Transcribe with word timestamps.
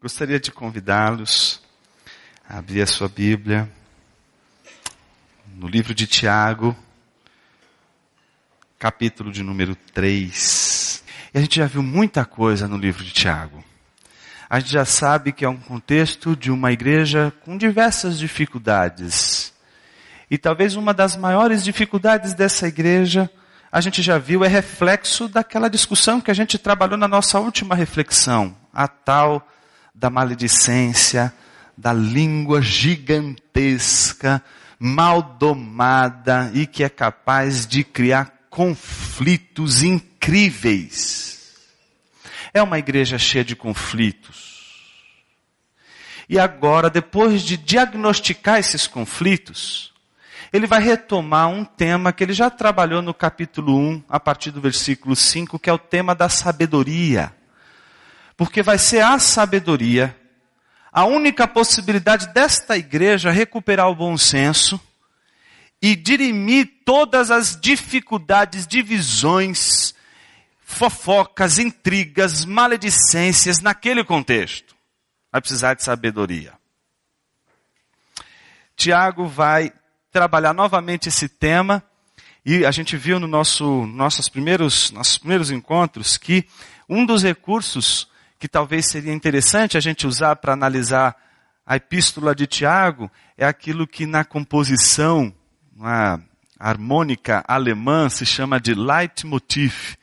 Gostaria 0.00 0.38
de 0.38 0.52
convidá-los 0.52 1.60
a 2.48 2.58
abrir 2.58 2.82
a 2.82 2.86
sua 2.86 3.08
Bíblia 3.08 3.68
no 5.56 5.66
livro 5.66 5.92
de 5.92 6.06
Tiago, 6.06 6.76
capítulo 8.78 9.32
de 9.32 9.42
número 9.42 9.74
3. 9.74 11.02
E 11.34 11.38
a 11.38 11.40
gente 11.40 11.56
já 11.56 11.66
viu 11.66 11.82
muita 11.82 12.24
coisa 12.24 12.68
no 12.68 12.76
livro 12.76 13.02
de 13.02 13.10
Tiago. 13.10 13.64
A 14.48 14.60
gente 14.60 14.70
já 14.70 14.84
sabe 14.84 15.32
que 15.32 15.44
é 15.44 15.48
um 15.48 15.56
contexto 15.56 16.36
de 16.36 16.52
uma 16.52 16.70
igreja 16.70 17.32
com 17.44 17.58
diversas 17.58 18.20
dificuldades. 18.20 19.52
E 20.30 20.38
talvez 20.38 20.76
uma 20.76 20.94
das 20.94 21.16
maiores 21.16 21.64
dificuldades 21.64 22.34
dessa 22.34 22.68
igreja, 22.68 23.28
a 23.70 23.80
gente 23.80 24.00
já 24.00 24.16
viu, 24.16 24.44
é 24.44 24.48
reflexo 24.48 25.26
daquela 25.26 25.68
discussão 25.68 26.20
que 26.20 26.30
a 26.30 26.34
gente 26.34 26.56
trabalhou 26.56 26.96
na 26.96 27.08
nossa 27.08 27.40
última 27.40 27.74
reflexão, 27.74 28.56
a 28.72 28.86
tal 28.86 29.44
da 29.98 30.08
maledicência, 30.08 31.34
da 31.76 31.92
língua 31.92 32.62
gigantesca, 32.62 34.42
mal 34.78 35.20
domada 35.20 36.52
e 36.54 36.66
que 36.68 36.84
é 36.84 36.88
capaz 36.88 37.66
de 37.66 37.82
criar 37.82 38.32
conflitos 38.48 39.82
incríveis. 39.82 41.56
É 42.54 42.62
uma 42.62 42.78
igreja 42.78 43.18
cheia 43.18 43.44
de 43.44 43.56
conflitos. 43.56 44.56
E 46.28 46.38
agora, 46.38 46.88
depois 46.88 47.42
de 47.42 47.56
diagnosticar 47.56 48.60
esses 48.60 48.86
conflitos, 48.86 49.92
ele 50.52 50.66
vai 50.66 50.80
retomar 50.80 51.48
um 51.48 51.64
tema 51.64 52.12
que 52.12 52.22
ele 52.22 52.32
já 52.32 52.48
trabalhou 52.50 53.02
no 53.02 53.12
capítulo 53.12 53.76
1, 53.76 54.04
a 54.08 54.20
partir 54.20 54.52
do 54.52 54.60
versículo 54.60 55.16
5, 55.16 55.58
que 55.58 55.68
é 55.68 55.72
o 55.72 55.78
tema 55.78 56.14
da 56.14 56.28
sabedoria 56.28 57.36
porque 58.38 58.62
vai 58.62 58.78
ser 58.78 59.02
a 59.02 59.18
sabedoria 59.18 60.16
a 60.98 61.04
única 61.04 61.46
possibilidade 61.46 62.32
desta 62.32 62.76
igreja 62.76 63.30
recuperar 63.30 63.88
o 63.88 63.94
bom 63.94 64.16
senso 64.16 64.80
e 65.80 65.94
dirimir 65.94 66.68
todas 66.84 67.30
as 67.30 67.56
dificuldades, 67.60 68.66
divisões, 68.66 69.94
fofocas, 70.60 71.58
intrigas, 71.58 72.44
maledicências 72.44 73.60
naquele 73.60 74.02
contexto. 74.02 74.74
Vai 75.30 75.40
precisar 75.40 75.74
de 75.74 75.84
sabedoria. 75.84 76.54
Tiago 78.74 79.28
vai 79.28 79.72
trabalhar 80.10 80.52
novamente 80.52 81.08
esse 81.08 81.28
tema 81.28 81.80
e 82.44 82.64
a 82.64 82.70
gente 82.70 82.96
viu 82.96 83.20
no 83.20 83.28
nosso, 83.28 83.86
nossos, 83.86 84.28
primeiros, 84.28 84.90
nossos 84.90 85.18
primeiros 85.18 85.50
encontros 85.50 86.16
que 86.16 86.44
um 86.88 87.06
dos 87.06 87.22
recursos 87.22 88.07
que 88.38 88.48
talvez 88.48 88.88
seria 88.88 89.12
interessante 89.12 89.76
a 89.76 89.80
gente 89.80 90.06
usar 90.06 90.36
para 90.36 90.52
analisar 90.52 91.16
a 91.66 91.76
epístola 91.76 92.34
de 92.34 92.46
Tiago 92.46 93.10
é 93.36 93.44
aquilo 93.44 93.86
que 93.86 94.06
na 94.06 94.24
composição 94.24 95.34
na 95.76 96.18
harmônica 96.58 97.44
alemã 97.46 98.08
se 98.08 98.24
chama 98.24 98.58
de 98.58 98.74
Leitmotiv, 98.74 99.96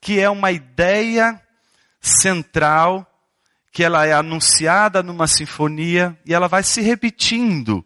que 0.00 0.20
é 0.20 0.30
uma 0.30 0.52
ideia 0.52 1.40
central 2.00 3.06
que 3.72 3.82
ela 3.82 4.06
é 4.06 4.12
anunciada 4.12 5.02
numa 5.02 5.26
sinfonia 5.26 6.16
e 6.24 6.32
ela 6.32 6.46
vai 6.46 6.62
se 6.62 6.80
repetindo 6.80 7.84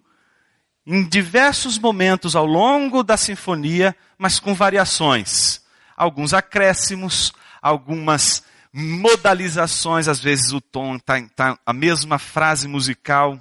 em 0.86 1.02
diversos 1.08 1.78
momentos 1.78 2.36
ao 2.36 2.44
longo 2.44 3.02
da 3.02 3.16
sinfonia, 3.16 3.96
mas 4.18 4.38
com 4.38 4.54
variações. 4.54 5.62
Alguns 5.96 6.34
acréscimos, 6.34 7.32
algumas 7.62 8.42
modalizações, 8.78 10.06
às 10.06 10.20
vezes 10.20 10.52
o 10.52 10.60
tom 10.60 10.96
está 10.96 11.19
tá 11.34 11.58
a 11.64 11.72
mesma 11.72 12.19
frase 12.19 12.69
musical 12.69 13.41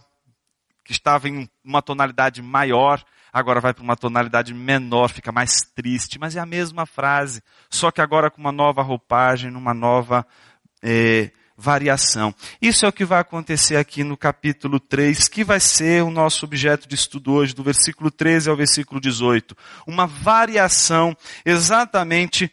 que 0.82 0.94
estava 0.94 1.28
em 1.28 1.50
uma 1.62 1.82
tonalidade 1.82 2.42
maior, 2.42 3.04
agora 3.34 3.60
vai 3.60 3.74
para 3.74 3.84
uma 3.84 3.98
tonalidade 3.98 4.54
menor, 4.54 5.10
fica 5.10 5.34
mais 5.34 5.58
triste, 5.76 6.18
mas 6.18 6.38
é 6.38 6.40
a 6.40 6.46
mesma 6.46 6.86
frase, 6.86 7.44
só 7.70 7.92
que 7.92 8.00
agora 8.00 8.32
com 8.32 8.40
uma 8.40 8.52
nova 8.54 8.82
roupagem, 8.82 9.52
numa 9.52 9.74
nova 9.74 10.26
é, 10.82 11.32
variação. 11.58 12.34
Isso 12.62 12.86
é 12.86 12.90
o 12.90 12.94
que 12.94 13.04
vai 13.04 13.20
acontecer 13.20 13.76
aqui 13.76 14.06
no 14.06 14.16
capítulo 14.16 14.80
3, 14.80 15.28
que 15.28 15.44
vai 15.44 15.60
ser 15.60 16.02
o 16.02 16.10
nosso 16.10 16.46
objeto 16.46 16.88
de 16.88 16.96
estudo 16.96 17.34
hoje, 17.34 17.54
do 17.54 17.62
versículo 17.62 18.10
13 18.10 18.50
ao 18.50 18.56
versículo 18.56 19.02
18. 19.02 19.54
Uma 19.86 20.08
variação 20.08 21.14
exatamente 21.44 22.50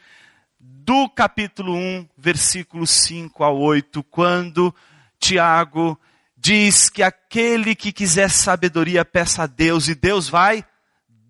do 0.84 1.09
capítulo 1.09 1.75
1, 1.75 2.09
versículo 2.19 2.87
5 2.88 3.44
a 3.44 3.50
8, 3.50 4.03
quando 4.03 4.75
Tiago 5.19 5.98
diz 6.37 6.91
que 6.91 7.04
aquele 7.04 7.76
que 7.76 7.93
quiser 7.93 8.31
sabedoria 8.31 9.04
peça 9.04 9.44
a 9.44 9.47
Deus 9.47 9.87
e 9.87 9.94
Deus 9.94 10.28
vai 10.28 10.65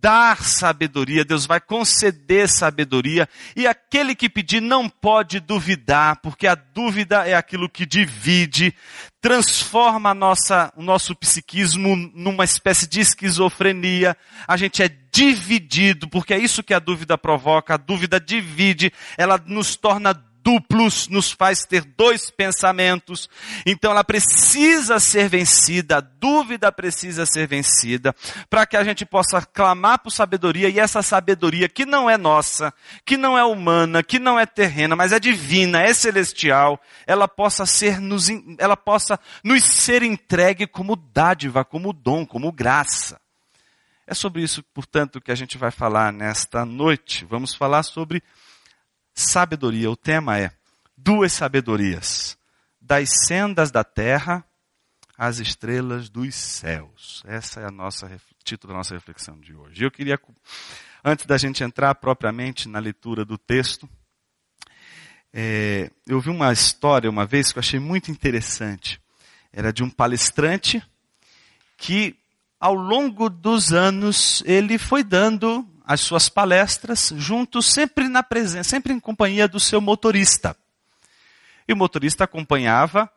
dar 0.02 0.42
sabedoria, 0.42 1.24
Deus 1.24 1.46
vai 1.46 1.60
conceder 1.60 2.48
sabedoria, 2.48 3.28
e 3.54 3.68
aquele 3.68 4.16
que 4.16 4.28
pedir 4.28 4.60
não 4.60 4.88
pode 4.88 5.38
duvidar, 5.38 6.16
porque 6.16 6.48
a 6.48 6.56
dúvida 6.56 7.24
é 7.24 7.34
aquilo 7.34 7.68
que 7.68 7.86
divide, 7.86 8.74
transforma 9.20 10.12
nossa, 10.12 10.72
o 10.76 10.82
nosso 10.82 11.14
psiquismo 11.14 11.94
numa 12.14 12.42
espécie 12.42 12.88
de 12.88 12.98
esquizofrenia, 12.98 14.16
a 14.48 14.56
gente 14.56 14.82
é 14.82 14.88
dividido, 15.12 16.08
porque 16.08 16.34
é 16.34 16.38
isso 16.38 16.64
que 16.64 16.74
a 16.74 16.80
dúvida 16.80 17.16
provoca, 17.16 17.74
a 17.74 17.76
dúvida 17.76 18.19
divide, 18.19 18.92
ela 19.16 19.40
nos 19.46 19.76
torna 19.76 20.12
duplos, 20.42 21.08
nos 21.08 21.30
faz 21.30 21.64
ter 21.64 21.84
dois 21.84 22.30
pensamentos. 22.30 23.28
Então 23.64 23.91
ela 23.91 24.04
precisa 24.04 24.98
ser 24.98 25.28
vencida, 25.28 25.98
a 25.98 26.00
dúvida 26.00 26.70
precisa 26.72 27.25
ser 27.25 27.47
vencida, 27.47 28.14
para 28.50 28.66
que 28.66 28.76
a 28.76 28.84
gente 28.84 29.06
possa 29.06 29.41
clamar 29.42 30.00
por 30.00 30.10
sabedoria 30.10 30.69
e 30.69 30.78
essa 30.78 31.02
sabedoria 31.02 31.69
que 31.69 31.86
não 31.86 32.10
é 32.10 32.19
nossa, 32.19 32.72
que 33.04 33.16
não 33.16 33.38
é 33.38 33.44
humana, 33.44 34.02
que 34.02 34.19
não 34.19 34.38
é 34.38 34.47
terrena, 34.47 34.97
mas 34.97 35.12
é 35.12 35.20
divina, 35.20 35.82
é 35.82 35.94
celestial, 35.94 36.81
ela 37.06 37.28
possa 37.28 37.64
ser 37.64 38.00
nos, 38.00 38.28
ela 38.58 38.76
possa 38.76 39.19
nos 39.44 39.62
ser 39.64 40.02
entregue 40.02 40.66
como 40.66 40.97
dádiva, 40.97 41.64
como 41.64 41.92
dom, 41.92 42.26
como 42.26 42.52
graça. 42.52 43.20
É 44.06 44.14
sobre 44.14 44.42
isso, 44.42 44.62
portanto, 44.75 45.20
que 45.20 45.31
a 45.31 45.34
gente 45.34 45.56
vai 45.56 45.70
falar 45.70 46.12
nesta 46.12 46.66
noite. 46.66 47.25
Vamos 47.25 47.54
falar 47.54 47.82
sobre 47.82 48.22
sabedoria. 49.14 49.90
O 49.90 49.96
tema 49.96 50.38
é 50.38 50.50
duas 50.96 51.32
sabedorias: 51.32 52.36
das 52.80 53.26
sendas 53.26 53.70
da 53.70 53.84
terra 53.84 54.44
às 55.16 55.38
estrelas 55.38 56.08
dos 56.08 56.34
céus. 56.34 57.22
Essa 57.26 57.60
é 57.60 57.66
a 57.66 57.70
nossa 57.70 58.10
título 58.44 58.72
da 58.72 58.78
nossa 58.78 58.94
reflexão 58.94 59.38
de 59.38 59.54
hoje. 59.54 59.84
Eu 59.84 59.90
queria 59.90 60.18
antes 61.04 61.26
da 61.26 61.36
gente 61.36 61.64
entrar 61.64 61.94
propriamente 61.94 62.68
na 62.68 62.78
leitura 62.78 63.24
do 63.24 63.36
texto, 63.36 63.88
é, 65.32 65.90
eu 66.06 66.20
vi 66.20 66.28
uma 66.30 66.52
história 66.52 67.08
uma 67.08 67.24
vez 67.24 67.52
que 67.52 67.58
eu 67.58 67.60
achei 67.60 67.80
muito 67.80 68.10
interessante. 68.10 69.00
Era 69.52 69.72
de 69.72 69.82
um 69.82 69.90
palestrante 69.90 70.82
que, 71.76 72.14
ao 72.60 72.74
longo 72.74 73.28
dos 73.28 73.72
anos, 73.72 74.42
ele 74.46 74.78
foi 74.78 75.02
dando 75.02 75.66
as 75.84 76.00
suas 76.00 76.28
palestras 76.28 77.12
juntos, 77.16 77.66
sempre 77.66 78.09
na 78.09 78.22
presença, 78.22 78.70
sempre 78.70 78.93
em 78.93 79.00
companhia 79.00 79.48
do 79.48 79.60
seu 79.60 79.81
motorista. 79.81 80.56
E 81.66 81.72
o 81.72 81.76
motorista 81.76 82.25
acompanhava 82.25 83.10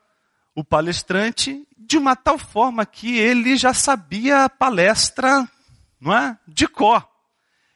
o 0.54 0.64
palestrante 0.64 1.68
de 1.78 1.98
uma 1.98 2.16
tal 2.16 2.38
forma 2.38 2.86
que 2.86 3.18
ele 3.18 3.58
já 3.58 3.74
sabia 3.74 4.46
a 4.46 4.50
palestra, 4.50 5.48
não 6.00 6.16
é? 6.16 6.38
De 6.48 6.68
cor. 6.68 7.08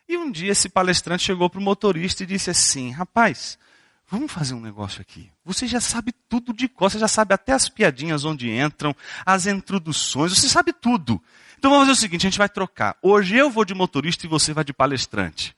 E 0.07 0.17
um 0.17 0.31
dia 0.31 0.51
esse 0.51 0.69
palestrante 0.69 1.23
chegou 1.23 1.49
para 1.49 1.59
o 1.59 1.63
motorista 1.63 2.23
e 2.23 2.25
disse 2.25 2.49
assim: 2.49 2.91
Rapaz, 2.91 3.59
vamos 4.07 4.31
fazer 4.31 4.55
um 4.55 4.61
negócio 4.61 5.01
aqui. 5.01 5.29
Você 5.45 5.67
já 5.67 5.79
sabe 5.79 6.13
tudo 6.27 6.51
de 6.53 6.67
cor, 6.67 6.89
você 6.89 6.97
já 6.97 7.07
sabe 7.07 7.33
até 7.33 7.53
as 7.53 7.69
piadinhas 7.69 8.25
onde 8.25 8.49
entram, 8.49 8.95
as 9.25 9.45
introduções, 9.45 10.35
você 10.35 10.49
sabe 10.49 10.73
tudo. 10.73 11.21
Então 11.59 11.71
vamos 11.71 11.87
fazer 11.87 11.97
o 11.97 12.01
seguinte: 12.01 12.25
a 12.25 12.29
gente 12.29 12.37
vai 12.37 12.47
trocar. 12.47 12.97
Hoje 13.01 13.35
eu 13.35 13.49
vou 13.51 13.65
de 13.65 13.75
motorista 13.75 14.25
e 14.25 14.29
você 14.29 14.53
vai 14.53 14.63
de 14.63 14.71
palestrante. 14.71 15.53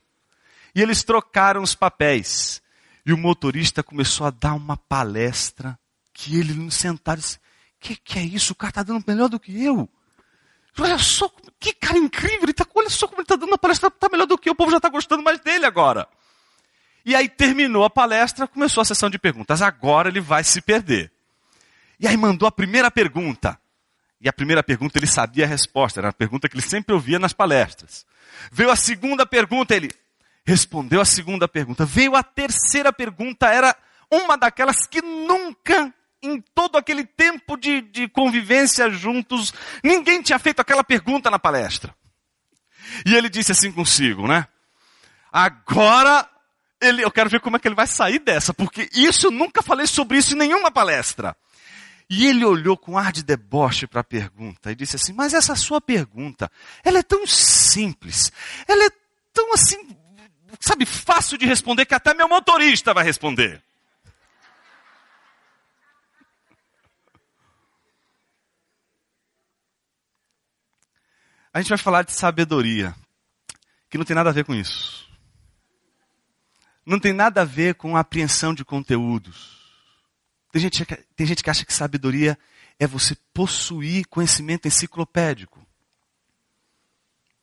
E 0.74 0.82
eles 0.82 1.04
trocaram 1.04 1.62
os 1.62 1.76
papéis. 1.76 2.60
E 3.06 3.12
o 3.12 3.16
motorista 3.16 3.84
começou 3.84 4.26
a 4.26 4.30
dar 4.30 4.54
uma 4.54 4.76
palestra 4.76 5.78
que 6.12 6.36
ele 6.36 6.68
sentado 6.72 7.20
disse: 7.20 7.38
que, 7.78 7.94
que 7.94 8.18
é 8.18 8.22
isso? 8.22 8.52
O 8.52 8.56
cara 8.56 8.70
está 8.70 8.82
dando 8.82 9.04
melhor 9.06 9.28
do 9.28 9.38
que 9.38 9.64
eu. 9.64 9.88
Olha 10.76 10.98
só, 10.98 11.30
que 11.60 11.72
cara 11.72 11.98
incrível, 11.98 12.44
ele 12.44 12.52
tá, 12.52 12.66
olha 12.74 12.90
só 12.90 13.06
como 13.06 13.20
ele 13.20 13.24
está 13.24 13.36
dando 13.36 13.50
uma 13.50 13.58
palestra, 13.58 13.88
está 13.88 14.08
melhor 14.08 14.26
do 14.26 14.38
que 14.38 14.48
eu, 14.48 14.54
o 14.54 14.56
povo 14.56 14.70
já 14.70 14.78
está 14.78 14.88
gostando 14.88 15.22
mais 15.22 15.38
dele 15.38 15.66
agora. 15.66 16.08
E 17.04 17.14
aí 17.14 17.28
terminou 17.28 17.84
a 17.84 17.90
palestra, 17.90 18.48
começou 18.48 18.80
a 18.80 18.84
sessão 18.84 19.08
de 19.08 19.18
perguntas. 19.18 19.62
Agora 19.62 20.08
ele 20.08 20.20
vai 20.20 20.42
se 20.42 20.60
perder. 20.60 21.12
E 22.00 22.08
aí 22.08 22.16
mandou 22.16 22.48
a 22.48 22.52
primeira 22.52 22.90
pergunta. 22.90 23.60
E 24.22 24.28
a 24.28 24.32
primeira 24.32 24.62
pergunta 24.62 24.98
ele 24.98 25.06
sabia 25.06 25.44
a 25.44 25.48
resposta, 25.48 25.98
era 26.00 26.10
a 26.10 26.12
pergunta 26.12 26.48
que 26.48 26.54
ele 26.54 26.62
sempre 26.62 26.94
ouvia 26.94 27.18
nas 27.18 27.32
palestras. 27.32 28.06
Veio 28.52 28.70
a 28.70 28.76
segunda 28.76 29.26
pergunta, 29.26 29.74
ele 29.74 29.90
respondeu 30.44 31.00
a 31.00 31.04
segunda 31.04 31.48
pergunta. 31.48 31.84
Veio 31.84 32.14
a 32.14 32.22
terceira 32.22 32.92
pergunta, 32.92 33.48
era 33.48 33.76
uma 34.08 34.36
daquelas 34.36 34.86
que 34.86 35.02
nunca 35.02 35.92
em 36.22 36.40
todo 36.54 36.78
aquele 36.78 37.04
tempo 37.04 37.56
de, 37.56 37.80
de 37.80 38.06
convivência 38.06 38.88
juntos, 38.90 39.52
ninguém 39.82 40.22
tinha 40.22 40.38
feito 40.38 40.60
aquela 40.60 40.84
pergunta 40.84 41.28
na 41.28 41.38
palestra. 41.38 41.92
E 43.04 43.16
ele 43.16 43.28
disse 43.28 43.50
assim 43.50 43.72
consigo, 43.72 44.28
né? 44.28 44.46
Agora, 45.32 46.28
ele, 46.80 47.02
eu 47.02 47.10
quero 47.10 47.28
ver 47.28 47.40
como 47.40 47.56
é 47.56 47.58
que 47.58 47.66
ele 47.66 47.74
vai 47.74 47.88
sair 47.88 48.20
dessa, 48.20 48.54
porque 48.54 48.88
isso 48.92 49.26
eu 49.26 49.30
nunca 49.32 49.62
falei 49.62 49.86
sobre 49.86 50.18
isso 50.18 50.34
em 50.34 50.38
nenhuma 50.38 50.70
palestra. 50.70 51.36
E 52.14 52.26
ele 52.26 52.44
olhou 52.44 52.76
com 52.76 52.98
ar 52.98 53.10
de 53.10 53.22
deboche 53.22 53.86
para 53.86 54.02
a 54.02 54.04
pergunta 54.04 54.70
e 54.70 54.74
disse 54.74 54.96
assim: 54.96 55.14
Mas 55.14 55.32
essa 55.32 55.56
sua 55.56 55.80
pergunta, 55.80 56.52
ela 56.84 56.98
é 56.98 57.02
tão 57.02 57.26
simples, 57.26 58.30
ela 58.68 58.84
é 58.84 58.90
tão 59.32 59.54
assim, 59.54 59.96
sabe, 60.60 60.84
fácil 60.84 61.38
de 61.38 61.46
responder 61.46 61.86
que 61.86 61.94
até 61.94 62.12
meu 62.12 62.28
motorista 62.28 62.92
vai 62.92 63.02
responder. 63.02 63.64
A 71.50 71.62
gente 71.62 71.70
vai 71.70 71.78
falar 71.78 72.02
de 72.02 72.12
sabedoria, 72.12 72.94
que 73.88 73.96
não 73.96 74.04
tem 74.04 74.14
nada 74.14 74.28
a 74.28 74.34
ver 74.34 74.44
com 74.44 74.54
isso. 74.54 75.10
Não 76.84 77.00
tem 77.00 77.14
nada 77.14 77.40
a 77.40 77.46
ver 77.46 77.74
com 77.74 77.96
apreensão 77.96 78.52
de 78.52 78.66
conteúdos. 78.66 79.61
Tem 80.52 80.60
gente, 80.60 80.84
tem 81.16 81.26
gente 81.26 81.42
que 81.42 81.48
acha 81.48 81.64
que 81.64 81.72
sabedoria 81.72 82.38
é 82.78 82.86
você 82.86 83.16
possuir 83.32 84.06
conhecimento 84.06 84.68
enciclopédico. 84.68 85.66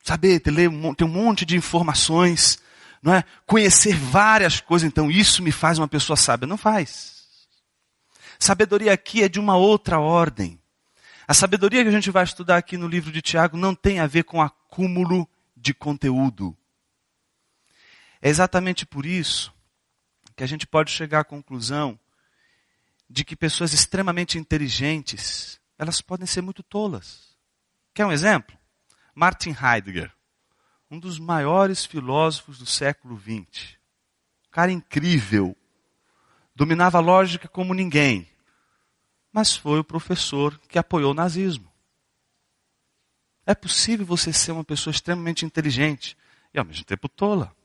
Saber, 0.03 0.39
ter, 0.39 0.51
ler, 0.51 0.69
ter 0.95 1.03
um 1.03 1.09
monte 1.09 1.44
de 1.44 1.57
informações, 1.57 2.59
não 3.01 3.13
é? 3.13 3.23
Conhecer 3.47 3.95
várias 3.95 4.61
coisas, 4.61 4.88
então 4.88 5.09
isso 5.09 5.41
me 5.41 5.51
faz 5.51 5.79
uma 5.79 5.88
pessoa 5.88 6.15
sábia. 6.15 6.47
Não 6.47 6.57
faz. 6.57 7.25
Sabedoria 8.38 8.94
aqui 8.94 9.23
é 9.23 9.27
de 9.27 9.39
uma 9.39 9.57
outra 9.57 10.00
ordem. 10.00 10.61
A 11.27 11.33
sabedoria 11.33 11.81
que 11.81 11.89
a 11.89 11.91
gente 11.94 12.11
vai 12.11 12.23
estudar 12.23 12.57
aqui 12.57 12.77
no 12.77 12.88
livro 12.88 13.11
de 13.11 13.21
Tiago 13.21 13.57
não 13.57 13.73
tem 13.73 14.00
a 14.00 14.07
ver 14.07 14.23
com 14.23 14.41
acúmulo 14.41 15.27
de 15.57 15.73
conteúdo. 15.73 16.56
É 18.21 18.29
exatamente 18.29 18.85
por 18.85 19.06
isso 19.06 19.51
que 20.35 20.44
a 20.44 20.47
gente 20.47 20.67
pode 20.67 20.91
chegar 20.91 21.21
à 21.21 21.23
conclusão 21.23 22.00
de 23.09 23.23
que 23.23 23.35
pessoas 23.35 23.73
extremamente 23.73 24.38
inteligentes, 24.38 25.59
elas 25.77 26.01
podem 26.01 26.27
ser 26.27 26.41
muito 26.41 26.61
tolas. 26.61 27.35
Quer 27.94 28.06
um 28.06 28.11
exemplo? 28.11 28.57
Martin 29.15 29.56
Heidegger, 29.59 30.11
um 30.89 31.00
dos 31.00 31.17
maiores 31.19 31.85
filósofos 31.85 32.59
do 32.59 32.65
século 32.65 33.19
XX. 33.19 33.77
Cara 34.51 34.71
incrível. 34.71 35.56
Dominava 36.56 36.97
a 36.97 37.01
lógica 37.01 37.47
como 37.47 37.73
ninguém 37.73 38.29
mas 39.31 39.56
foi 39.56 39.79
o 39.79 39.83
professor 39.83 40.59
que 40.67 40.79
apoiou 40.79 41.11
o 41.11 41.15
nazismo. 41.15 41.71
É 43.45 43.56
possível 43.56 44.06
você 44.06 44.31
ser 44.33 44.51
uma 44.51 44.63
pessoa 44.63 44.91
extremamente 44.91 45.45
inteligente 45.45 46.17
e 46.53 46.59
ao 46.59 46.65
mesmo 46.65 46.83
tempo 46.83 47.07
tola. 47.07 47.56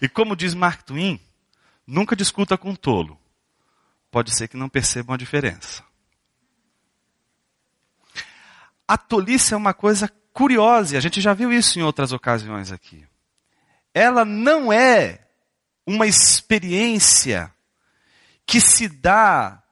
E 0.00 0.08
como 0.08 0.36
diz 0.36 0.54
Mark 0.54 0.82
Twain, 0.82 1.20
nunca 1.86 2.16
discuta 2.16 2.58
com 2.58 2.70
um 2.70 2.76
tolo. 2.76 3.18
Pode 4.12 4.36
ser 4.36 4.46
que 4.46 4.56
não 4.56 4.68
percebam 4.68 5.14
a 5.14 5.18
diferença. 5.18 5.82
A 8.86 8.96
tolice 8.96 9.54
é 9.54 9.56
uma 9.56 9.74
coisa 9.74 10.08
curiosa, 10.32 10.94
e 10.94 10.96
a 10.96 11.00
gente 11.00 11.20
já 11.20 11.34
viu 11.34 11.52
isso 11.52 11.78
em 11.80 11.82
outras 11.82 12.12
ocasiões 12.12 12.70
aqui. 12.70 13.04
Ela 13.92 14.24
não 14.24 14.72
é 14.72 15.26
uma 15.84 16.06
experiência 16.06 17.52
que 18.46 18.60
se 18.60 18.88
dá 18.88 19.62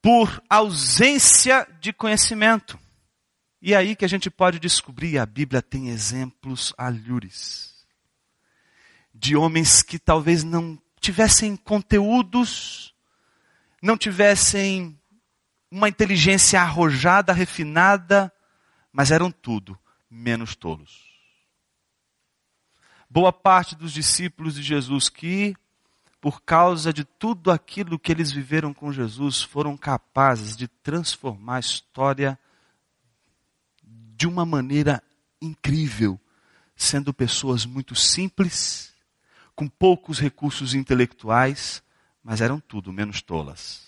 por 0.00 0.42
ausência 0.48 1.68
de 1.80 1.92
conhecimento. 1.92 2.78
E 3.60 3.74
é 3.74 3.76
aí 3.76 3.96
que 3.96 4.04
a 4.04 4.08
gente 4.08 4.30
pode 4.30 4.58
descobrir, 4.58 5.18
a 5.18 5.26
Bíblia 5.26 5.60
tem 5.60 5.88
exemplos 5.88 6.72
alhures 6.78 7.76
de 9.12 9.36
homens 9.36 9.82
que 9.82 9.98
talvez 9.98 10.44
não 10.44 10.80
tivessem 11.00 11.56
conteúdos, 11.56 12.94
não 13.82 13.96
tivessem 13.96 14.98
uma 15.70 15.88
inteligência 15.88 16.60
arrojada, 16.60 17.32
refinada, 17.32 18.32
mas 18.92 19.10
eram 19.10 19.30
tudo 19.30 19.78
menos 20.10 20.56
tolos. 20.56 21.06
Boa 23.10 23.32
parte 23.32 23.74
dos 23.74 23.92
discípulos 23.92 24.54
de 24.54 24.62
Jesus 24.62 25.08
que 25.08 25.54
por 26.20 26.42
causa 26.42 26.92
de 26.92 27.04
tudo 27.04 27.50
aquilo 27.50 27.98
que 27.98 28.10
eles 28.10 28.30
viveram 28.32 28.74
com 28.74 28.92
Jesus, 28.92 29.40
foram 29.42 29.76
capazes 29.76 30.56
de 30.56 30.66
transformar 30.66 31.56
a 31.56 31.60
história 31.60 32.38
de 33.82 34.26
uma 34.26 34.44
maneira 34.44 35.02
incrível, 35.40 36.20
sendo 36.74 37.14
pessoas 37.14 37.64
muito 37.64 37.94
simples, 37.94 38.92
com 39.54 39.68
poucos 39.68 40.18
recursos 40.18 40.74
intelectuais, 40.74 41.82
mas 42.28 42.42
eram 42.42 42.60
tudo 42.60 42.92
menos 42.92 43.22
tolas. 43.22 43.80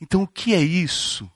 Então, 0.00 0.22
o 0.22 0.28
que 0.28 0.54
é 0.54 0.60
isso 0.60 1.28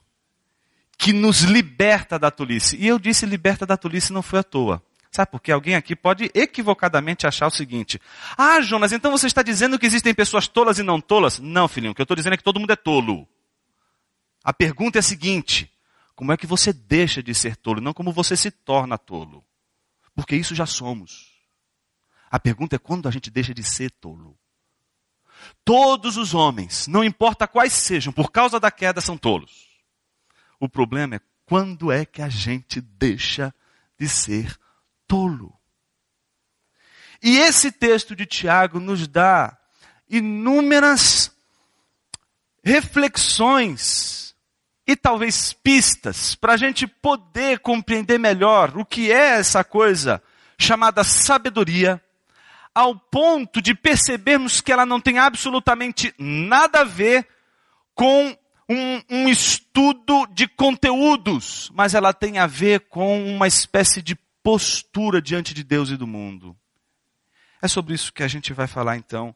que 0.97 1.11
nos 1.11 1.41
liberta 1.41 2.17
da 2.17 2.31
tolice? 2.31 2.77
E 2.77 2.87
eu 2.87 2.97
disse 2.97 3.25
liberta 3.25 3.65
da 3.65 3.75
tolice 3.75 4.13
não 4.13 4.21
foi 4.21 4.39
à 4.39 4.43
toa. 4.43 4.81
Sabe 5.11 5.29
por 5.29 5.41
quê? 5.41 5.51
Alguém 5.51 5.75
aqui 5.75 5.93
pode 5.93 6.31
equivocadamente 6.33 7.27
achar 7.27 7.47
o 7.47 7.51
seguinte: 7.51 7.99
Ah, 8.37 8.61
Jonas, 8.61 8.93
então 8.93 9.11
você 9.11 9.27
está 9.27 9.43
dizendo 9.43 9.77
que 9.77 9.85
existem 9.85 10.13
pessoas 10.13 10.47
tolas 10.47 10.79
e 10.79 10.83
não 10.83 11.01
tolas? 11.01 11.37
Não, 11.39 11.67
filhinho, 11.67 11.91
o 11.91 11.95
que 11.95 11.99
eu 11.99 12.05
estou 12.05 12.15
dizendo 12.15 12.35
é 12.35 12.37
que 12.37 12.43
todo 12.45 12.61
mundo 12.61 12.71
é 12.71 12.77
tolo. 12.77 13.27
A 14.41 14.53
pergunta 14.53 14.97
é 14.97 15.01
a 15.01 15.03
seguinte: 15.03 15.69
como 16.15 16.31
é 16.31 16.37
que 16.37 16.47
você 16.47 16.71
deixa 16.71 17.21
de 17.21 17.35
ser 17.35 17.57
tolo, 17.57 17.81
não 17.81 17.93
como 17.93 18.13
você 18.13 18.37
se 18.37 18.49
torna 18.49 18.97
tolo? 18.97 19.43
Porque 20.15 20.33
isso 20.33 20.55
já 20.55 20.65
somos. 20.65 21.33
A 22.31 22.39
pergunta 22.39 22.77
é 22.77 22.79
quando 22.79 23.09
a 23.09 23.11
gente 23.11 23.29
deixa 23.29 23.53
de 23.53 23.63
ser 23.63 23.91
tolo. 23.91 24.39
Todos 25.65 26.17
os 26.17 26.33
homens, 26.33 26.87
não 26.87 27.03
importa 27.03 27.47
quais 27.47 27.73
sejam, 27.73 28.11
por 28.11 28.31
causa 28.31 28.59
da 28.59 28.71
queda, 28.71 29.01
são 29.01 29.17
tolos. 29.17 29.67
O 30.59 30.69
problema 30.69 31.15
é 31.15 31.21
quando 31.45 31.91
é 31.91 32.05
que 32.05 32.21
a 32.21 32.29
gente 32.29 32.81
deixa 32.81 33.53
de 33.99 34.07
ser 34.07 34.57
tolo. 35.07 35.53
E 37.21 37.37
esse 37.37 37.71
texto 37.71 38.15
de 38.15 38.25
Tiago 38.25 38.79
nos 38.79 39.07
dá 39.07 39.57
inúmeras 40.09 41.31
reflexões 42.63 44.35
e 44.85 44.95
talvez 44.95 45.53
pistas 45.53 46.35
para 46.35 46.53
a 46.53 46.57
gente 46.57 46.85
poder 46.85 47.59
compreender 47.59 48.19
melhor 48.19 48.77
o 48.77 48.85
que 48.85 49.11
é 49.11 49.37
essa 49.37 49.63
coisa 49.63 50.21
chamada 50.57 51.03
sabedoria, 51.03 52.01
ao 52.73 52.95
ponto 52.95 53.61
de 53.61 53.75
percebermos 53.75 54.59
que 54.59 54.71
ela 54.71 54.85
não 54.85 54.99
tem 54.99 55.19
absolutamente 55.19 56.13
nada 56.17 56.81
a 56.81 56.83
ver 56.83 57.27
com 57.93 58.35
um, 58.67 59.01
um, 59.09 59.29
estudo 59.29 60.25
de 60.27 60.47
conteúdos, 60.47 61.69
mas 61.73 61.93
ela 61.93 62.13
tem 62.13 62.39
a 62.39 62.47
ver 62.47 62.81
com 62.81 63.23
uma 63.27 63.47
espécie 63.47 64.01
de 64.01 64.15
postura 64.41 65.21
diante 65.21 65.53
de 65.53 65.63
Deus 65.63 65.89
e 65.89 65.97
do 65.97 66.07
mundo. 66.07 66.57
É 67.61 67.67
sobre 67.67 67.93
isso 67.93 68.11
que 68.11 68.23
a 68.23 68.27
gente 68.27 68.51
vai 68.53 68.67
falar 68.67 68.97
então 68.97 69.35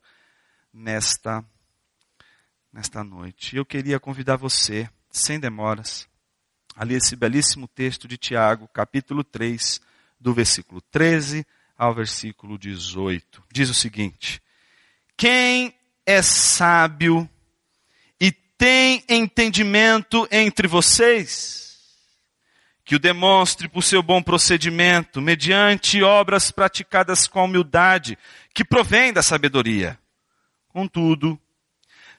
nesta 0.74 1.46
nesta 2.74 3.04
noite. 3.04 3.56
Eu 3.56 3.66
queria 3.66 4.00
convidar 4.00 4.36
você, 4.36 4.90
sem 5.10 5.40
demoras, 5.40 6.08
a 6.76 6.84
ler 6.84 6.98
esse 6.98 7.16
belíssimo 7.16 7.68
texto 7.68 8.08
de 8.08 8.18
Tiago, 8.18 8.68
capítulo 8.68 9.24
3, 9.24 9.80
do 10.20 10.34
versículo 10.34 10.82
13 10.82 11.46
ao 11.78 11.94
versículo 11.94 12.58
18. 12.58 13.44
Diz 13.52 13.70
o 13.70 13.74
seguinte: 13.74 14.42
Quem 15.16 15.74
é 16.06 16.22
sábio 16.22 17.30
e 18.20 18.32
tem 18.32 19.04
entendimento 19.08 20.28
entre 20.32 20.68
vocês? 20.68 21.68
que 22.88 22.96
o 22.96 23.00
demonstre 23.00 23.68
por 23.68 23.84
seu 23.84 24.02
bom 24.02 24.24
procedimento, 24.24 25.22
mediante 25.22 26.02
obras 26.02 26.52
praticadas 26.52 27.28
com 27.28 27.44
humildade, 27.44 28.18
que 28.54 28.64
provém 28.64 29.12
da 29.12 29.22
sabedoria. 29.22 30.00
Contudo, 30.70 31.38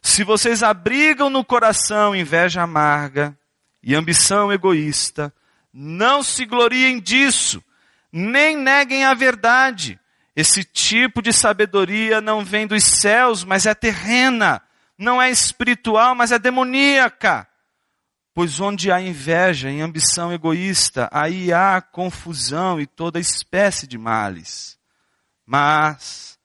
se 0.02 0.22
vocês 0.22 0.62
abrigam 0.62 1.30
no 1.30 1.42
coração 1.42 2.14
inveja 2.14 2.60
amarga 2.60 3.34
e 3.82 3.94
ambição 3.94 4.52
egoísta, 4.52 5.32
não 5.72 6.22
se 6.22 6.44
gloriem 6.44 7.00
disso, 7.00 7.64
nem 8.12 8.56
neguem 8.56 9.04
a 9.04 9.14
verdade. 9.14 9.98
Esse 10.34 10.62
tipo 10.62 11.20
de 11.20 11.32
sabedoria 11.32 12.20
não 12.20 12.44
vem 12.44 12.66
dos 12.66 12.84
céus, 12.84 13.44
mas 13.44 13.66
é 13.66 13.74
terrena, 13.74 14.62
não 14.96 15.20
é 15.20 15.30
espiritual, 15.30 16.14
mas 16.14 16.30
é 16.30 16.38
demoníaca. 16.38 17.48
Pois 18.32 18.60
onde 18.60 18.92
há 18.92 19.00
inveja 19.00 19.68
e 19.70 19.80
ambição 19.80 20.32
egoísta, 20.32 21.08
aí 21.12 21.52
há 21.52 21.80
confusão 21.80 22.80
e 22.80 22.86
toda 22.86 23.18
espécie 23.18 23.86
de 23.86 23.98
males. 23.98 24.78
Mas 25.44 26.38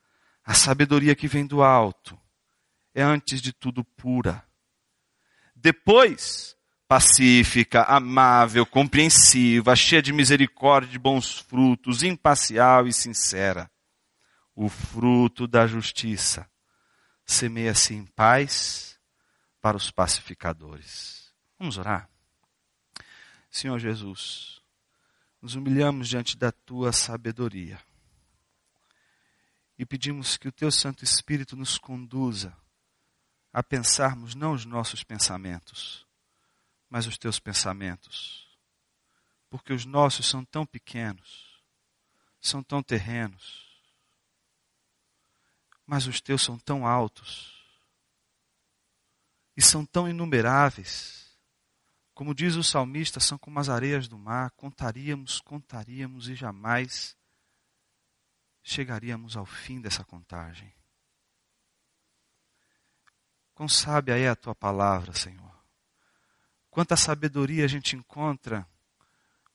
a 0.44 0.54
sabedoria 0.54 1.16
que 1.16 1.28
vem 1.28 1.46
do 1.46 1.62
alto 1.62 2.20
é 2.96 3.02
antes 3.02 3.42
de 3.42 3.54
tudo 3.54 3.84
pura, 3.84 4.44
Depois, 5.56 6.53
pacífica, 6.94 7.82
amável, 7.86 8.68
compreensiva, 8.68 9.76
cheia 9.76 10.00
de 10.00 10.14
misericórdia, 10.14 10.92
de 10.92 11.00
bons 11.00 11.40
frutos, 11.40 12.04
imparcial 12.04 12.86
e 12.86 12.94
sincera. 12.94 13.68
O 14.56 14.70
fruto 14.70 15.48
da 15.48 15.66
justiça 15.66 16.48
semeia-se 17.26 17.96
em 17.96 18.06
paz 18.06 19.00
para 19.60 19.76
os 19.76 19.90
pacificadores. 19.90 21.34
Vamos 21.58 21.80
orar? 21.80 22.08
Senhor 23.50 23.80
Jesus, 23.80 24.62
nos 25.42 25.56
humilhamos 25.56 26.08
diante 26.08 26.38
da 26.38 26.52
tua 26.52 26.92
sabedoria 26.92 27.80
e 29.80 29.84
pedimos 29.84 30.38
que 30.38 30.48
o 30.48 30.52
teu 30.52 30.72
Santo 30.72 31.04
Espírito 31.04 31.56
nos 31.56 31.80
conduza 31.80 32.56
a 33.52 33.64
pensarmos 33.64 34.36
não 34.36 34.54
os 34.54 34.64
nossos 34.64 35.04
pensamentos, 35.04 36.06
mas 36.94 37.08
os 37.08 37.18
teus 37.18 37.40
pensamentos. 37.40 38.48
Porque 39.50 39.74
os 39.74 39.84
nossos 39.84 40.28
são 40.28 40.46
tão 40.46 40.64
pequenos, 40.64 41.60
são 42.40 42.62
tão 42.62 42.84
terrenos, 42.84 43.82
mas 45.88 46.06
os 46.06 46.22
teus 46.22 46.44
são 46.44 46.56
tão 46.56 46.86
altos 46.86 47.52
e 49.58 49.62
são 49.62 49.84
tão 49.84 50.08
inumeráveis. 50.08 51.36
Como 52.14 52.36
diz 52.36 52.56
o 52.56 52.64
salmista, 52.64 53.20
são 53.20 53.40
como 53.40 53.60
as 53.60 53.70
areias 53.70 54.08
do 54.08 54.20
mar, 54.20 54.52
contaríamos, 54.52 55.42
contaríamos 55.42 56.30
e 56.30 56.36
jamais 56.36 57.18
chegaríamos 58.62 59.36
ao 59.36 59.48
fim 59.48 59.82
dessa 59.82 60.04
contagem. 60.04 60.72
Quão 63.56 63.68
sábia 63.68 64.16
é 64.16 64.30
a 64.30 64.36
tua 64.36 64.54
palavra, 64.54 65.12
Senhor. 65.14 65.63
Quanta 66.74 66.98
sabedoria 66.98 67.66
a 67.66 67.68
gente 67.68 67.96
encontra 67.96 68.68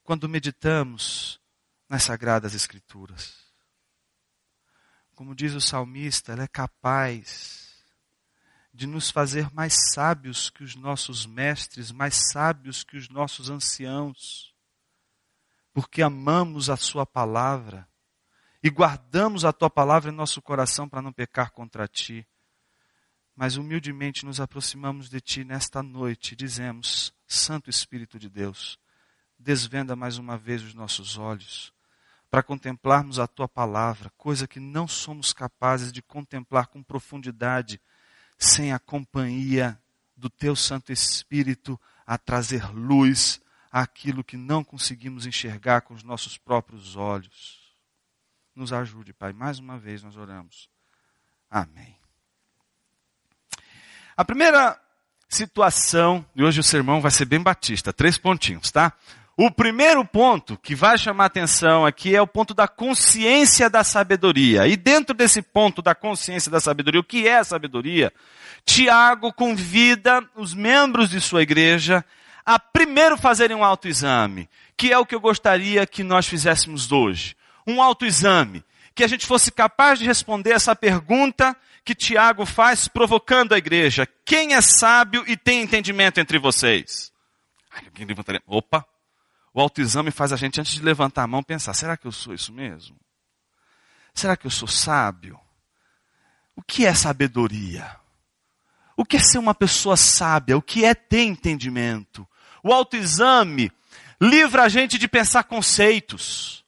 quando 0.04 0.28
meditamos 0.28 1.40
nas 1.88 2.04
sagradas 2.04 2.54
Escrituras. 2.54 3.44
Como 5.16 5.34
diz 5.34 5.52
o 5.52 5.60
salmista, 5.60 6.30
ela 6.30 6.44
é 6.44 6.46
capaz 6.46 7.74
de 8.72 8.86
nos 8.86 9.10
fazer 9.10 9.52
mais 9.52 9.74
sábios 9.92 10.48
que 10.48 10.62
os 10.62 10.76
nossos 10.76 11.26
mestres, 11.26 11.90
mais 11.90 12.14
sábios 12.30 12.84
que 12.84 12.96
os 12.96 13.08
nossos 13.08 13.50
anciãos, 13.50 14.54
porque 15.74 16.02
amamos 16.02 16.70
a 16.70 16.76
Sua 16.76 17.04
palavra 17.04 17.88
e 18.62 18.70
guardamos 18.70 19.44
a 19.44 19.52
Tua 19.52 19.68
palavra 19.68 20.12
em 20.12 20.14
nosso 20.14 20.40
coração 20.40 20.88
para 20.88 21.02
não 21.02 21.12
pecar 21.12 21.50
contra 21.50 21.88
Ti 21.88 22.24
mas 23.38 23.56
humildemente 23.56 24.26
nos 24.26 24.40
aproximamos 24.40 25.08
de 25.08 25.20
Ti 25.20 25.44
nesta 25.44 25.80
noite 25.80 26.32
e 26.32 26.36
dizemos: 26.36 27.14
Santo 27.24 27.70
Espírito 27.70 28.18
de 28.18 28.28
Deus, 28.28 28.76
desvenda 29.38 29.94
mais 29.94 30.18
uma 30.18 30.36
vez 30.36 30.60
os 30.60 30.74
nossos 30.74 31.16
olhos 31.16 31.72
para 32.28 32.42
contemplarmos 32.42 33.20
a 33.20 33.28
Tua 33.28 33.48
palavra, 33.48 34.10
coisa 34.16 34.48
que 34.48 34.58
não 34.58 34.88
somos 34.88 35.32
capazes 35.32 35.92
de 35.92 36.02
contemplar 36.02 36.66
com 36.66 36.82
profundidade 36.82 37.80
sem 38.36 38.72
a 38.72 38.78
companhia 38.80 39.80
do 40.16 40.28
Teu 40.28 40.56
Santo 40.56 40.90
Espírito 40.90 41.80
a 42.04 42.18
trazer 42.18 42.68
luz 42.72 43.40
àquilo 43.70 44.24
que 44.24 44.36
não 44.36 44.64
conseguimos 44.64 45.26
enxergar 45.26 45.82
com 45.82 45.94
os 45.94 46.02
nossos 46.02 46.36
próprios 46.36 46.96
olhos. 46.96 47.72
Nos 48.52 48.72
ajude, 48.72 49.12
Pai. 49.12 49.32
Mais 49.32 49.60
uma 49.60 49.78
vez 49.78 50.02
nós 50.02 50.16
oramos. 50.16 50.68
Amém. 51.48 51.96
A 54.18 54.24
primeira 54.24 54.76
situação, 55.28 56.26
e 56.34 56.42
hoje 56.42 56.58
o 56.58 56.64
sermão 56.64 57.00
vai 57.00 57.08
ser 57.08 57.24
bem 57.24 57.40
batista, 57.40 57.92
três 57.92 58.18
pontinhos, 58.18 58.72
tá? 58.72 58.92
O 59.36 59.48
primeiro 59.48 60.04
ponto 60.04 60.56
que 60.56 60.74
vai 60.74 60.98
chamar 60.98 61.26
atenção 61.26 61.86
aqui 61.86 62.16
é 62.16 62.20
o 62.20 62.26
ponto 62.26 62.52
da 62.52 62.66
consciência 62.66 63.70
da 63.70 63.84
sabedoria. 63.84 64.66
E 64.66 64.76
dentro 64.76 65.14
desse 65.14 65.40
ponto 65.40 65.80
da 65.80 65.94
consciência 65.94 66.50
da 66.50 66.58
sabedoria, 66.58 67.00
o 67.00 67.04
que 67.04 67.28
é 67.28 67.38
a 67.38 67.44
sabedoria? 67.44 68.12
Tiago 68.66 69.32
convida 69.32 70.28
os 70.34 70.52
membros 70.52 71.10
de 71.10 71.20
sua 71.20 71.42
igreja 71.42 72.04
a 72.44 72.58
primeiro 72.58 73.16
fazerem 73.16 73.56
um 73.56 73.64
autoexame, 73.64 74.50
que 74.76 74.92
é 74.92 74.98
o 74.98 75.06
que 75.06 75.14
eu 75.14 75.20
gostaria 75.20 75.86
que 75.86 76.02
nós 76.02 76.26
fizéssemos 76.26 76.90
hoje. 76.90 77.36
Um 77.64 77.80
autoexame, 77.80 78.64
que 78.96 79.04
a 79.04 79.08
gente 79.08 79.24
fosse 79.24 79.52
capaz 79.52 80.00
de 80.00 80.06
responder 80.06 80.50
essa 80.50 80.74
pergunta 80.74 81.56
que 81.84 81.94
Tiago 81.94 82.44
faz 82.44 82.88
provocando 82.88 83.54
a 83.54 83.58
igreja. 83.58 84.06
Quem 84.24 84.54
é 84.54 84.60
sábio 84.60 85.24
e 85.26 85.36
tem 85.36 85.62
entendimento 85.62 86.18
entre 86.18 86.38
vocês? 86.38 87.12
Alguém 87.70 88.06
levantaria. 88.06 88.42
Opa! 88.46 88.84
O 89.52 89.60
autoexame 89.60 90.10
faz 90.10 90.32
a 90.32 90.36
gente, 90.36 90.60
antes 90.60 90.74
de 90.74 90.82
levantar 90.82 91.24
a 91.24 91.26
mão, 91.26 91.42
pensar: 91.42 91.74
será 91.74 91.96
que 91.96 92.06
eu 92.06 92.12
sou 92.12 92.34
isso 92.34 92.52
mesmo? 92.52 92.96
Será 94.14 94.36
que 94.36 94.46
eu 94.46 94.50
sou 94.50 94.68
sábio? 94.68 95.38
O 96.54 96.62
que 96.62 96.84
é 96.84 96.92
sabedoria? 96.92 97.96
O 98.96 99.04
que 99.04 99.16
é 99.16 99.20
ser 99.20 99.38
uma 99.38 99.54
pessoa 99.54 99.96
sábia? 99.96 100.56
O 100.56 100.62
que 100.62 100.84
é 100.84 100.94
ter 100.94 101.22
entendimento? 101.22 102.28
O 102.62 102.72
autoexame 102.72 103.70
livra 104.20 104.64
a 104.64 104.68
gente 104.68 104.98
de 104.98 105.06
pensar 105.06 105.44
conceitos 105.44 106.64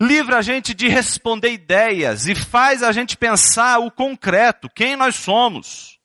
livra 0.00 0.38
a 0.38 0.42
gente 0.42 0.72
de 0.72 0.88
responder 0.88 1.52
ideias 1.52 2.26
e 2.26 2.34
faz 2.34 2.82
a 2.82 2.90
gente 2.90 3.16
pensar 3.16 3.78
o 3.78 3.90
concreto, 3.90 4.70
quem 4.74 4.96
nós 4.96 5.14
somos. 5.14 5.98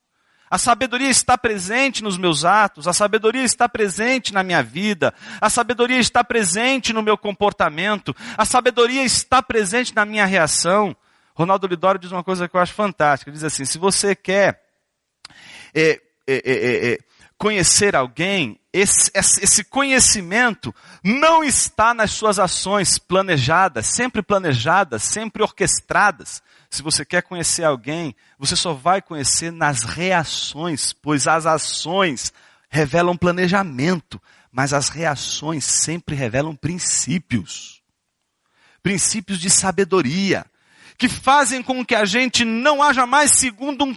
A 0.50 0.58
sabedoria 0.58 1.10
está 1.10 1.38
presente 1.38 2.04
nos 2.04 2.18
meus 2.18 2.46
atos, 2.46 2.88
a 2.88 2.94
sabedoria 2.94 3.44
está 3.44 3.68
presente 3.68 4.34
na 4.34 4.44
minha 4.44 4.62
vida, 4.62 5.14
a 5.42 5.50
sabedoria 5.50 5.98
está 5.98 6.24
presente 6.24 6.94
no 6.94 7.02
meu 7.02 7.18
comportamento, 7.18 8.16
a 8.38 8.46
sabedoria 8.46 9.04
está 9.04 9.42
presente 9.42 9.96
na 9.96 10.06
minha 10.06 10.26
reação. 10.26 10.96
Ronaldo 11.34 11.68
Lidório 11.68 12.00
diz 12.00 12.12
uma 12.12 12.24
coisa 12.24 12.48
que 12.48 12.56
eu 12.56 12.62
acho 12.62 12.74
fantástica, 12.74 13.32
diz 13.32 13.44
assim, 13.44 13.66
se 13.66 13.78
você 13.78 14.16
quer 14.16 14.62
é, 15.74 16.00
é, 16.28 16.36
é, 16.46 16.94
é 16.94 16.98
conhecer 17.38 17.96
alguém, 17.96 18.60
esse, 18.72 19.12
esse 19.14 19.64
conhecimento 19.64 20.74
não 21.04 21.44
está 21.44 21.94
nas 21.94 22.12
suas 22.12 22.40
ações 22.40 22.98
planejadas, 22.98 23.88
sempre 23.88 24.22
planejadas, 24.22 25.04
sempre 25.04 25.44
orquestradas. 25.44 26.42
Se 26.70 26.82
você 26.82 27.06
quer 27.06 27.24
conhecer 27.24 27.64
alguém, 27.64 28.16
você 28.38 28.56
só 28.56 28.74
vai 28.74 29.02
conhecer 29.02 29.52
nas 29.52 29.84
reações, 29.84 30.92
pois 30.94 31.28
as 31.28 31.46
ações 31.46 32.34
revelam 32.70 33.16
planejamento, 33.16 34.22
mas 34.52 34.74
as 34.74 34.90
reações 34.90 35.66
sempre 35.66 36.16
revelam 36.16 36.56
princípios. 36.56 37.82
Princípios 38.82 39.40
de 39.40 39.50
sabedoria, 39.50 40.46
que 40.98 41.10
fazem 41.10 41.62
com 41.64 41.86
que 41.86 41.96
a 41.96 42.06
gente 42.06 42.46
não 42.46 42.82
haja 42.82 43.06
mais 43.06 43.32
segundo 43.32 43.84
um 43.86 43.96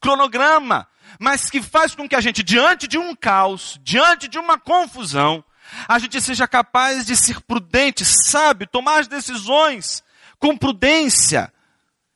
cronograma, 0.00 0.88
mas 1.18 1.50
que 1.50 1.62
faz 1.62 1.94
com 1.94 2.08
que 2.08 2.14
a 2.14 2.20
gente, 2.20 2.42
diante 2.42 2.86
de 2.86 2.98
um 2.98 3.14
caos, 3.14 3.78
diante 3.82 4.28
de 4.28 4.38
uma 4.38 4.58
confusão, 4.58 5.44
a 5.86 5.98
gente 5.98 6.20
seja 6.20 6.46
capaz 6.48 7.06
de 7.06 7.16
ser 7.16 7.40
prudente, 7.40 8.04
sábio, 8.04 8.66
tomar 8.66 9.00
as 9.00 9.08
decisões 9.08 10.02
com 10.38 10.56
prudência 10.56 11.52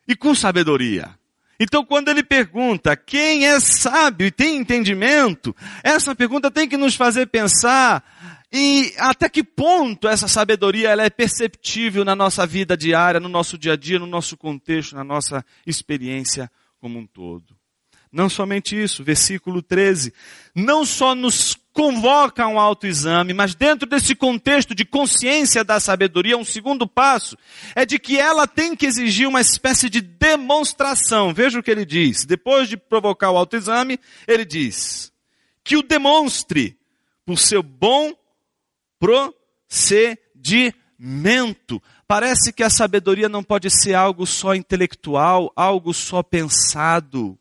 e 0.07 0.17
com 0.17 0.35
sabedoria. 0.35 1.17
Então, 1.59 1.85
quando 1.85 2.09
ele 2.09 2.23
pergunta 2.23 2.97
quem 2.97 3.47
é 3.47 3.61
sábio 3.61 4.27
e 4.27 4.31
tem 4.31 4.57
entendimento, 4.57 5.55
essa 5.83 6.15
pergunta 6.15 6.51
tem 6.51 6.69
que 6.69 6.77
nos 6.77 6.97
fazer 6.97 7.27
pensar 7.27 8.03
e 8.53 8.93
até 8.99 9.29
que 9.29 9.43
ponto 9.43 10.09
essa 10.09 10.29
sabedoria 10.29 10.91
ela 10.91 11.05
é 11.05 11.11
perceptível 11.11 12.05
na 12.05 12.15
nossa 12.15 12.47
vida 12.47 12.77
diária, 12.77 13.21
no 13.21 13.29
nosso 13.29 13.57
dia 13.57 13.73
a 13.73 13.77
dia, 13.77 13.99
no 13.99 14.07
nosso 14.07 14.37
contexto, 14.37 14.95
na 14.95 15.05
nossa 15.05 15.45
experiência 15.67 16.51
como 16.81 16.99
um 16.99 17.07
todo. 17.07 17.54
Não 18.15 18.29
somente 18.29 18.81
isso, 18.81 19.03
versículo 19.03 19.61
13. 19.61 20.15
Não 20.55 20.87
só 20.87 21.17
nos 21.17 21.59
convoca 21.73 22.45
a 22.45 22.49
um 22.49 22.61
autoexame, 22.61 23.35
mas 23.35 23.57
dentro 23.57 23.89
desse 23.89 24.15
contexto 24.15 24.73
de 24.73 24.85
consciência 24.85 25.65
da 25.65 25.81
sabedoria, 25.81 26.39
um 26.39 26.45
segundo 26.45 26.87
passo 26.87 27.37
é 27.75 27.85
de 27.85 27.99
que 27.99 28.17
ela 28.17 28.47
tem 28.47 28.77
que 28.77 28.87
exigir 28.87 29.27
uma 29.27 29.41
espécie 29.41 29.91
de 29.91 30.01
demonstração. 30.01 31.35
Veja 31.35 31.59
o 31.59 31.63
que 31.63 31.73
ele 31.73 31.85
diz. 31.85 32.25
Depois 32.25 32.69
de 32.69 32.77
provocar 32.77 33.33
o 33.33 33.37
autoexame, 33.37 33.99
ele 34.29 34.45
diz 34.45 35.13
que 35.65 35.77
o 35.77 35.83
demonstre 35.83 36.79
por 37.27 37.37
seu 37.37 37.65
bom 37.65 38.15
procedimento. 39.01 41.83
Parece 42.07 42.53
que 42.53 42.63
a 42.63 42.71
sabedoria 42.71 43.29
não 43.29 43.43
pode 43.43 43.69
ser 43.71 43.95
algo 43.95 44.25
só 44.25 44.55
intelectual, 44.55 45.53
algo 45.57 45.93
só 45.93 46.23
pensado 46.23 47.37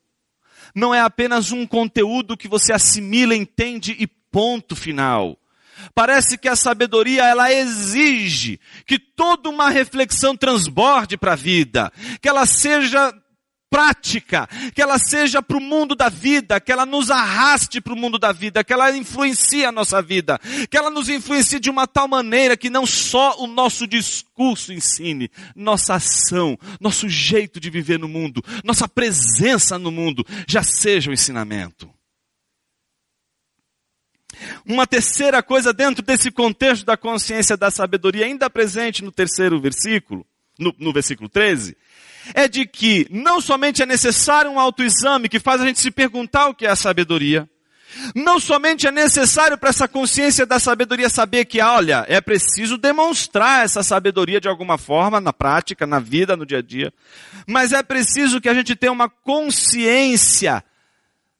não 0.74 0.94
é 0.94 1.00
apenas 1.00 1.51
um 1.51 1.65
conteúdo 1.65 2.38
que 2.38 2.48
você 2.48 2.74
assimila, 2.74 3.36
entende 3.36 3.96
e 4.00 4.08
ponto 4.08 4.75
final. 4.75 5.38
Parece 5.94 6.38
que 6.38 6.48
a 6.48 6.56
sabedoria 6.56 7.24
ela 7.24 7.51
exige 7.53 8.60
que 8.86 8.98
toda 8.98 9.50
uma 9.50 9.70
reflexão 9.70 10.36
transborde 10.36 11.18
para 11.18 11.34
a 11.34 11.38
vida, 11.38 11.92
que 12.22 12.30
ela 12.30 12.46
seja 12.46 13.13
prática, 13.74 14.48
que 14.75 14.84
ela 14.84 15.00
seja 15.00 15.42
para 15.42 15.58
o 15.58 15.60
mundo 15.60 15.96
da 15.96 16.08
vida, 16.08 16.60
que 16.60 16.72
ela 16.72 16.86
nos 16.86 17.10
arraste 17.10 17.82
para 17.82 17.92
o 17.92 17.96
mundo 17.96 18.20
da 18.20 18.32
vida, 18.32 18.63
que 18.63 18.72
ela 18.72 18.96
influencie 18.96 19.65
a 19.65 19.72
nossa 19.72 20.00
vida, 20.00 20.39
que 20.70 20.77
ela 20.77 20.92
nos 20.92 21.10
influencie 21.10 21.60
de 21.60 21.72
uma 21.72 21.88
tal 21.88 22.08
maneira 22.08 22.56
que 22.56 22.70
não 22.70 22.86
só 22.86 23.36
o 23.39 23.48
nosso 23.48 23.88
discurso 23.88 24.72
ensine, 24.72 25.27
nossa 25.56 25.96
ação, 25.96 26.56
nosso 26.80 27.10
jeito 27.10 27.60
de 27.60 27.72
viver 27.72 27.98
no 27.98 28.08
mundo, 28.08 28.44
nossa 28.63 28.88
presença 28.88 29.80
no 29.80 29.89
mundo 29.89 30.24
já 30.48 30.62
seja 30.62 31.10
o 31.10 31.13
ensinamento. 31.13 31.89
Uma 34.63 34.86
terceira 34.86 35.42
coisa 35.42 35.74
dentro 35.74 36.06
desse 36.06 36.30
contexto 36.30 36.86
da 36.86 36.96
consciência 36.96 37.58
da 37.58 37.72
sabedoria, 37.72 38.27
ainda 38.27 38.51
presente 38.51 39.03
no 39.03 39.12
terceiro 39.12 39.60
versículo, 39.60 40.24
no, 40.60 40.75
no 40.77 40.94
versículo 40.94 41.27
13, 41.27 41.75
é 42.34 42.48
de 42.48 42.65
que 42.65 43.08
não 43.10 43.42
somente 43.42 43.82
é 43.82 43.86
necessário 43.86 44.51
um 44.51 44.60
autoexame 44.60 45.30
que 45.30 45.39
faz 45.39 45.62
a 45.62 45.65
gente 45.65 45.80
se 45.80 45.92
perguntar 45.92 46.48
o 46.48 46.56
que 46.56 46.65
é 46.65 46.70
a 46.70 46.75
sabedoria, 46.75 47.50
não 48.15 48.39
somente 48.39 48.88
é 48.88 48.92
necessário 48.92 49.58
para 49.58 49.70
essa 49.70 49.88
consciência 49.88 50.46
da 50.46 50.60
sabedoria 50.60 51.10
saber 51.10 51.46
que, 51.46 51.62
olha, 51.62 52.06
é 52.08 52.20
preciso 52.20 52.77
demonstrar 52.77 53.65
essa 53.65 53.84
sabedoria 53.84 54.42
de 54.42 54.48
alguma 54.48 54.77
forma, 54.77 55.22
na 55.22 55.32
prática, 55.32 55.86
na 55.86 56.00
vida, 56.00 56.36
no 56.36 56.46
dia 56.46 56.60
a 56.60 56.62
dia, 56.62 56.94
mas 57.48 57.72
é 57.72 57.84
preciso 57.84 58.42
que 58.42 58.50
a 58.50 58.53
gente 58.53 58.75
tenha 58.75 58.92
uma 58.92 59.10
consciência 59.10 60.63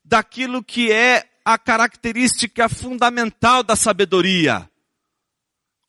daquilo 0.04 0.64
que 0.64 0.92
é 0.92 1.26
a 1.44 1.58
característica 1.58 2.70
fundamental 2.70 3.64
da 3.64 3.76
sabedoria: 3.76 4.70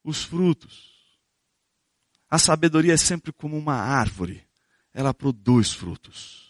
os 0.02 0.24
frutos. 0.24 0.94
A 2.30 2.38
sabedoria 2.38 2.94
é 2.94 2.96
sempre 2.96 3.32
como 3.32 3.56
uma 3.56 3.74
árvore, 3.74 4.43
ela 4.94 5.12
produz 5.12 5.72
frutos. 5.72 6.44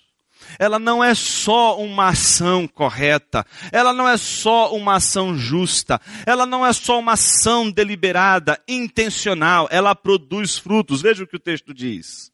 Ela 0.58 0.78
não 0.78 1.02
é 1.02 1.14
só 1.14 1.80
uma 1.80 2.08
ação 2.08 2.68
correta, 2.68 3.46
ela 3.72 3.92
não 3.92 4.08
é 4.08 4.16
só 4.16 4.74
uma 4.74 4.96
ação 4.96 5.36
justa, 5.36 6.00
ela 6.26 6.46
não 6.46 6.64
é 6.64 6.72
só 6.72 6.98
uma 6.98 7.12
ação 7.12 7.70
deliberada, 7.70 8.60
intencional, 8.68 9.66
ela 9.70 9.94
produz 9.94 10.58
frutos. 10.58 11.00
Veja 11.00 11.24
o 11.24 11.26
que 11.26 11.36
o 11.36 11.40
texto 11.40 11.72
diz. 11.72 12.30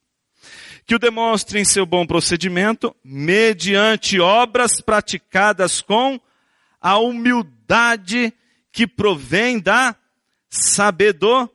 Que 0.85 0.95
o 0.95 0.99
demonstre 0.99 1.59
em 1.59 1.65
seu 1.65 1.85
bom 1.85 2.05
procedimento, 2.05 2.95
mediante 3.03 4.19
obras 4.19 4.81
praticadas 4.81 5.81
com 5.81 6.19
a 6.81 6.97
humildade 6.97 8.33
que 8.71 8.87
provém 8.87 9.59
da 9.59 9.95
sabedoria. 10.49 11.53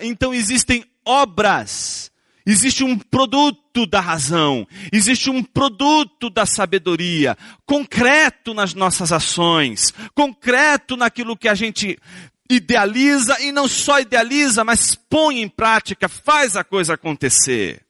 Então 0.00 0.32
existem 0.32 0.84
obras, 1.04 2.10
existe 2.46 2.84
um 2.84 2.96
produto 2.96 3.84
da 3.86 4.00
razão, 4.00 4.66
existe 4.92 5.28
um 5.28 5.42
produto 5.42 6.30
da 6.30 6.46
sabedoria, 6.46 7.36
concreto 7.66 8.54
nas 8.54 8.72
nossas 8.72 9.10
ações, 9.10 9.92
concreto 10.14 10.96
naquilo 10.96 11.36
que 11.36 11.48
a 11.48 11.54
gente 11.54 11.98
idealiza 12.48 13.40
e 13.40 13.50
não 13.50 13.66
só 13.66 14.00
idealiza, 14.00 14.64
mas 14.64 14.94
põe 14.94 15.42
em 15.42 15.48
prática, 15.48 16.08
faz 16.08 16.56
a 16.56 16.62
coisa 16.62 16.94
acontecer. 16.94 17.82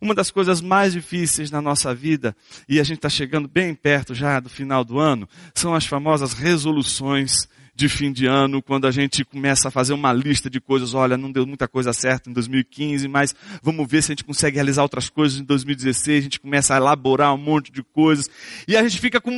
Uma 0.00 0.14
das 0.14 0.30
coisas 0.30 0.60
mais 0.60 0.92
difíceis 0.92 1.50
na 1.50 1.60
nossa 1.60 1.94
vida, 1.94 2.36
e 2.68 2.78
a 2.78 2.84
gente 2.84 2.98
está 2.98 3.08
chegando 3.08 3.48
bem 3.48 3.74
perto 3.74 4.14
já 4.14 4.38
do 4.38 4.48
final 4.48 4.84
do 4.84 4.98
ano, 4.98 5.28
são 5.54 5.74
as 5.74 5.86
famosas 5.86 6.32
resoluções 6.32 7.48
de 7.78 7.88
fim 7.88 8.12
de 8.12 8.26
ano, 8.26 8.60
quando 8.60 8.88
a 8.88 8.90
gente 8.90 9.24
começa 9.24 9.68
a 9.68 9.70
fazer 9.70 9.92
uma 9.92 10.12
lista 10.12 10.50
de 10.50 10.60
coisas, 10.60 10.94
olha, 10.94 11.16
não 11.16 11.30
deu 11.30 11.46
muita 11.46 11.68
coisa 11.68 11.92
certa 11.92 12.28
em 12.28 12.32
2015, 12.32 13.06
mas 13.06 13.32
vamos 13.62 13.88
ver 13.88 14.02
se 14.02 14.10
a 14.10 14.14
gente 14.16 14.24
consegue 14.24 14.56
realizar 14.56 14.82
outras 14.82 15.08
coisas 15.08 15.38
em 15.38 15.44
2016, 15.44 16.18
a 16.18 16.22
gente 16.22 16.40
começa 16.40 16.74
a 16.74 16.76
elaborar 16.76 17.32
um 17.32 17.38
monte 17.38 17.70
de 17.70 17.84
coisas, 17.84 18.28
e 18.66 18.76
a 18.76 18.82
gente 18.82 19.00
fica 19.00 19.20
com 19.20 19.30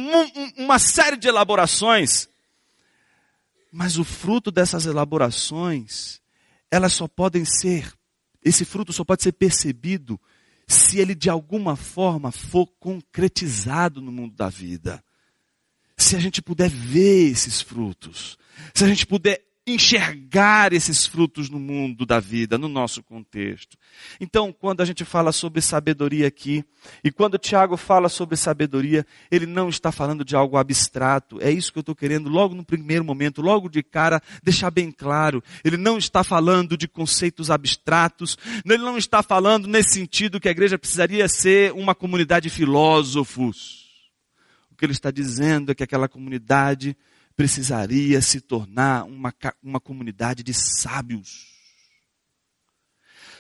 uma 0.57 0.79
série 0.79 1.19
de 1.19 1.29
elaborações, 1.29 2.31
mas 3.71 3.99
o 3.99 4.05
fruto 4.05 4.51
dessas 4.51 4.87
elaborações, 4.87 6.19
elas 6.71 6.95
só 6.95 7.07
podem 7.07 7.45
ser, 7.45 7.93
esse 8.43 8.65
fruto 8.65 8.91
só 8.91 9.05
pode 9.05 9.23
ser 9.23 9.33
percebido 9.33 10.19
se 10.67 10.99
ele 10.99 11.15
de 11.15 11.29
alguma 11.29 11.77
forma 11.77 12.33
for 12.33 12.67
concretizado 12.81 14.01
no 14.01 14.11
mundo 14.11 14.35
da 14.35 14.49
vida. 14.49 15.05
Se 16.01 16.17
a 16.17 16.19
gente 16.19 16.41
puder 16.41 16.71
ver 16.71 17.31
esses 17.31 17.61
frutos, 17.61 18.39
se 18.75 18.83
a 18.83 18.89
gente 18.89 19.07
puder 19.07 19.45
enxergar 19.67 20.73
esses 20.73 21.07
frutos 21.07 21.51
no 21.51 21.61
mundo 21.61 22.07
da 22.07 22.19
vida, 22.19 22.57
no 22.57 22.69
nosso 22.69 23.03
contexto. 23.03 23.77
Então, 24.19 24.51
quando 24.51 24.81
a 24.81 24.85
gente 24.87 25.05
fala 25.05 25.31
sobre 25.31 25.61
sabedoria 25.61 26.27
aqui, 26.27 26.65
e 27.05 27.11
quando 27.13 27.37
Tiago 27.37 27.77
fala 27.77 28.09
sobre 28.09 28.35
sabedoria, 28.35 29.07
ele 29.31 29.45
não 29.45 29.69
está 29.69 29.93
falando 29.93 30.25
de 30.25 30.35
algo 30.35 30.57
abstrato. 30.57 31.39
É 31.41 31.51
isso 31.51 31.71
que 31.71 31.79
eu 31.79 31.83
estou 31.83 31.95
querendo, 31.95 32.31
logo 32.31 32.55
no 32.55 32.65
primeiro 32.65 33.05
momento, 33.05 33.43
logo 33.43 33.69
de 33.69 33.83
cara, 33.83 34.23
deixar 34.43 34.71
bem 34.71 34.91
claro. 34.91 35.45
Ele 35.63 35.77
não 35.77 35.99
está 35.99 36.25
falando 36.25 36.77
de 36.77 36.89
conceitos 36.89 37.51
abstratos, 37.51 38.39
ele 38.65 38.79
não 38.79 38.97
está 38.97 39.23
falando 39.23 39.69
nesse 39.69 39.91
sentido 39.91 40.41
que 40.41 40.49
a 40.49 40.53
igreja 40.53 40.79
precisaria 40.79 41.29
ser 41.29 41.73
uma 41.75 41.95
comunidade 41.95 42.49
de 42.49 42.55
filósofos. 42.55 43.90
Que 44.81 44.87
ele 44.87 44.95
está 44.95 45.11
dizendo 45.11 45.71
é 45.71 45.75
que 45.75 45.83
aquela 45.83 46.09
comunidade 46.09 46.97
precisaria 47.37 48.23
se 48.23 48.41
tornar 48.41 49.05
uma, 49.05 49.31
uma 49.63 49.79
comunidade 49.79 50.43
de 50.43 50.55
sábios. 50.55 51.49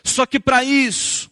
Só 0.05 0.27
que 0.27 0.39
para 0.39 0.63
isso, 0.63 1.31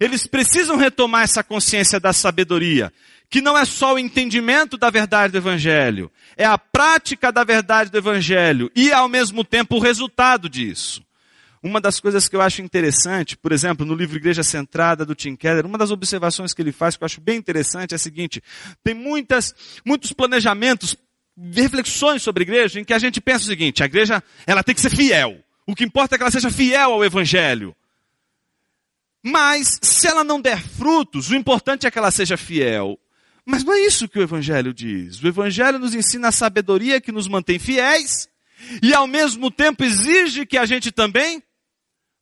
eles 0.00 0.26
precisam 0.26 0.76
retomar 0.76 1.22
essa 1.22 1.44
consciência 1.44 2.00
da 2.00 2.12
sabedoria, 2.12 2.92
que 3.30 3.40
não 3.40 3.56
é 3.56 3.64
só 3.64 3.94
o 3.94 3.98
entendimento 3.98 4.76
da 4.76 4.90
verdade 4.90 5.30
do 5.30 5.38
Evangelho, 5.38 6.10
é 6.36 6.44
a 6.44 6.58
prática 6.58 7.30
da 7.30 7.44
verdade 7.44 7.92
do 7.92 7.98
Evangelho 7.98 8.72
e, 8.74 8.92
ao 8.92 9.08
mesmo 9.08 9.44
tempo, 9.44 9.76
o 9.76 9.80
resultado 9.80 10.48
disso. 10.48 11.00
Uma 11.64 11.80
das 11.80 11.98
coisas 11.98 12.28
que 12.28 12.36
eu 12.36 12.42
acho 12.42 12.60
interessante, 12.60 13.38
por 13.38 13.50
exemplo, 13.50 13.86
no 13.86 13.94
livro 13.94 14.18
Igreja 14.18 14.42
Centrada 14.42 15.02
do 15.02 15.14
Tim 15.14 15.34
Keller, 15.34 15.64
uma 15.64 15.78
das 15.78 15.90
observações 15.90 16.52
que 16.52 16.60
ele 16.60 16.72
faz 16.72 16.94
que 16.94 17.02
eu 17.02 17.06
acho 17.06 17.22
bem 17.22 17.38
interessante 17.38 17.92
é 17.92 17.94
a 17.94 17.98
seguinte: 17.98 18.42
tem 18.82 18.92
muitas, 18.92 19.54
muitos 19.82 20.12
planejamentos 20.12 20.94
reflexões 21.54 22.22
sobre 22.22 22.42
a 22.42 22.46
igreja 22.46 22.78
em 22.78 22.84
que 22.84 22.92
a 22.92 22.98
gente 22.98 23.18
pensa 23.18 23.46
o 23.46 23.48
seguinte: 23.48 23.82
a 23.82 23.86
igreja 23.86 24.22
ela 24.46 24.62
tem 24.62 24.74
que 24.74 24.80
ser 24.82 24.90
fiel. 24.90 25.42
O 25.66 25.74
que 25.74 25.84
importa 25.84 26.14
é 26.14 26.18
que 26.18 26.22
ela 26.22 26.30
seja 26.30 26.50
fiel 26.50 26.92
ao 26.92 27.02
evangelho. 27.02 27.74
Mas 29.22 29.78
se 29.80 30.06
ela 30.06 30.22
não 30.22 30.42
der 30.42 30.60
frutos, 30.60 31.30
o 31.30 31.34
importante 31.34 31.86
é 31.86 31.90
que 31.90 31.98
ela 31.98 32.10
seja 32.10 32.36
fiel. 32.36 33.00
Mas 33.42 33.64
não 33.64 33.72
é 33.72 33.80
isso 33.80 34.06
que 34.06 34.18
o 34.18 34.22
evangelho 34.22 34.74
diz. 34.74 35.22
O 35.22 35.26
evangelho 35.26 35.78
nos 35.78 35.94
ensina 35.94 36.28
a 36.28 36.32
sabedoria 36.32 37.00
que 37.00 37.10
nos 37.10 37.26
mantém 37.26 37.58
fiéis 37.58 38.28
e 38.82 38.92
ao 38.92 39.06
mesmo 39.06 39.50
tempo 39.50 39.82
exige 39.82 40.44
que 40.44 40.58
a 40.58 40.66
gente 40.66 40.92
também 40.92 41.42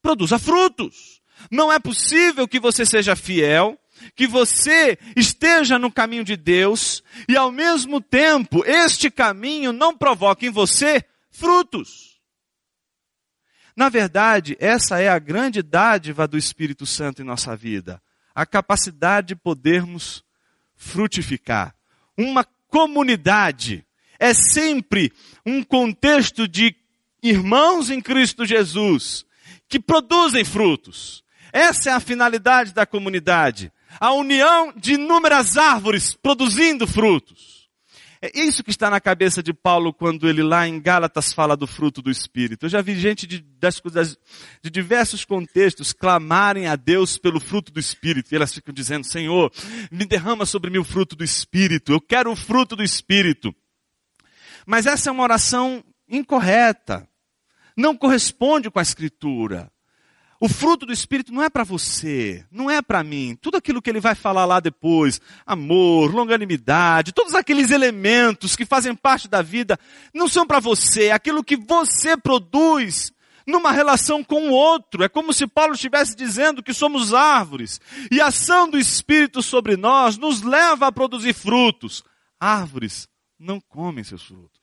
produza 0.03 0.39
frutos. 0.39 1.23
Não 1.51 1.73
é 1.73 1.79
possível 1.79 2.47
que 2.47 2.61
você 2.61 2.85
seja 2.85 3.17
fiel 3.17 3.79
que 4.15 4.27
você 4.27 4.99
esteja 5.17 5.79
no 5.79 5.91
caminho 5.91 6.25
de 6.25 6.37
Deus 6.37 7.03
e 7.29 7.37
ao 7.37 7.53
mesmo 7.53 8.01
tempo 8.01 8.65
este 8.65 9.11
caminho 9.11 9.73
não 9.73 9.97
provoque 9.97 10.47
em 10.47 10.51
você 10.51 11.05
frutos. 11.31 12.21
Na 13.75 13.89
verdade, 13.89 14.57
essa 14.61 15.01
é 15.01 15.09
a 15.09 15.19
grande 15.19 15.63
dádiva 15.63 16.29
do 16.29 16.37
Espírito 16.37 16.85
Santo 16.85 17.23
em 17.23 17.25
nossa 17.25 17.57
vida, 17.57 18.03
a 18.35 18.45
capacidade 18.45 19.29
de 19.29 19.37
podermos 19.37 20.23
frutificar. 20.77 21.75
Uma 22.17 22.45
comunidade 22.69 23.87
é 24.19 24.35
sempre 24.35 25.13
um 25.45 25.63
contexto 25.63 26.47
de 26.47 26.77
irmãos 27.23 27.89
em 27.89 28.01
Cristo 28.01 28.45
Jesus 28.45 29.25
que 29.73 29.81
produzem 29.81 30.45
frutos. 30.45 31.25
Essa 31.53 31.91
é 31.91 31.93
a 31.93 32.01
finalidade 32.01 32.73
da 32.73 32.87
comunidade 32.87 33.73
a 34.01 34.13
união 34.13 34.73
de 34.77 34.95
inúmeras 34.95 35.57
árvores 35.57 36.15
produzindo 36.15 36.87
frutos. 36.87 37.69
É 38.21 38.31
isso 38.39 38.63
que 38.63 38.71
está 38.71 38.89
na 38.89 39.01
cabeça 39.01 39.43
de 39.43 39.53
Paulo 39.53 39.93
quando 39.93 40.29
ele 40.29 40.45
lá 40.45 40.67
em 40.69 40.81
Gálatas 40.81 41.33
fala 41.33 41.57
do 41.57 41.67
fruto 41.67 42.01
do 42.01 42.11
Espírito. 42.11 42.67
Eu 42.67 42.71
já 42.71 42.81
vi 42.81 42.95
gente 42.95 43.27
de, 43.27 43.45
das, 43.59 43.83
de 44.63 44.71
diversos 44.71 45.25
contextos 45.25 45.93
clamarem 45.93 46.69
a 46.69 46.77
Deus 46.77 47.19
pelo 47.19 47.41
fruto 47.41 47.73
do 47.73 47.81
Espírito. 47.81 48.33
E 48.33 48.37
elas 48.37 48.55
ficam 48.55 48.73
dizendo, 48.73 49.05
Senhor, 49.05 49.53
me 49.91 50.05
derrama 50.05 50.47
sobre 50.47 50.71
mim 50.71 50.79
o 50.79 50.85
fruto 50.85 51.17
do 51.17 51.25
Espírito. 51.25 51.93
Eu 51.93 52.01
quero 52.01 52.31
o 52.31 52.37
fruto 52.37 52.77
do 52.77 52.85
Espírito. 52.85 53.53
Mas 54.65 54.87
essa 54.87 55.11
é 55.11 55.13
uma 55.13 55.25
oração 55.25 55.85
incorreta. 56.09 57.09
Não 57.77 57.97
corresponde 57.97 58.71
com 58.71 58.79
a 58.79 58.83
Escritura. 58.83 59.71
O 60.41 60.49
fruto 60.49 60.85
do 60.85 60.93
Espírito 60.93 61.33
não 61.33 61.41
é 61.41 61.49
para 61.49 61.63
você, 61.63 62.45
não 62.51 62.69
é 62.69 62.83
para 62.83 63.05
mim. 63.05 63.39
Tudo 63.41 63.57
aquilo 63.57 63.81
que 63.81 63.89
ele 63.89 64.01
vai 64.01 64.17
falar 64.17 64.45
lá 64.45 64.59
depois, 64.59 65.21
amor, 65.47 66.13
longanimidade, 66.13 67.13
todos 67.13 67.33
aqueles 67.33 67.71
elementos 67.71 68.57
que 68.57 68.67
fazem 68.67 68.93
parte 68.93 69.29
da 69.29 69.41
vida, 69.41 69.79
não 70.13 70.27
são 70.27 70.45
para 70.45 70.59
você. 70.59 71.13
Aquilo 71.13 71.45
que 71.45 71.57
você 71.57 72.17
produz 72.17 73.13
numa 73.47 73.71
relação 73.71 74.23
com 74.25 74.49
o 74.49 74.53
outro. 74.53 75.05
É 75.05 75.09
como 75.09 75.33
se 75.33 75.47
Paulo 75.47 75.75
estivesse 75.75 76.17
dizendo 76.17 76.63
que 76.63 76.75
somos 76.75 77.15
árvores. 77.15 77.81
E 78.11 78.21
a 78.21 78.27
ação 78.27 78.69
do 78.69 78.79
Espírito 78.79 79.43
sobre 79.43 79.77
nós 79.77 80.19
nos 80.19 80.43
leva 80.43 80.89
a 80.89 80.93
produzir 80.93 81.35
frutos. 81.35 82.03
Árvores 82.41 83.09
não 83.39 83.61
comem 83.61 84.03
seus 84.03 84.23
frutos. 84.23 84.62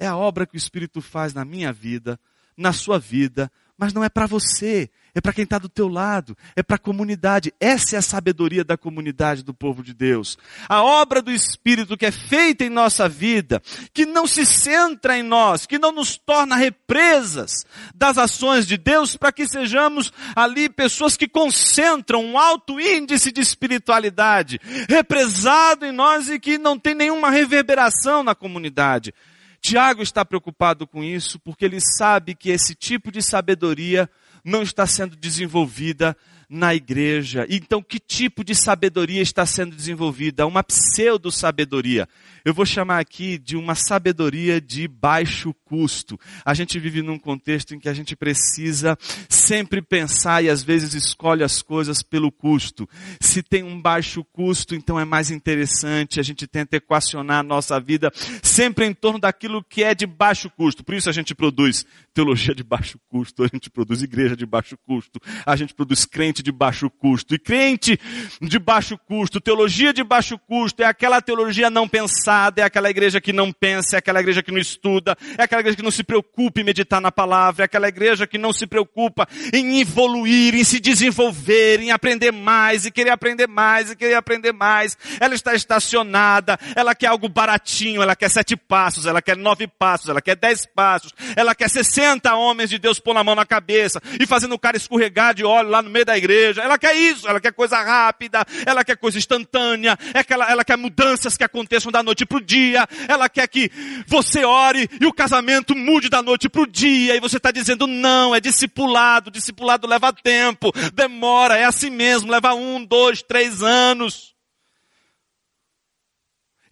É 0.00 0.06
a 0.06 0.16
obra 0.16 0.46
que 0.46 0.54
o 0.54 0.56
Espírito 0.56 1.02
faz 1.02 1.34
na 1.34 1.44
minha 1.44 1.74
vida, 1.74 2.18
na 2.56 2.72
sua 2.72 2.98
vida, 2.98 3.52
mas 3.76 3.92
não 3.92 4.02
é 4.02 4.08
para 4.08 4.26
você, 4.26 4.90
é 5.14 5.20
para 5.20 5.32
quem 5.32 5.44
está 5.44 5.58
do 5.58 5.68
teu 5.68 5.88
lado, 5.88 6.34
é 6.56 6.62
para 6.62 6.76
a 6.76 6.78
comunidade. 6.78 7.52
Essa 7.60 7.96
é 7.96 7.98
a 7.98 8.02
sabedoria 8.02 8.64
da 8.64 8.78
comunidade 8.78 9.42
do 9.42 9.52
povo 9.52 9.82
de 9.82 9.92
Deus. 9.92 10.38
A 10.66 10.82
obra 10.82 11.20
do 11.20 11.30
Espírito 11.30 11.98
que 11.98 12.06
é 12.06 12.10
feita 12.10 12.64
em 12.64 12.70
nossa 12.70 13.08
vida, 13.08 13.62
que 13.92 14.06
não 14.06 14.26
se 14.26 14.46
centra 14.46 15.18
em 15.18 15.22
nós, 15.22 15.66
que 15.66 15.78
não 15.78 15.92
nos 15.92 16.16
torna 16.16 16.56
represas 16.56 17.66
das 17.94 18.16
ações 18.16 18.66
de 18.66 18.78
Deus, 18.78 19.16
para 19.16 19.32
que 19.32 19.46
sejamos 19.46 20.10
ali 20.34 20.70
pessoas 20.70 21.14
que 21.14 21.28
concentram 21.28 22.24
um 22.24 22.38
alto 22.38 22.80
índice 22.80 23.30
de 23.30 23.42
espiritualidade, 23.42 24.58
represado 24.88 25.84
em 25.84 25.92
nós 25.92 26.30
e 26.30 26.40
que 26.40 26.56
não 26.56 26.78
tem 26.78 26.94
nenhuma 26.94 27.30
reverberação 27.30 28.22
na 28.22 28.34
comunidade. 28.34 29.12
Tiago 29.60 30.02
está 30.02 30.24
preocupado 30.24 30.86
com 30.86 31.04
isso 31.04 31.38
porque 31.38 31.64
ele 31.64 31.80
sabe 31.80 32.34
que 32.34 32.50
esse 32.50 32.74
tipo 32.74 33.12
de 33.12 33.22
sabedoria 33.22 34.08
não 34.44 34.62
está 34.62 34.86
sendo 34.86 35.16
desenvolvida 35.16 36.16
na 36.48 36.74
igreja. 36.74 37.46
Então, 37.48 37.80
que 37.80 38.00
tipo 38.00 38.42
de 38.42 38.56
sabedoria 38.56 39.22
está 39.22 39.46
sendo 39.46 39.76
desenvolvida? 39.76 40.46
Uma 40.46 40.64
pseudo-sabedoria. 40.64 42.08
Eu 42.44 42.54
vou 42.54 42.64
chamar 42.64 42.98
aqui 42.98 43.38
de 43.38 43.56
uma 43.56 43.74
sabedoria 43.74 44.60
de 44.60 44.88
baixo 44.88 45.54
custo. 45.64 46.18
A 46.44 46.54
gente 46.54 46.78
vive 46.78 47.02
num 47.02 47.18
contexto 47.18 47.74
em 47.74 47.78
que 47.78 47.88
a 47.88 47.94
gente 47.94 48.16
precisa 48.16 48.98
sempre 49.28 49.82
pensar 49.82 50.42
e 50.42 50.48
às 50.48 50.62
vezes 50.62 50.94
escolhe 50.94 51.44
as 51.44 51.62
coisas 51.62 52.02
pelo 52.02 52.32
custo. 52.32 52.88
Se 53.20 53.42
tem 53.42 53.62
um 53.62 53.80
baixo 53.80 54.24
custo, 54.24 54.74
então 54.74 54.98
é 54.98 55.04
mais 55.04 55.30
interessante. 55.30 56.18
A 56.18 56.22
gente 56.22 56.46
tenta 56.46 56.76
equacionar 56.76 57.40
a 57.40 57.42
nossa 57.42 57.78
vida 57.78 58.10
sempre 58.42 58.86
em 58.86 58.94
torno 58.94 59.18
daquilo 59.18 59.62
que 59.62 59.84
é 59.84 59.94
de 59.94 60.06
baixo 60.06 60.50
custo. 60.50 60.82
Por 60.82 60.94
isso 60.94 61.08
a 61.10 61.12
gente 61.12 61.34
produz 61.34 61.84
teologia 62.12 62.54
de 62.54 62.64
baixo 62.64 62.98
custo, 63.08 63.44
a 63.44 63.46
gente 63.46 63.70
produz 63.70 64.02
igreja 64.02 64.36
de 64.36 64.46
baixo 64.46 64.76
custo, 64.86 65.20
a 65.46 65.54
gente 65.56 65.74
produz 65.74 66.04
crente 66.04 66.42
de 66.42 66.50
baixo 66.50 66.90
custo. 66.90 67.34
E 67.34 67.38
crente 67.38 67.98
de 68.40 68.58
baixo 68.58 68.98
custo, 68.98 69.40
teologia 69.40 69.92
de 69.92 70.02
baixo 70.02 70.38
custo, 70.38 70.82
é 70.82 70.86
aquela 70.86 71.20
teologia 71.20 71.70
não 71.70 71.88
pensada, 71.88 72.29
é 72.56 72.62
aquela 72.62 72.90
igreja 72.90 73.20
que 73.20 73.32
não 73.32 73.52
pensa, 73.52 73.96
é 73.96 73.98
aquela 73.98 74.20
igreja 74.20 74.42
que 74.42 74.50
não 74.50 74.58
estuda, 74.58 75.16
é 75.36 75.42
aquela 75.42 75.60
igreja 75.60 75.76
que 75.76 75.82
não 75.82 75.90
se 75.90 76.02
preocupa 76.02 76.60
em 76.60 76.64
meditar 76.64 77.00
na 77.00 77.12
palavra, 77.12 77.64
é 77.64 77.66
aquela 77.66 77.88
igreja 77.88 78.26
que 78.26 78.38
não 78.38 78.52
se 78.52 78.66
preocupa 78.66 79.28
em 79.52 79.80
evoluir, 79.80 80.54
em 80.54 80.64
se 80.64 80.80
desenvolver, 80.80 81.80
em 81.80 81.90
aprender 81.90 82.32
mais, 82.32 82.86
e 82.86 82.90
querer 82.90 83.10
aprender 83.10 83.46
mais, 83.46 83.90
e 83.90 83.96
querer 83.96 84.14
aprender 84.14 84.52
mais. 84.52 84.96
Ela 85.20 85.34
está 85.34 85.54
estacionada, 85.54 86.58
ela 86.74 86.94
quer 86.94 87.08
algo 87.08 87.28
baratinho, 87.28 88.02
ela 88.02 88.16
quer 88.16 88.30
sete 88.30 88.56
passos, 88.56 89.06
ela 89.06 89.20
quer 89.20 89.36
nove 89.36 89.66
passos, 89.66 90.08
ela 90.08 90.22
quer 90.22 90.36
dez 90.36 90.66
passos, 90.66 91.12
ela 91.36 91.54
quer 91.54 91.68
60 91.68 92.34
homens 92.34 92.70
de 92.70 92.78
Deus 92.78 92.98
pôr 92.98 93.16
a 93.16 93.24
mão 93.24 93.34
na 93.34 93.44
cabeça 93.44 94.00
e 94.18 94.26
fazendo 94.26 94.54
o 94.54 94.58
cara 94.58 94.76
escorregar 94.76 95.34
de 95.34 95.44
óleo 95.44 95.68
lá 95.68 95.82
no 95.82 95.90
meio 95.90 96.04
da 96.04 96.16
igreja. 96.16 96.62
Ela 96.62 96.78
quer 96.78 96.94
isso, 96.94 97.28
ela 97.28 97.40
quer 97.40 97.52
coisa 97.52 97.80
rápida, 97.82 98.44
ela 98.64 98.84
quer 98.84 98.96
coisa 98.96 99.18
instantânea, 99.18 99.98
é 100.14 100.24
ela, 100.32 100.50
ela 100.50 100.64
quer 100.64 100.76
mudanças 100.76 101.36
que 101.36 101.44
aconteçam 101.44 101.90
da 101.90 102.02
noite 102.02 102.19
para 102.24 102.38
o 102.38 102.40
dia, 102.40 102.86
ela 103.08 103.28
quer 103.28 103.46
que 103.48 103.70
você 104.06 104.44
ore 104.44 104.88
e 105.00 105.06
o 105.06 105.12
casamento 105.12 105.74
mude 105.74 106.08
da 106.08 106.22
noite 106.22 106.48
para 106.48 106.62
o 106.62 106.66
dia. 106.66 107.16
E 107.16 107.20
você 107.20 107.36
está 107.36 107.50
dizendo 107.50 107.86
não, 107.86 108.34
é 108.34 108.40
discipulado, 108.40 109.30
discipulado 109.30 109.86
leva 109.86 110.12
tempo, 110.12 110.72
demora, 110.94 111.56
é 111.56 111.64
assim 111.64 111.90
mesmo, 111.90 112.30
leva 112.30 112.54
um, 112.54 112.84
dois, 112.84 113.22
três 113.22 113.62
anos. 113.62 114.34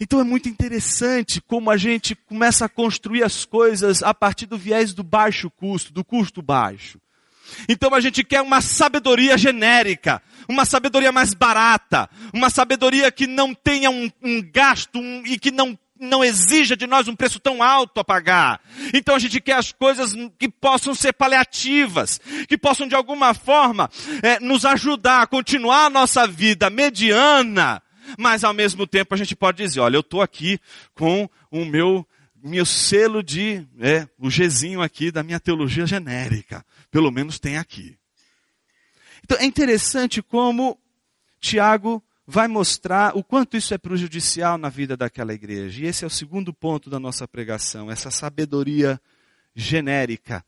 Então 0.00 0.20
é 0.20 0.24
muito 0.24 0.48
interessante 0.48 1.40
como 1.40 1.70
a 1.70 1.76
gente 1.76 2.14
começa 2.14 2.64
a 2.64 2.68
construir 2.68 3.24
as 3.24 3.44
coisas 3.44 4.02
a 4.02 4.14
partir 4.14 4.46
do 4.46 4.56
viés 4.56 4.94
do 4.94 5.02
baixo 5.02 5.50
custo, 5.50 5.92
do 5.92 6.04
custo 6.04 6.40
baixo. 6.40 7.00
Então 7.68 7.94
a 7.94 8.00
gente 8.00 8.24
quer 8.24 8.40
uma 8.40 8.61
sabedoria 8.61 9.37
genérica, 9.37 10.22
uma 10.48 10.64
sabedoria 10.64 11.12
mais 11.12 11.34
barata, 11.34 12.08
uma 12.32 12.50
sabedoria 12.50 13.11
que 13.11 13.26
não 13.26 13.54
tenha 13.54 13.90
um, 13.90 14.11
um 14.22 14.42
gasto 14.42 14.98
um, 14.98 15.22
e 15.26 15.38
que 15.38 15.50
não 15.50 15.78
não 16.00 16.22
exija 16.22 16.76
de 16.76 16.87
nós 16.87 17.08
um 17.08 17.16
preço 17.16 17.40
tão 17.40 17.62
alto 17.62 17.98
a 17.98 18.04
pagar. 18.04 18.61
Então 18.94 19.14
a 19.14 19.18
gente 19.18 19.40
quer 19.40 19.56
as 19.56 19.72
coisas 19.72 20.14
que 20.38 20.48
possam 20.48 20.94
ser 20.94 21.12
paliativas, 21.12 22.20
que 22.48 22.56
possam 22.56 22.87
de 22.87 22.94
alguma 22.94 23.34
forma 23.34 23.90
é, 24.22 24.38
nos 24.40 24.64
ajudar 24.64 25.22
a 25.22 25.26
continuar 25.26 25.87
a 25.87 25.90
nossa 25.90 26.26
vida 26.26 26.70
mediana, 26.70 27.82
mas 28.16 28.44
ao 28.44 28.54
mesmo 28.54 28.87
tempo 28.87 29.14
a 29.14 29.18
gente 29.18 29.34
pode 29.34 29.58
dizer, 29.58 29.80
olha, 29.80 29.96
eu 29.96 30.00
estou 30.00 30.22
aqui 30.22 30.61
com 30.94 31.28
o 31.50 31.64
meu 31.64 32.06
meu 32.42 32.64
selo 32.64 33.22
de, 33.22 33.66
é, 33.81 34.09
o 34.18 34.29
Gzinho 34.29 34.81
aqui 34.81 35.11
da 35.11 35.22
minha 35.22 35.40
teologia 35.40 35.87
genérica. 35.87 36.64
Pelo 36.90 37.11
menos 37.11 37.38
tem 37.38 37.57
aqui. 37.57 37.98
Então 39.24 39.38
é 39.38 39.44
interessante 39.44 40.22
como 40.22 40.79
Tiago 41.40 42.03
vai 42.27 42.46
mostrar 42.46 43.16
o 43.16 43.24
quanto 43.24 43.57
isso 43.57 43.72
é 43.72 43.79
prejudicial 43.79 44.59
na 44.59 44.68
vida 44.68 44.96
daquela 44.96 45.33
igreja. 45.33 45.83
E 45.83 45.87
esse 45.87 46.05
é 46.05 46.07
o 46.07 46.11
segundo 46.11 46.53
ponto 46.53 46.90
da 46.90 47.01
nossa 47.01 47.27
pregação, 47.27 47.90
essa 47.90 48.11
sabedoria 48.11 49.01
genérica. 49.55 50.44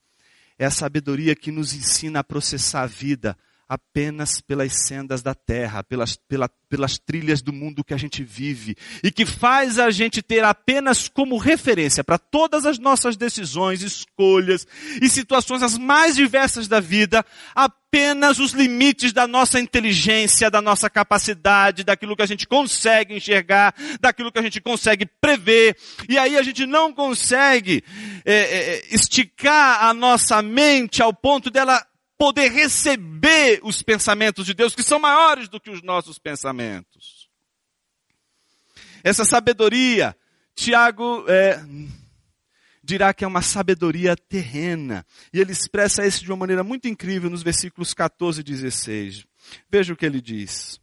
É 0.58 0.66
a 0.66 0.70
sabedoria 0.70 1.34
que 1.34 1.50
nos 1.50 1.72
ensina 1.72 2.20
a 2.20 2.24
processar 2.24 2.82
a 2.82 2.86
vida, 2.86 3.36
apenas 3.70 4.40
pelas 4.40 4.72
sendas 4.84 5.22
da 5.22 5.32
terra, 5.32 5.84
pelas, 5.84 6.16
pela, 6.16 6.50
pelas 6.68 6.98
trilhas 6.98 7.40
do 7.40 7.52
mundo 7.52 7.84
que 7.84 7.94
a 7.94 7.96
gente 7.96 8.24
vive, 8.24 8.76
e 9.00 9.12
que 9.12 9.24
faz 9.24 9.78
a 9.78 9.92
gente 9.92 10.20
ter 10.20 10.42
apenas 10.42 11.08
como 11.08 11.38
referência 11.38 12.02
para 12.02 12.18
todas 12.18 12.66
as 12.66 12.80
nossas 12.80 13.16
decisões, 13.16 13.82
escolhas 13.82 14.66
e 15.00 15.08
situações 15.08 15.62
as 15.62 15.78
mais 15.78 16.16
diversas 16.16 16.66
da 16.66 16.80
vida, 16.80 17.24
apenas 17.54 18.40
os 18.40 18.50
limites 18.50 19.12
da 19.12 19.28
nossa 19.28 19.60
inteligência, 19.60 20.50
da 20.50 20.60
nossa 20.60 20.90
capacidade, 20.90 21.84
daquilo 21.84 22.16
que 22.16 22.22
a 22.22 22.26
gente 22.26 22.48
consegue 22.48 23.14
enxergar, 23.14 23.72
daquilo 24.00 24.32
que 24.32 24.38
a 24.40 24.42
gente 24.42 24.60
consegue 24.60 25.06
prever, 25.20 25.76
e 26.08 26.18
aí 26.18 26.36
a 26.36 26.42
gente 26.42 26.66
não 26.66 26.92
consegue 26.92 27.84
é, 28.24 28.34
é, 28.34 28.82
esticar 28.90 29.84
a 29.84 29.94
nossa 29.94 30.42
mente 30.42 31.00
ao 31.00 31.14
ponto 31.14 31.50
dela 31.50 31.86
poder 32.20 32.52
receber 32.52 33.60
os 33.62 33.80
pensamentos 33.80 34.44
de 34.44 34.52
Deus 34.52 34.74
que 34.74 34.82
são 34.82 34.98
maiores 34.98 35.48
do 35.48 35.58
que 35.58 35.70
os 35.70 35.80
nossos 35.82 36.18
pensamentos. 36.18 37.30
Essa 39.02 39.24
sabedoria, 39.24 40.14
Tiago 40.54 41.24
é, 41.26 41.58
dirá 42.84 43.14
que 43.14 43.24
é 43.24 43.26
uma 43.26 43.40
sabedoria 43.40 44.14
terrena. 44.14 45.06
E 45.32 45.40
ele 45.40 45.50
expressa 45.50 46.06
isso 46.06 46.22
de 46.22 46.30
uma 46.30 46.36
maneira 46.36 46.62
muito 46.62 46.86
incrível 46.86 47.30
nos 47.30 47.42
versículos 47.42 47.94
14 47.94 48.42
e 48.42 48.44
16. 48.44 49.24
Veja 49.70 49.94
o 49.94 49.96
que 49.96 50.04
ele 50.04 50.20
diz. 50.20 50.78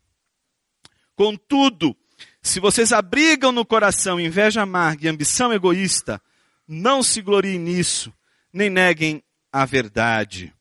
Contudo, 1.16 1.96
se 2.42 2.60
vocês 2.60 2.92
abrigam 2.92 3.52
no 3.52 3.64
coração 3.64 4.20
inveja 4.20 4.64
amarga 4.64 5.06
e 5.06 5.08
ambição 5.08 5.54
egoísta, 5.54 6.20
não 6.68 7.04
se 7.04 7.22
gloriem 7.22 7.60
nisso, 7.60 8.12
nem 8.52 8.72
neguem 8.72 9.24
a 9.54 9.66
verdade. 9.66 10.57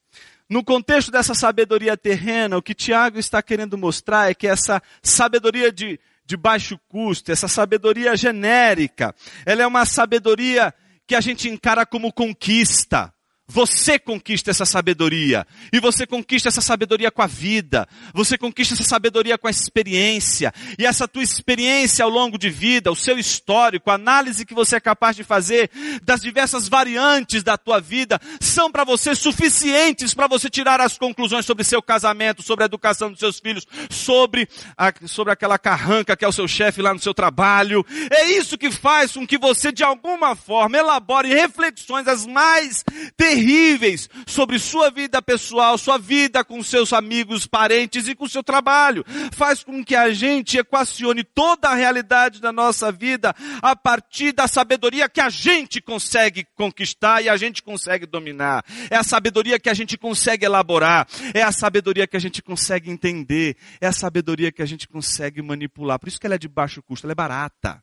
No 0.49 0.63
contexto 0.63 1.11
dessa 1.11 1.35
sabedoria 1.35 1.97
terrena, 1.97 2.57
o 2.57 2.63
que 2.63 2.75
Tiago 2.75 3.19
está 3.19 3.43
querendo 3.43 3.77
mostrar 3.77 4.31
é 4.31 4.35
que 4.35 4.47
essa 4.47 4.81
sabedoria 5.03 5.73
de, 5.73 5.99
de 6.25 6.37
baixo 6.37 6.79
custo, 6.89 7.33
essa 7.33 7.49
sabedoria 7.49 8.17
genérica, 8.17 9.15
ela 9.45 9.63
é 9.63 9.67
uma 9.67 9.85
sabedoria 9.85 10.73
que 11.05 11.17
a 11.17 11.21
gente 11.21 11.49
encara 11.49 11.85
como 11.85 12.13
conquista. 12.13 13.13
Você 13.49 13.97
conquista 13.97 14.51
essa 14.51 14.67
sabedoria. 14.67 15.47
E 15.73 15.79
você 15.79 16.05
conquista 16.05 16.49
essa 16.49 16.61
sabedoria 16.61 17.13
com 17.13 17.23
a 17.23 17.29
vida. 17.29 17.89
Você 18.13 18.37
conquista 18.37 18.75
essa 18.75 18.83
sabedoria 18.83 19.39
com 19.39 19.47
a 19.47 19.51
experiência. 19.51 20.53
E 20.77 20.85
essa 20.85 21.07
tua 21.07 21.23
experiência 21.23 22.05
ao 22.05 22.11
longo 22.11 22.37
de 22.37 22.51
vida, 22.51 22.91
o 22.91 22.97
seu 22.97 23.17
histórico, 23.17 23.89
a 23.89 23.95
análise 23.95 24.45
que 24.45 24.55
você 24.55 24.77
é 24.77 24.81
capaz 24.81 25.15
de 25.15 25.23
fazer 25.23 25.71
das 26.03 26.21
diversas 26.21 26.69
variantes 26.69 27.45
da 27.45 27.57
tua 27.57 27.81
vida, 27.81 28.21
são 28.41 28.71
para 28.71 28.83
você 28.83 29.15
suficientes 29.15 30.13
para 30.13 30.27
você 30.27 30.51
tirar 30.51 30.81
as 30.81 30.99
conclusões 30.99 31.47
sobre 31.47 31.63
seu 31.63 31.81
casamento, 31.81 32.43
sobre 32.43 32.65
a 32.65 32.67
educação 32.67 33.11
dos 33.11 33.21
seus 33.21 33.39
filhos, 33.39 33.65
sobre, 33.89 34.49
a, 34.77 34.93
sobre 35.07 35.33
aquela 35.33 35.59
carranca 35.59 36.17
que 36.17 36.25
é 36.25 36.29
o 36.29 36.33
seu 36.33 36.49
chefe 36.49 36.83
lá 36.83 36.93
no 36.93 37.01
seu 37.01 37.15
trabalho. 37.15 37.87
É 38.11 38.25
isso 38.33 38.59
que 38.59 38.73
faz 38.73 39.13
com 39.13 39.25
que 39.25 39.39
você, 39.39 39.71
de 39.71 39.85
alguma 39.85 40.35
forma, 40.35 40.77
elabore 40.77 41.29
reflexões 41.29 42.09
as 42.09 42.27
mais 42.27 42.85
terríveis 43.17 43.36
terríveis 43.37 44.09
sobre 44.27 44.59
sua 44.59 44.91
vida 44.91 45.21
pessoal, 45.21 45.77
sua 45.77 45.99
vida 45.99 46.43
com 46.43 46.63
seus 46.63 46.93
amigos, 46.93 47.47
parentes 47.47 48.09
e 48.09 48.15
com 48.15 48.27
seu 48.27 48.43
trabalho. 48.43 49.05
Faz 49.33 49.63
com 49.63 49.85
que 49.85 49.95
a 49.95 50.11
gente 50.11 50.57
equacione 50.57 51.23
toda 51.23 51.69
a 51.69 51.75
realidade 51.75 52.41
da 52.41 52.51
nossa 52.51 52.91
vida 52.91 53.35
a 53.61 53.77
partir 53.77 54.33
da 54.33 54.49
sabedoria 54.49 55.09
que 55.09 55.21
a 55.21 55.29
gente 55.29 55.83
consegue 55.83 56.47
conquistar 56.55 57.23
e 57.23 57.29
a 57.29 57.37
gente 57.37 57.63
consegue 57.63 58.07
dominar. 58.07 58.65
É 58.91 58.97
a 58.97 59.05
sabedoria 59.05 59.59
que 59.59 59.69
a 59.69 59.75
gente 59.75 59.99
consegue 59.99 60.47
elaborar. 60.47 61.07
É 61.35 61.43
a 61.43 61.53
sabedoria 61.53 62.07
que 62.07 62.17
a 62.17 62.21
gente 62.21 62.43
consegue 62.43 62.91
entender. 62.91 63.57
É 63.81 63.87
a 63.87 63.93
sabedoria 63.93 64.51
que 64.51 64.63
a 64.63 64.67
gente 64.67 64.89
consegue 64.89 65.43
manipular. 65.43 65.99
Por 65.99 66.09
isso 66.09 66.19
que 66.19 66.27
ela 66.27 66.37
é 66.37 66.39
de 66.39 66.49
baixo 66.49 66.83
custo, 66.83 67.07
ela 67.07 67.13
é 67.13 67.15
barata. 67.15 67.83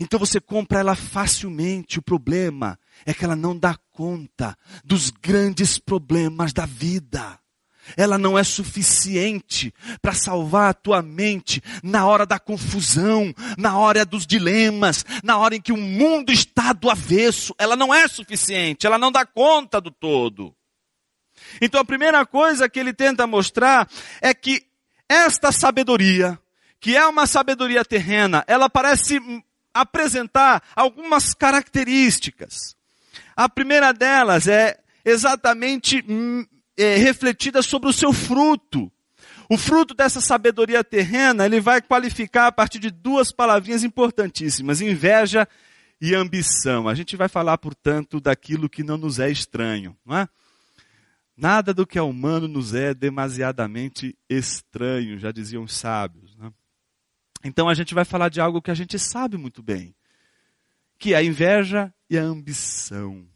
Então 0.00 0.18
você 0.18 0.40
compra 0.40 0.80
ela 0.80 0.94
facilmente. 0.94 1.98
O 1.98 2.02
problema 2.02 2.78
é 3.04 3.12
que 3.12 3.24
ela 3.24 3.36
não 3.36 3.58
dá 3.58 3.76
conta 3.92 4.56
dos 4.84 5.10
grandes 5.10 5.78
problemas 5.78 6.52
da 6.52 6.66
vida. 6.66 7.38
Ela 7.96 8.16
não 8.16 8.38
é 8.38 8.44
suficiente 8.44 9.74
para 10.00 10.14
salvar 10.14 10.70
a 10.70 10.74
tua 10.74 11.02
mente 11.02 11.60
na 11.82 12.06
hora 12.06 12.24
da 12.24 12.38
confusão, 12.38 13.34
na 13.58 13.76
hora 13.76 14.04
dos 14.04 14.26
dilemas, 14.26 15.04
na 15.22 15.36
hora 15.36 15.56
em 15.56 15.60
que 15.60 15.72
o 15.72 15.76
mundo 15.76 16.32
está 16.32 16.72
do 16.72 16.88
avesso. 16.88 17.54
Ela 17.58 17.74
não 17.74 17.92
é 17.92 18.06
suficiente, 18.06 18.86
ela 18.86 18.98
não 18.98 19.10
dá 19.10 19.26
conta 19.26 19.80
do 19.80 19.90
todo. 19.90 20.54
Então 21.60 21.80
a 21.80 21.84
primeira 21.84 22.24
coisa 22.24 22.68
que 22.68 22.78
ele 22.78 22.92
tenta 22.92 23.26
mostrar 23.26 23.88
é 24.20 24.32
que 24.32 24.64
esta 25.08 25.50
sabedoria, 25.50 26.38
que 26.80 26.96
é 26.96 27.04
uma 27.06 27.26
sabedoria 27.26 27.84
terrena, 27.84 28.44
ela 28.46 28.70
parece 28.70 29.20
apresentar 29.74 30.62
algumas 30.74 31.34
características. 31.34 32.76
A 33.36 33.48
primeira 33.48 33.92
delas 33.92 34.46
é 34.46 34.78
exatamente 35.04 36.04
hum, 36.08 36.44
é, 36.76 36.96
refletida 36.96 37.62
sobre 37.62 37.88
o 37.88 37.92
seu 37.92 38.12
fruto. 38.12 38.90
O 39.48 39.58
fruto 39.58 39.94
dessa 39.94 40.20
sabedoria 40.20 40.82
terrena, 40.82 41.44
ele 41.44 41.60
vai 41.60 41.82
qualificar 41.82 42.46
a 42.46 42.52
partir 42.52 42.78
de 42.78 42.90
duas 42.90 43.32
palavrinhas 43.32 43.84
importantíssimas: 43.84 44.80
inveja 44.80 45.46
e 46.00 46.14
ambição. 46.14 46.88
A 46.88 46.94
gente 46.94 47.16
vai 47.16 47.28
falar, 47.28 47.58
portanto, 47.58 48.20
daquilo 48.20 48.68
que 48.68 48.82
não 48.82 48.96
nos 48.96 49.18
é 49.18 49.30
estranho, 49.30 49.96
não 50.04 50.16
é? 50.16 50.28
Nada 51.36 51.72
do 51.72 51.86
que 51.86 51.98
é 51.98 52.02
humano 52.02 52.46
nos 52.46 52.74
é 52.74 52.92
demasiadamente 52.92 54.16
estranho, 54.28 55.18
já 55.18 55.32
diziam 55.32 55.64
os 55.64 55.76
sábios. 55.76 56.36
Né? 56.36 56.52
Então 57.42 57.68
a 57.68 57.74
gente 57.74 57.94
vai 57.94 58.04
falar 58.04 58.28
de 58.28 58.40
algo 58.40 58.60
que 58.60 58.70
a 58.70 58.74
gente 58.74 58.98
sabe 58.98 59.36
muito 59.36 59.62
bem, 59.62 59.94
que 61.02 61.14
é 61.14 61.16
a 61.16 61.22
inveja 61.24 61.92
e 62.08 62.16
a 62.16 62.22
ambição. 62.22 63.26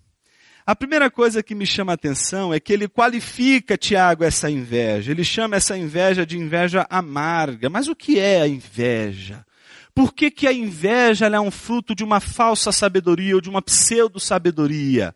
A 0.64 0.76
primeira 0.76 1.10
coisa 1.10 1.42
que 1.42 1.52
me 1.52 1.66
chama 1.66 1.92
a 1.92 1.96
atenção 1.96 2.54
é 2.54 2.60
que 2.60 2.72
ele 2.72 2.86
qualifica, 2.86 3.76
Tiago, 3.76 4.22
essa 4.22 4.48
inveja. 4.48 5.10
Ele 5.10 5.24
chama 5.24 5.56
essa 5.56 5.76
inveja 5.76 6.24
de 6.24 6.38
inveja 6.38 6.86
amarga. 6.88 7.68
Mas 7.68 7.88
o 7.88 7.96
que 7.96 8.20
é 8.20 8.40
a 8.40 8.46
inveja? 8.46 9.44
Por 9.92 10.14
que, 10.14 10.30
que 10.30 10.46
a 10.46 10.52
inveja 10.52 11.26
é 11.26 11.40
um 11.40 11.50
fruto 11.50 11.92
de 11.92 12.04
uma 12.04 12.20
falsa 12.20 12.70
sabedoria 12.70 13.34
ou 13.34 13.40
de 13.40 13.50
uma 13.50 13.60
pseudo-sabedoria? 13.60 15.12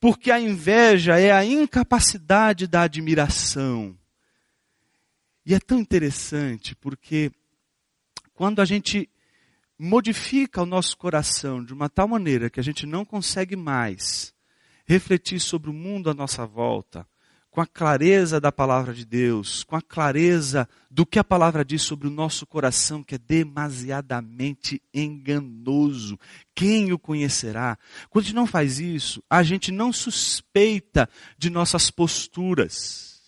Porque 0.00 0.30
a 0.30 0.40
inveja 0.40 1.20
é 1.20 1.32
a 1.32 1.44
incapacidade 1.44 2.66
da 2.66 2.82
admiração. 2.84 3.94
E 5.44 5.54
é 5.54 5.58
tão 5.58 5.80
interessante 5.80 6.74
porque 6.74 7.30
quando 8.32 8.62
a 8.62 8.64
gente 8.64 9.06
modifica 9.78 10.62
o 10.62 10.66
nosso 10.66 10.96
coração 10.96 11.64
de 11.64 11.72
uma 11.72 11.88
tal 11.88 12.06
maneira 12.08 12.48
que 12.48 12.60
a 12.60 12.62
gente 12.62 12.86
não 12.86 13.04
consegue 13.04 13.56
mais 13.56 14.32
refletir 14.86 15.40
sobre 15.40 15.70
o 15.70 15.72
mundo 15.72 16.10
à 16.10 16.14
nossa 16.14 16.46
volta, 16.46 17.06
com 17.50 17.60
a 17.60 17.66
clareza 17.66 18.40
da 18.40 18.50
palavra 18.50 18.92
de 18.92 19.04
Deus, 19.04 19.62
com 19.62 19.76
a 19.76 19.80
clareza 19.80 20.68
do 20.90 21.06
que 21.06 21.20
a 21.20 21.24
palavra 21.24 21.64
diz 21.64 21.82
sobre 21.82 22.08
o 22.08 22.10
nosso 22.10 22.44
coração, 22.44 23.02
que 23.02 23.14
é 23.14 23.18
demasiadamente 23.18 24.82
enganoso. 24.92 26.18
Quem 26.52 26.92
o 26.92 26.98
conhecerá? 26.98 27.78
Quando 28.10 28.24
a 28.24 28.26
gente 28.26 28.34
não 28.34 28.46
faz 28.46 28.80
isso, 28.80 29.22
a 29.30 29.42
gente 29.44 29.70
não 29.70 29.92
suspeita 29.92 31.08
de 31.38 31.48
nossas 31.48 31.92
posturas. 31.92 33.22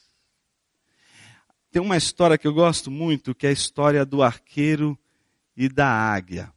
Tem 1.70 1.80
uma 1.80 1.96
história 1.96 2.36
que 2.36 2.48
eu 2.48 2.52
gosto 2.54 2.90
muito, 2.90 3.34
que 3.34 3.46
é 3.46 3.50
a 3.50 3.52
história 3.52 4.04
do 4.04 4.24
arqueiro 4.24 4.98
e 5.56 5.68
da 5.68 5.88
águia. 5.88 6.52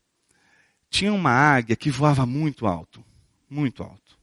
Tinha 0.90 1.14
uma 1.14 1.32
águia 1.32 1.76
que 1.76 1.92
voava 1.92 2.26
muito 2.26 2.66
alto, 2.66 3.04
muito 3.50 3.84
alto. 3.84 4.18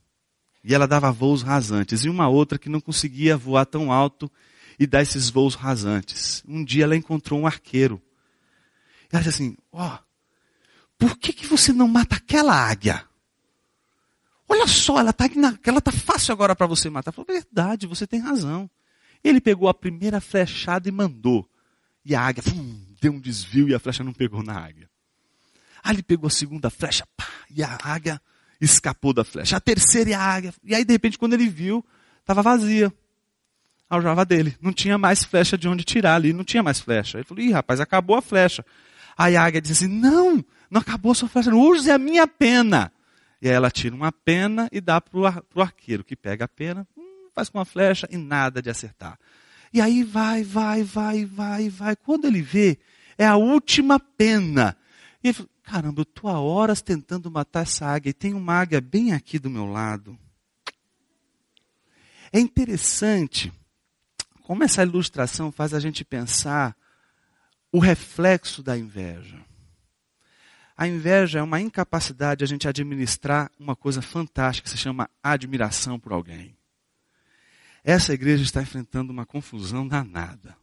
E 0.62 0.74
ela 0.74 0.86
dava 0.86 1.12
voos 1.12 1.42
rasantes. 1.42 2.04
E 2.04 2.08
uma 2.08 2.28
outra 2.28 2.58
que 2.58 2.68
não 2.68 2.80
conseguia 2.80 3.36
voar 3.36 3.64
tão 3.64 3.92
alto 3.92 4.30
e 4.78 4.86
dar 4.86 5.00
esses 5.00 5.30
voos 5.30 5.54
rasantes. 5.54 6.42
Um 6.46 6.64
dia 6.64 6.84
ela 6.84 6.96
encontrou 6.96 7.40
um 7.40 7.46
arqueiro. 7.46 8.02
E 9.04 9.14
ela 9.14 9.22
disse 9.22 9.42
assim, 9.42 9.56
ó, 9.70 9.94
oh, 9.94 9.98
por 10.98 11.16
que, 11.18 11.32
que 11.32 11.46
você 11.46 11.72
não 11.72 11.86
mata 11.86 12.16
aquela 12.16 12.52
águia? 12.52 13.04
Olha 14.48 14.66
só, 14.66 14.98
ela 14.98 15.10
está 15.10 15.24
ela 15.64 15.80
tá 15.80 15.92
fácil 15.92 16.32
agora 16.32 16.54
para 16.54 16.66
você 16.66 16.88
matar. 16.90 17.12
Falou, 17.12 17.26
verdade, 17.26 17.86
você 17.86 18.06
tem 18.06 18.20
razão. 18.20 18.68
Ele 19.22 19.40
pegou 19.40 19.68
a 19.68 19.74
primeira 19.74 20.20
flechada 20.20 20.88
e 20.88 20.92
mandou. 20.92 21.48
E 22.04 22.14
a 22.14 22.20
águia 22.20 22.42
pum, 22.42 22.85
deu 23.00 23.12
um 23.12 23.20
desvio 23.20 23.68
e 23.68 23.74
a 23.74 23.78
flecha 23.78 24.04
não 24.04 24.12
pegou 24.12 24.42
na 24.42 24.58
águia. 24.58 24.88
Aí 25.82 25.94
ele 25.94 26.02
pegou 26.02 26.26
a 26.26 26.30
segunda 26.30 26.68
flecha 26.70 27.06
pá, 27.16 27.28
e 27.50 27.62
a 27.62 27.78
águia 27.82 28.20
escapou 28.60 29.12
da 29.12 29.24
flecha. 29.24 29.56
A 29.56 29.60
terceira 29.60 30.10
e 30.10 30.14
a 30.14 30.20
águia. 30.20 30.54
E 30.64 30.74
aí, 30.74 30.84
de 30.84 30.92
repente, 30.92 31.18
quando 31.18 31.34
ele 31.34 31.48
viu, 31.48 31.84
estava 32.20 32.42
vazia. 32.42 32.92
A 33.88 33.94
aljava 33.94 34.24
dele. 34.24 34.56
Não 34.60 34.72
tinha 34.72 34.98
mais 34.98 35.22
flecha 35.22 35.56
de 35.56 35.68
onde 35.68 35.84
tirar 35.84 36.16
ali. 36.16 36.32
Não 36.32 36.42
tinha 36.42 36.62
mais 36.62 36.80
flecha. 36.80 37.18
Ele 37.18 37.24
falou, 37.24 37.44
ih, 37.44 37.52
rapaz, 37.52 37.80
acabou 37.80 38.16
a 38.16 38.22
flecha. 38.22 38.64
Aí 39.16 39.36
a 39.36 39.44
águia 39.44 39.60
disse 39.60 39.84
assim, 39.84 39.94
não, 39.94 40.44
não 40.70 40.80
acabou 40.80 41.12
a 41.12 41.14
sua 41.14 41.28
flecha. 41.28 41.54
Use 41.54 41.90
a 41.90 41.98
minha 41.98 42.26
pena. 42.26 42.92
E 43.40 43.48
aí 43.48 43.54
ela 43.54 43.70
tira 43.70 43.94
uma 43.94 44.10
pena 44.10 44.68
e 44.72 44.80
dá 44.80 45.00
para 45.00 45.42
o 45.54 45.60
arqueiro, 45.60 46.02
que 46.02 46.16
pega 46.16 46.46
a 46.46 46.48
pena, 46.48 46.86
faz 47.34 47.48
com 47.48 47.58
uma 47.58 47.64
flecha 47.64 48.08
e 48.10 48.16
nada 48.16 48.62
de 48.62 48.70
acertar. 48.70 49.18
E 49.76 49.80
aí 49.82 50.02
vai, 50.02 50.42
vai, 50.42 50.82
vai, 50.82 51.26
vai, 51.26 51.68
vai. 51.68 51.94
Quando 51.96 52.24
ele 52.24 52.40
vê, 52.40 52.78
é 53.18 53.26
a 53.26 53.36
última 53.36 54.00
pena. 54.00 54.74
E 55.22 55.28
ele 55.28 55.34
fala, 55.34 55.48
caramba, 55.62 56.00
eu 56.00 56.02
estou 56.04 56.30
há 56.30 56.40
horas 56.40 56.80
tentando 56.80 57.30
matar 57.30 57.60
essa 57.60 57.84
águia 57.84 58.08
e 58.08 58.14
tem 58.14 58.32
uma 58.32 58.54
águia 58.54 58.80
bem 58.80 59.12
aqui 59.12 59.38
do 59.38 59.50
meu 59.50 59.66
lado. 59.66 60.18
É 62.32 62.40
interessante 62.40 63.52
como 64.44 64.64
essa 64.64 64.82
ilustração 64.82 65.52
faz 65.52 65.74
a 65.74 65.78
gente 65.78 66.06
pensar 66.06 66.74
o 67.70 67.78
reflexo 67.78 68.62
da 68.62 68.78
inveja. 68.78 69.44
A 70.74 70.88
inveja 70.88 71.40
é 71.40 71.42
uma 71.42 71.60
incapacidade 71.60 72.38
de 72.38 72.44
a 72.44 72.48
gente 72.48 72.66
administrar 72.66 73.52
uma 73.60 73.76
coisa 73.76 74.00
fantástica 74.00 74.64
que 74.64 74.70
se 74.70 74.78
chama 74.78 75.10
admiração 75.22 76.00
por 76.00 76.12
alguém. 76.12 76.55
Essa 77.88 78.12
igreja 78.12 78.42
está 78.42 78.60
enfrentando 78.60 79.12
uma 79.12 79.24
confusão 79.24 79.86
danada. 79.86 80.56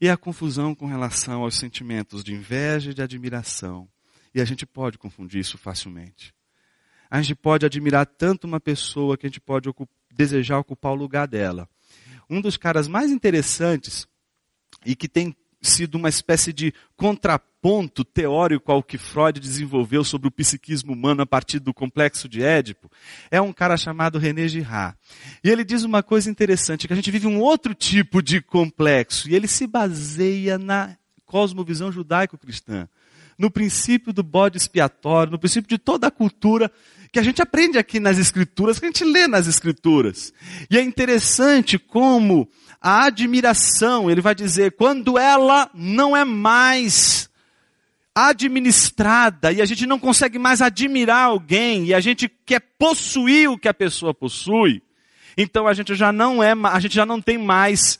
E 0.00 0.08
a 0.08 0.16
confusão 0.16 0.76
com 0.76 0.86
relação 0.86 1.42
aos 1.42 1.56
sentimentos 1.58 2.22
de 2.22 2.32
inveja 2.32 2.92
e 2.92 2.94
de 2.94 3.02
admiração. 3.02 3.88
E 4.32 4.40
a 4.40 4.44
gente 4.44 4.64
pode 4.64 4.96
confundir 4.96 5.40
isso 5.40 5.58
facilmente. 5.58 6.32
A 7.10 7.20
gente 7.20 7.34
pode 7.34 7.66
admirar 7.66 8.06
tanto 8.06 8.46
uma 8.46 8.60
pessoa 8.60 9.18
que 9.18 9.26
a 9.26 9.28
gente 9.28 9.40
pode 9.40 9.68
desejar 10.14 10.60
ocupar 10.60 10.92
o 10.92 10.94
lugar 10.94 11.26
dela. 11.26 11.68
Um 12.30 12.40
dos 12.40 12.56
caras 12.56 12.86
mais 12.86 13.10
interessantes 13.10 14.06
e 14.86 14.94
que 14.94 15.08
tem 15.08 15.34
sido 15.60 15.96
uma 15.96 16.08
espécie 16.08 16.52
de 16.52 16.72
contraponto 16.94 17.51
teórico 18.12 18.72
ao 18.72 18.82
que 18.82 18.98
Freud 18.98 19.38
desenvolveu 19.38 20.02
sobre 20.02 20.28
o 20.28 20.30
psiquismo 20.30 20.92
humano 20.92 21.22
a 21.22 21.26
partir 21.26 21.60
do 21.60 21.72
complexo 21.72 22.28
de 22.28 22.42
Édipo, 22.42 22.90
é 23.30 23.40
um 23.40 23.52
cara 23.52 23.76
chamado 23.76 24.18
René 24.18 24.48
Girard. 24.48 24.96
E 25.44 25.48
ele 25.48 25.64
diz 25.64 25.84
uma 25.84 26.02
coisa 26.02 26.30
interessante, 26.30 26.86
que 26.86 26.92
a 26.92 26.96
gente 26.96 27.10
vive 27.10 27.26
um 27.26 27.38
outro 27.38 27.74
tipo 27.74 28.20
de 28.20 28.40
complexo, 28.40 29.28
e 29.28 29.34
ele 29.34 29.46
se 29.46 29.66
baseia 29.66 30.58
na 30.58 30.96
cosmovisão 31.24 31.92
judaico-cristã, 31.92 32.88
no 33.38 33.50
princípio 33.50 34.12
do 34.12 34.22
bode 34.22 34.56
expiatório, 34.56 35.32
no 35.32 35.38
princípio 35.38 35.68
de 35.68 35.78
toda 35.78 36.08
a 36.08 36.10
cultura 36.10 36.70
que 37.12 37.18
a 37.18 37.22
gente 37.22 37.42
aprende 37.42 37.78
aqui 37.78 38.00
nas 38.00 38.18
escrituras, 38.18 38.78
que 38.78 38.86
a 38.86 38.88
gente 38.88 39.04
lê 39.04 39.26
nas 39.26 39.46
escrituras. 39.46 40.32
E 40.70 40.78
é 40.78 40.82
interessante 40.82 41.78
como 41.78 42.48
a 42.80 43.04
admiração, 43.04 44.10
ele 44.10 44.20
vai 44.20 44.34
dizer, 44.34 44.72
quando 44.72 45.18
ela 45.18 45.70
não 45.74 46.16
é 46.16 46.24
mais 46.24 47.30
administrada 48.14 49.52
e 49.52 49.62
a 49.62 49.64
gente 49.64 49.86
não 49.86 49.98
consegue 49.98 50.38
mais 50.38 50.60
admirar 50.60 51.24
alguém 51.24 51.86
e 51.86 51.94
a 51.94 52.00
gente 52.00 52.28
quer 52.28 52.60
possuir 52.78 53.48
o 53.48 53.58
que 53.58 53.68
a 53.68 53.74
pessoa 53.74 54.12
possui, 54.12 54.82
então 55.36 55.66
a 55.66 55.72
gente 55.72 55.94
já 55.94 56.12
não 56.12 56.42
é, 56.42 56.52
a 56.52 56.80
gente 56.80 56.94
já 56.94 57.06
não 57.06 57.20
tem 57.20 57.38
mais 57.38 57.98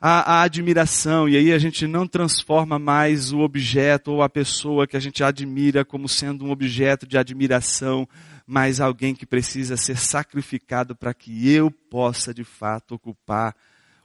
a, 0.00 0.38
a, 0.38 0.42
admiração, 0.42 1.28
e 1.28 1.36
aí 1.36 1.52
a 1.52 1.58
gente 1.58 1.86
não 1.86 2.08
transforma 2.08 2.76
mais 2.76 3.32
o 3.32 3.38
objeto 3.38 4.12
ou 4.12 4.22
a 4.22 4.28
pessoa 4.28 4.86
que 4.86 4.96
a 4.96 5.00
gente 5.00 5.22
admira 5.22 5.84
como 5.84 6.08
sendo 6.08 6.44
um 6.44 6.50
objeto 6.50 7.06
de 7.06 7.16
admiração, 7.16 8.08
mas 8.44 8.80
alguém 8.80 9.14
que 9.14 9.24
precisa 9.24 9.76
ser 9.76 9.96
sacrificado 9.96 10.96
para 10.96 11.14
que 11.14 11.48
eu 11.48 11.70
possa 11.70 12.34
de 12.34 12.42
fato 12.42 12.96
ocupar 12.96 13.54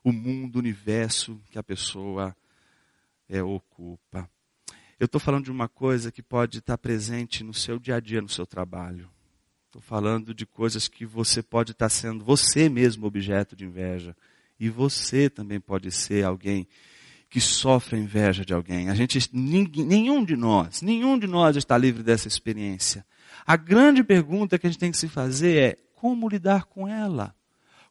o 0.04 0.12
mundo, 0.12 0.58
o 0.58 0.60
universo 0.60 1.42
que 1.52 1.58
a 1.58 1.64
pessoa 1.64 2.36
é, 3.28 3.42
ocupa. 3.42 4.30
Eu 5.00 5.06
estou 5.06 5.22
falando 5.22 5.46
de 5.46 5.52
uma 5.52 5.68
coisa 5.68 6.12
que 6.12 6.24
pode 6.24 6.58
estar 6.58 6.78
presente 6.78 7.44
no 7.44 7.54
seu 7.54 7.78
dia 7.78 7.98
a 7.98 8.00
dia, 8.00 8.20
no 8.20 8.30
seu 8.30 8.48
trabalho. 8.48 9.08
Estou 9.68 9.82
falando 9.82 10.34
de 10.34 10.44
coisas 10.44 10.88
que 10.88 11.06
você 11.06 11.44
pode 11.44 11.74
estar 11.74 11.90
sendo 11.90 12.26
você 12.26 12.68
mesmo 12.68 13.06
objeto 13.06 13.56
de 13.56 13.64
inveja. 13.64 14.16
E 14.60 14.70
você 14.70 15.30
também 15.30 15.60
pode 15.60 15.92
ser 15.92 16.26
alguém 16.26 16.68
que 17.30 17.40
sofre 17.40 18.00
inveja 18.00 18.44
de 18.44 18.56
alguém. 18.56 18.90
A 18.90 18.96
gente, 18.96 19.20
nenhum 19.32 20.26
de 20.26 20.36
nós, 20.36 20.82
nenhum 20.82 21.20
de 21.20 21.28
nós 21.28 21.56
está 21.56 21.78
livre 21.78 22.02
dessa 22.02 22.28
experiência. 22.28 23.06
A 23.46 23.56
grande 23.56 24.04
pergunta 24.04 24.58
que 24.58 24.66
a 24.66 24.70
gente 24.70 24.80
tem 24.80 24.90
que 24.90 24.98
se 24.98 25.08
fazer 25.08 25.62
é 25.62 25.78
como 25.94 26.28
lidar 26.28 26.66
com 26.66 26.88
ela? 26.88 27.36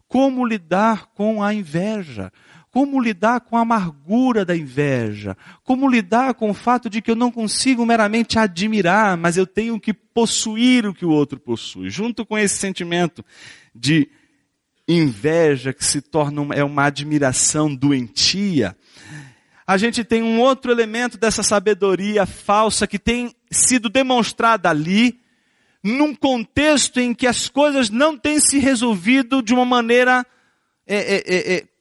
Como 0.08 0.44
lidar 0.44 1.06
com 1.14 1.40
a 1.40 1.54
inveja? 1.54 2.32
Como 2.76 3.00
lidar 3.00 3.40
com 3.40 3.56
a 3.56 3.62
amargura 3.62 4.44
da 4.44 4.54
inveja? 4.54 5.34
Como 5.64 5.88
lidar 5.88 6.34
com 6.34 6.50
o 6.50 6.52
fato 6.52 6.90
de 6.90 7.00
que 7.00 7.10
eu 7.10 7.14
não 7.14 7.32
consigo 7.32 7.86
meramente 7.86 8.38
admirar, 8.38 9.16
mas 9.16 9.38
eu 9.38 9.46
tenho 9.46 9.80
que 9.80 9.94
possuir 9.94 10.86
o 10.86 10.92
que 10.92 11.06
o 11.06 11.08
outro 11.08 11.40
possui? 11.40 11.88
Junto 11.88 12.26
com 12.26 12.36
esse 12.36 12.58
sentimento 12.58 13.24
de 13.74 14.10
inveja 14.86 15.72
que 15.72 15.82
se 15.82 16.02
torna 16.02 16.42
uma, 16.42 16.54
é 16.54 16.62
uma 16.62 16.84
admiração 16.84 17.74
doentia, 17.74 18.76
a 19.66 19.78
gente 19.78 20.04
tem 20.04 20.22
um 20.22 20.38
outro 20.38 20.70
elemento 20.70 21.16
dessa 21.16 21.42
sabedoria 21.42 22.26
falsa 22.26 22.86
que 22.86 22.98
tem 22.98 23.34
sido 23.50 23.88
demonstrada 23.88 24.68
ali, 24.68 25.18
num 25.82 26.14
contexto 26.14 27.00
em 27.00 27.14
que 27.14 27.26
as 27.26 27.48
coisas 27.48 27.88
não 27.88 28.18
têm 28.18 28.38
se 28.38 28.58
resolvido 28.58 29.40
de 29.40 29.54
uma 29.54 29.64
maneira 29.64 30.26
é, 30.86 30.96
é, 30.96 31.24
é, 31.26 31.56
é 31.56 31.75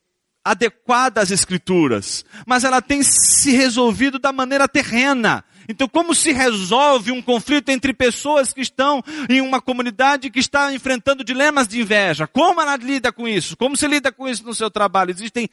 adequada 0.46 1.22
às 1.22 1.32
escrituras, 1.32 2.24
mas 2.46 2.64
ela 2.64 2.80
tem 2.80 3.02
se 3.02 3.50
resolvido 3.52 4.20
da 4.20 4.32
maneira 4.32 4.68
terrena. 4.68 5.44
Então, 5.68 5.88
como 5.88 6.14
se 6.14 6.32
resolve 6.32 7.12
um 7.12 7.20
conflito 7.20 7.70
entre 7.70 7.92
pessoas 7.92 8.54
que 8.54 8.62
estão 8.62 9.04
em 9.28 9.42
uma 9.42 9.60
comunidade 9.60 10.30
que 10.30 10.40
está 10.40 10.72
enfrentando 10.72 11.24
dilemas 11.24 11.68
de 11.68 11.82
inveja? 11.82 12.28
Como 12.28 12.62
ela 12.62 12.76
lida 12.76 13.12
com 13.12 13.28
isso? 13.28 13.58
Como 13.58 13.76
se 13.76 13.88
lida 13.88 14.12
com 14.12 14.28
isso 14.28 14.44
no 14.44 14.54
seu 14.54 14.70
trabalho? 14.70 15.10
Existem 15.10 15.50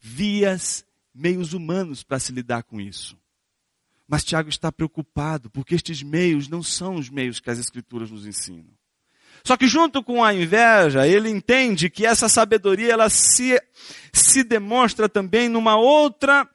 vias, 0.00 0.86
meios 1.14 1.52
humanos 1.52 2.02
para 2.02 2.18
se 2.18 2.32
lidar 2.32 2.62
com 2.62 2.80
isso. 2.80 3.18
Mas 4.08 4.24
Tiago 4.24 4.48
está 4.48 4.72
preocupado, 4.72 5.50
porque 5.50 5.74
estes 5.74 6.02
meios 6.02 6.48
não 6.48 6.62
são 6.62 6.96
os 6.96 7.10
meios 7.10 7.38
que 7.38 7.50
as 7.50 7.58
Escrituras 7.58 8.10
nos 8.10 8.26
ensinam. 8.26 8.79
Só 9.44 9.56
que 9.56 9.66
junto 9.66 10.02
com 10.02 10.22
a 10.22 10.34
inveja, 10.34 11.06
ele 11.06 11.30
entende 11.30 11.90
que 11.90 12.06
essa 12.06 12.28
sabedoria 12.28 12.92
ela 12.92 13.08
se, 13.08 13.60
se 14.12 14.44
demonstra 14.44 15.08
também 15.08 15.48
numa 15.48 15.76
outra 15.76 16.48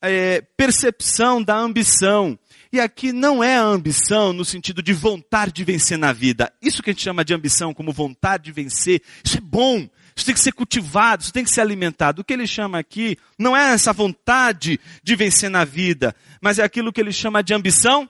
é, 0.00 0.40
percepção 0.56 1.42
da 1.42 1.56
ambição. 1.56 2.38
E 2.72 2.80
aqui 2.80 3.12
não 3.12 3.42
é 3.42 3.56
a 3.56 3.62
ambição 3.62 4.32
no 4.32 4.44
sentido 4.44 4.82
de 4.82 4.92
vontade 4.92 5.52
de 5.52 5.64
vencer 5.64 5.96
na 5.96 6.12
vida. 6.12 6.52
Isso 6.60 6.82
que 6.82 6.90
a 6.90 6.92
gente 6.92 7.02
chama 7.02 7.24
de 7.24 7.32
ambição 7.32 7.72
como 7.72 7.92
vontade 7.92 8.44
de 8.44 8.52
vencer, 8.52 9.02
isso 9.24 9.38
é 9.38 9.40
bom. 9.40 9.88
Isso 10.16 10.24
tem 10.24 10.34
que 10.34 10.40
ser 10.40 10.52
cultivado, 10.52 11.22
isso 11.22 11.32
tem 11.32 11.44
que 11.44 11.50
ser 11.50 11.60
alimentado. 11.60 12.22
O 12.22 12.24
que 12.24 12.32
ele 12.32 12.46
chama 12.46 12.78
aqui 12.78 13.18
não 13.38 13.54
é 13.54 13.72
essa 13.72 13.92
vontade 13.92 14.80
de 15.02 15.14
vencer 15.14 15.50
na 15.50 15.62
vida, 15.62 16.16
mas 16.40 16.58
é 16.58 16.64
aquilo 16.64 16.90
que 16.90 17.00
ele 17.00 17.12
chama 17.12 17.42
de 17.42 17.52
ambição 17.52 18.08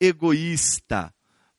egoísta. 0.00 1.12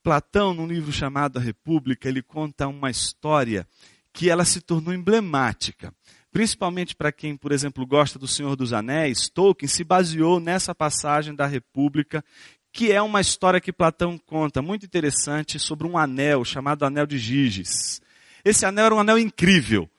Platão, 0.03 0.53
num 0.53 0.67
livro 0.67 0.91
chamado 0.91 1.39
A 1.39 1.41
República, 1.41 2.09
ele 2.09 2.21
conta 2.21 2.67
uma 2.67 2.91
história 2.91 3.65
que 4.11 4.29
ela 4.29 4.43
se 4.43 4.59
tornou 4.59 4.93
emblemática. 4.93 5.93
Principalmente 6.29 6.93
para 6.93 7.11
quem, 7.11 7.37
por 7.37 7.53
exemplo, 7.53 7.85
gosta 7.87 8.19
do 8.19 8.27
Senhor 8.27 8.57
dos 8.57 8.73
Anéis, 8.73 9.29
Tolkien 9.29 9.69
se 9.69 9.83
baseou 9.83 10.41
nessa 10.41 10.75
passagem 10.75 11.33
da 11.33 11.45
República, 11.45 12.23
que 12.69 12.91
é 12.91 13.01
uma 13.01 13.21
história 13.21 13.61
que 13.61 13.71
Platão 13.71 14.17
conta, 14.17 14.61
muito 14.61 14.85
interessante, 14.85 15.57
sobre 15.57 15.87
um 15.87 15.97
anel 15.97 16.43
chamado 16.43 16.83
Anel 16.83 17.05
de 17.05 17.17
Giges. 17.17 18.01
Esse 18.43 18.65
anel 18.65 18.87
era 18.87 18.95
um 18.95 18.99
anel 18.99 19.17
incrível. 19.17 19.89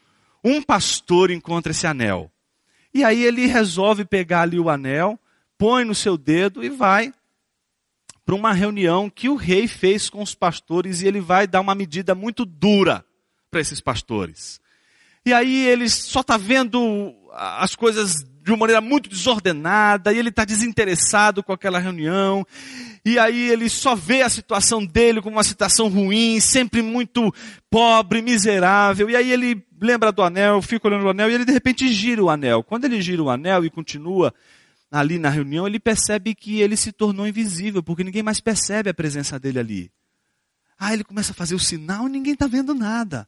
Um 0.44 0.60
pastor 0.60 1.30
encontra 1.30 1.72
esse 1.72 1.86
anel. 1.86 2.30
E 2.92 3.02
aí 3.02 3.24
ele 3.24 3.46
resolve 3.46 4.04
pegar 4.04 4.42
ali 4.42 4.60
o 4.60 4.68
anel, 4.68 5.18
põe 5.56 5.82
no 5.82 5.94
seu 5.94 6.18
dedo 6.18 6.62
e 6.62 6.68
vai 6.68 7.10
para 8.24 8.34
uma 8.34 8.52
reunião 8.52 9.10
que 9.10 9.28
o 9.28 9.36
rei 9.36 9.68
fez 9.68 10.08
com 10.08 10.22
os 10.22 10.34
pastores 10.34 11.02
e 11.02 11.06
ele 11.06 11.20
vai 11.20 11.46
dar 11.46 11.60
uma 11.60 11.74
medida 11.74 12.14
muito 12.14 12.44
dura 12.44 13.04
para 13.50 13.60
esses 13.60 13.80
pastores. 13.80 14.60
E 15.26 15.32
aí 15.32 15.66
ele 15.66 15.88
só 15.88 16.20
está 16.20 16.36
vendo 16.36 17.14
as 17.32 17.74
coisas 17.74 18.24
de 18.42 18.50
uma 18.50 18.58
maneira 18.58 18.82
muito 18.82 19.08
desordenada, 19.08 20.12
e 20.12 20.18
ele 20.18 20.28
está 20.28 20.44
desinteressado 20.44 21.42
com 21.42 21.50
aquela 21.50 21.78
reunião, 21.78 22.46
e 23.02 23.18
aí 23.18 23.48
ele 23.48 23.70
só 23.70 23.94
vê 23.94 24.20
a 24.20 24.28
situação 24.28 24.84
dele 24.84 25.22
como 25.22 25.36
uma 25.36 25.42
situação 25.42 25.88
ruim, 25.88 26.38
sempre 26.40 26.82
muito 26.82 27.34
pobre, 27.70 28.20
miserável, 28.20 29.08
e 29.08 29.16
aí 29.16 29.32
ele 29.32 29.64
lembra 29.80 30.12
do 30.12 30.22
anel, 30.22 30.60
fica 30.60 30.86
olhando 30.86 31.06
o 31.06 31.08
anel, 31.08 31.30
e 31.30 31.34
ele 31.34 31.46
de 31.46 31.52
repente 31.52 31.90
gira 31.90 32.22
o 32.22 32.28
anel. 32.28 32.62
Quando 32.62 32.84
ele 32.84 33.00
gira 33.00 33.22
o 33.22 33.30
anel 33.30 33.64
e 33.64 33.70
continua 33.70 34.32
ali 34.94 35.18
na 35.18 35.28
reunião, 35.28 35.66
ele 35.66 35.80
percebe 35.80 36.36
que 36.36 36.60
ele 36.60 36.76
se 36.76 36.92
tornou 36.92 37.26
invisível, 37.26 37.82
porque 37.82 38.04
ninguém 38.04 38.22
mais 38.22 38.38
percebe 38.38 38.88
a 38.88 38.94
presença 38.94 39.40
dele 39.40 39.58
ali. 39.58 39.92
Aí 40.78 40.94
ele 40.94 41.02
começa 41.02 41.32
a 41.32 41.34
fazer 41.34 41.56
o 41.56 41.58
sinal 41.58 42.06
e 42.06 42.10
ninguém 42.12 42.34
está 42.34 42.46
vendo 42.46 42.72
nada. 42.72 43.26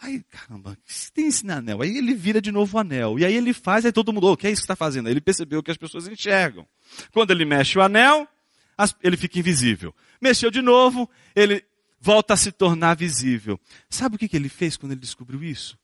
Aí, 0.00 0.24
caramba, 0.28 0.76
que 0.84 1.12
tem 1.12 1.28
esse 1.28 1.48
anel? 1.48 1.82
Aí 1.82 1.96
ele 1.96 2.12
vira 2.14 2.42
de 2.42 2.50
novo 2.50 2.76
o 2.76 2.80
anel. 2.80 3.16
E 3.16 3.24
aí 3.24 3.32
ele 3.32 3.52
faz, 3.52 3.86
aí 3.86 3.92
todo 3.92 4.12
mundo, 4.12 4.26
o 4.26 4.32
oh, 4.32 4.36
que 4.36 4.48
é 4.48 4.50
isso 4.50 4.62
que 4.62 4.64
está 4.64 4.74
fazendo? 4.74 5.06
Aí 5.06 5.12
ele 5.12 5.20
percebeu 5.20 5.62
que 5.62 5.70
as 5.70 5.76
pessoas 5.76 6.08
enxergam. 6.08 6.66
Quando 7.12 7.30
ele 7.30 7.44
mexe 7.44 7.78
o 7.78 7.82
anel, 7.82 8.26
ele 9.04 9.16
fica 9.16 9.38
invisível. 9.38 9.94
Mexeu 10.20 10.50
de 10.50 10.60
novo, 10.60 11.08
ele 11.36 11.64
volta 12.00 12.34
a 12.34 12.36
se 12.36 12.50
tornar 12.50 12.96
visível. 12.96 13.60
Sabe 13.88 14.16
o 14.16 14.18
que, 14.18 14.26
que 14.26 14.36
ele 14.36 14.48
fez 14.48 14.76
quando 14.76 14.90
ele 14.90 15.00
descobriu 15.00 15.44
isso? 15.44 15.78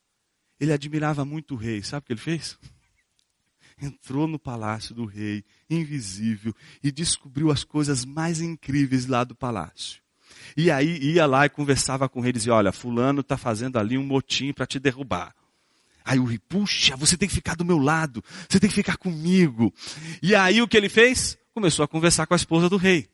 Ele 0.59 0.73
admirava 0.73 1.25
muito 1.25 1.55
o 1.55 1.57
rei. 1.57 1.85
Sabe 1.85 2.03
o 2.03 2.07
que 2.07 2.13
ele 2.15 2.21
fez? 2.21 2.59
Entrou 3.81 4.27
no 4.27 4.38
palácio 4.38 4.95
do 4.95 5.05
rei, 5.05 5.45
invisível, 5.71 6.55
e 6.83 6.91
descobriu 6.91 7.51
as 7.51 7.62
coisas 7.62 8.05
mais 8.05 8.41
incríveis 8.41 9.07
lá 9.07 9.23
do 9.23 9.35
palácio. 9.35 10.03
E 10.57 10.71
aí 10.71 10.99
ia 10.99 11.27
lá 11.27 11.47
e 11.47 11.51
conversava 11.51 12.09
com 12.09 12.25
ele, 12.25 12.33
dizia, 12.33 12.55
olha, 12.55 12.73
fulano 12.73 13.21
está 13.21 13.37
fazendo 13.37 13.79
ali 13.79 13.97
um 13.97 14.05
motim 14.05 14.53
para 14.53 14.67
te 14.67 14.79
derrubar. 14.79 15.35
Aí 16.05 16.19
o 16.19 16.25
rei, 16.25 16.38
puxa, 16.38 16.97
você 16.97 17.17
tem 17.17 17.29
que 17.29 17.35
ficar 17.35 17.55
do 17.55 17.64
meu 17.64 17.79
lado, 17.79 18.25
você 18.49 18.59
tem 18.59 18.69
que 18.69 18.75
ficar 18.75 18.97
comigo. 18.97 19.73
E 20.23 20.35
aí 20.35 20.62
o 20.62 20.67
que 20.67 20.77
ele 20.77 20.88
fez? 20.88 21.38
Começou 21.53 21.85
a 21.85 21.88
conversar 21.88 22.27
com 22.27 22.35
a 22.35 22.37
esposa 22.37 22.69
do 22.69 22.77
rei. 22.77 23.09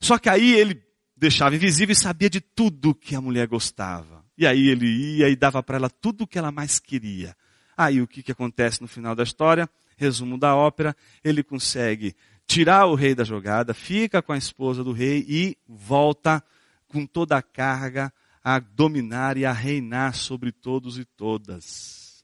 Só 0.00 0.18
que 0.18 0.28
aí 0.28 0.52
ele 0.52 0.82
deixava 1.16 1.54
invisível 1.54 1.92
e 1.92 1.96
sabia 1.96 2.30
de 2.30 2.40
tudo 2.40 2.94
que 2.94 3.14
a 3.14 3.20
mulher 3.20 3.46
gostava. 3.46 4.24
E 4.36 4.46
aí 4.46 4.68
ele 4.68 4.86
ia 4.86 5.28
e 5.28 5.36
dava 5.36 5.62
para 5.62 5.76
ela 5.76 5.90
tudo 5.90 6.24
o 6.24 6.26
que 6.26 6.38
ela 6.38 6.52
mais 6.52 6.78
queria. 6.78 7.36
Aí 7.80 8.02
o 8.02 8.06
que, 8.06 8.22
que 8.22 8.30
acontece 8.30 8.82
no 8.82 8.86
final 8.86 9.14
da 9.16 9.22
história? 9.22 9.66
Resumo 9.96 10.36
da 10.36 10.54
ópera, 10.54 10.94
ele 11.24 11.42
consegue 11.42 12.14
tirar 12.46 12.84
o 12.84 12.94
rei 12.94 13.14
da 13.14 13.24
jogada, 13.24 13.72
fica 13.72 14.20
com 14.20 14.34
a 14.34 14.36
esposa 14.36 14.84
do 14.84 14.92
rei 14.92 15.24
e 15.26 15.56
volta 15.66 16.44
com 16.86 17.06
toda 17.06 17.38
a 17.38 17.42
carga 17.42 18.12
a 18.44 18.58
dominar 18.58 19.38
e 19.38 19.46
a 19.46 19.52
reinar 19.52 20.14
sobre 20.14 20.52
todos 20.52 20.98
e 20.98 21.06
todas. 21.06 22.22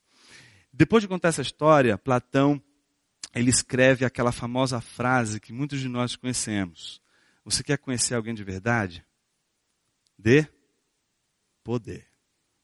Depois 0.71 1.03
de 1.03 1.09
contar 1.09 1.29
essa 1.29 1.41
história, 1.41 1.97
Platão 1.97 2.63
ele 3.35 3.49
escreve 3.49 4.05
aquela 4.05 4.33
famosa 4.33 4.79
frase 4.79 5.41
que 5.41 5.55
muitos 5.55 5.81
de 5.81 5.89
nós 5.89 6.17
conhecemos. 6.17 7.01
Você 7.47 7.63
quer 7.63 7.79
conhecer 7.79 8.15
alguém 8.15 8.35
de 8.35 8.45
verdade? 8.45 9.03
Dê 10.19 10.47
poder. 11.65 12.07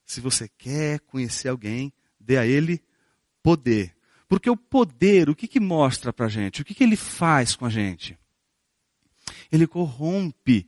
Se 0.05 0.21
você 0.21 0.47
quer 0.47 1.01
conhecer 1.01 1.49
alguém, 1.49 1.91
dê 2.23 2.39
a 2.39 2.47
ele 2.47 2.83
poder. 3.43 3.95
Porque 4.29 4.49
o 4.49 4.57
poder, 4.57 5.29
o 5.29 5.35
que, 5.35 5.47
que 5.47 5.61
mostra 5.61 6.13
para 6.13 6.27
a 6.27 6.29
gente? 6.29 6.63
O 6.63 6.65
que, 6.65 6.75
que 6.75 6.83
ele 6.83 6.97
faz 6.97 7.55
com 7.55 7.67
a 7.67 7.71
gente? 7.71 8.19
Ele 9.51 9.67
corrompe 9.67 10.67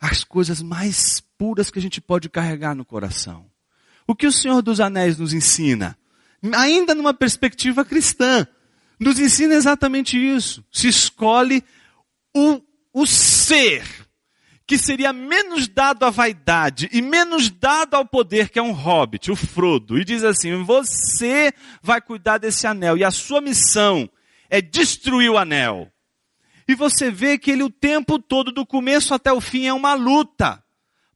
as 0.00 0.22
coisas 0.22 0.62
mais 0.62 1.20
puras 1.36 1.70
que 1.70 1.78
a 1.78 1.82
gente 1.82 2.00
pode 2.00 2.28
carregar 2.28 2.74
no 2.74 2.84
coração. 2.84 3.50
O 4.06 4.14
que 4.14 4.26
o 4.26 4.32
Senhor 4.32 4.62
dos 4.62 4.78
Anéis 4.78 5.18
nos 5.18 5.32
ensina? 5.32 5.98
Ainda 6.54 6.94
numa 6.94 7.12
perspectiva 7.12 7.84
cristã, 7.84 8.46
nos 9.00 9.18
ensina 9.18 9.54
exatamente 9.54 10.16
isso. 10.16 10.64
Se 10.70 10.86
escolhe 10.86 11.64
o, 12.32 12.62
o 12.92 13.06
ser 13.06 14.05
que 14.66 14.76
seria 14.76 15.12
menos 15.12 15.68
dado 15.68 16.04
à 16.04 16.10
vaidade 16.10 16.88
e 16.92 17.00
menos 17.00 17.48
dado 17.48 17.94
ao 17.94 18.04
poder, 18.04 18.48
que 18.48 18.58
é 18.58 18.62
um 18.62 18.72
hobbit, 18.72 19.30
o 19.30 19.36
Frodo, 19.36 19.98
e 19.98 20.04
diz 20.04 20.24
assim: 20.24 20.62
Você 20.64 21.52
vai 21.80 22.00
cuidar 22.00 22.38
desse 22.38 22.66
anel, 22.66 22.98
e 22.98 23.04
a 23.04 23.10
sua 23.12 23.40
missão 23.40 24.10
é 24.50 24.60
destruir 24.60 25.30
o 25.30 25.38
anel. 25.38 25.90
E 26.66 26.74
você 26.74 27.12
vê 27.12 27.38
que 27.38 27.52
ele 27.52 27.62
o 27.62 27.70
tempo 27.70 28.18
todo, 28.18 28.50
do 28.50 28.66
começo 28.66 29.14
até 29.14 29.32
o 29.32 29.40
fim, 29.40 29.66
é 29.66 29.72
uma 29.72 29.94
luta 29.94 30.60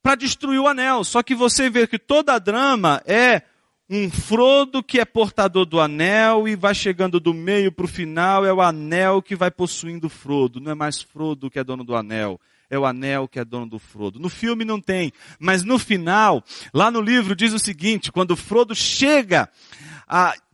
para 0.01 0.15
destruir 0.15 0.59
o 0.59 0.67
anel. 0.67 1.03
Só 1.03 1.21
que 1.21 1.35
você 1.35 1.69
vê 1.69 1.85
que 1.85 1.99
toda 1.99 2.33
a 2.33 2.39
drama 2.39 3.01
é 3.05 3.41
um 3.89 4.09
Frodo 4.09 4.81
que 4.81 5.01
é 5.01 5.03
portador 5.03 5.65
do 5.65 5.81
anel 5.81 6.47
e 6.47 6.55
vai 6.55 6.73
chegando 6.73 7.19
do 7.19 7.33
meio 7.33 7.69
para 7.69 7.83
o 7.83 7.89
final, 7.89 8.45
é 8.45 8.53
o 8.53 8.61
anel 8.61 9.21
que 9.21 9.35
vai 9.35 9.51
possuindo 9.51 10.07
Frodo. 10.07 10.61
Não 10.61 10.71
é 10.71 10.75
mais 10.75 11.01
Frodo 11.01 11.51
que 11.51 11.59
é 11.59 11.63
dono 11.65 11.83
do 11.83 11.93
anel 11.93 12.39
é 12.71 12.79
o 12.79 12.85
anel 12.85 13.27
que 13.27 13.37
é 13.37 13.43
dono 13.43 13.67
do 13.67 13.77
Frodo. 13.77 14.17
No 14.17 14.29
filme 14.29 14.63
não 14.63 14.79
tem, 14.79 15.11
mas 15.37 15.61
no 15.61 15.77
final, 15.77 16.41
lá 16.73 16.89
no 16.89 17.01
livro 17.01 17.35
diz 17.35 17.53
o 17.53 17.59
seguinte: 17.59 18.11
quando 18.11 18.35
Frodo 18.35 18.73
chega 18.73 19.49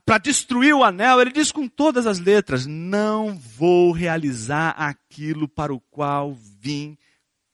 para 0.03 0.17
destruir 0.17 0.73
o 0.73 0.83
anel, 0.83 1.21
ele 1.21 1.31
diz 1.31 1.51
com 1.51 1.67
todas 1.67 2.07
as 2.07 2.19
letras: 2.19 2.65
Não 2.65 3.37
vou 3.37 3.91
realizar 3.91 4.71
aquilo 4.71 5.47
para 5.47 5.71
o 5.71 5.79
qual 5.79 6.35
vim 6.59 6.97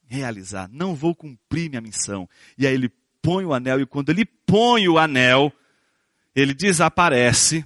realizar, 0.08 0.70
não 0.72 0.96
vou 0.96 1.14
cumprir 1.14 1.70
minha 1.70 1.82
missão. 1.82 2.28
E 2.58 2.66
aí 2.66 2.74
ele 2.74 2.90
põe 3.22 3.44
o 3.44 3.54
anel, 3.54 3.82
e 3.82 3.86
quando 3.86 4.10
ele 4.10 4.26
põe 4.26 4.88
o 4.88 4.98
anel, 4.98 5.52
ele 6.34 6.54
desaparece 6.54 7.66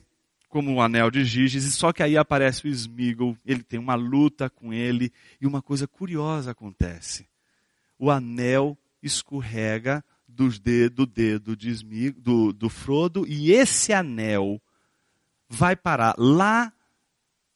como 0.57 0.71
um 0.71 0.81
anel 0.81 1.11
de 1.11 1.23
Giges, 1.23 1.65
e 1.65 1.71
só 1.71 1.93
que 1.93 2.01
aí 2.01 2.17
aparece 2.17 2.65
o 2.65 2.67
Smeagol, 2.67 3.37
ele 3.45 3.61
tem 3.61 3.77
uma 3.77 3.93
luta 3.93 4.49
com 4.49 4.73
ele, 4.73 5.13
e 5.39 5.45
uma 5.45 5.61
coisa 5.61 5.87
curiosa 5.87 6.49
acontece. 6.49 7.27
O 7.99 8.09
anel 8.09 8.75
escorrega 9.03 10.03
dos 10.27 10.57
dedos, 10.57 10.95
do 10.95 11.05
dedo 11.05 11.55
de 11.55 12.09
do, 12.13 12.51
do 12.51 12.69
Frodo, 12.71 13.23
e 13.27 13.51
esse 13.51 13.93
anel 13.93 14.59
vai 15.47 15.75
parar 15.75 16.15
lá 16.17 16.73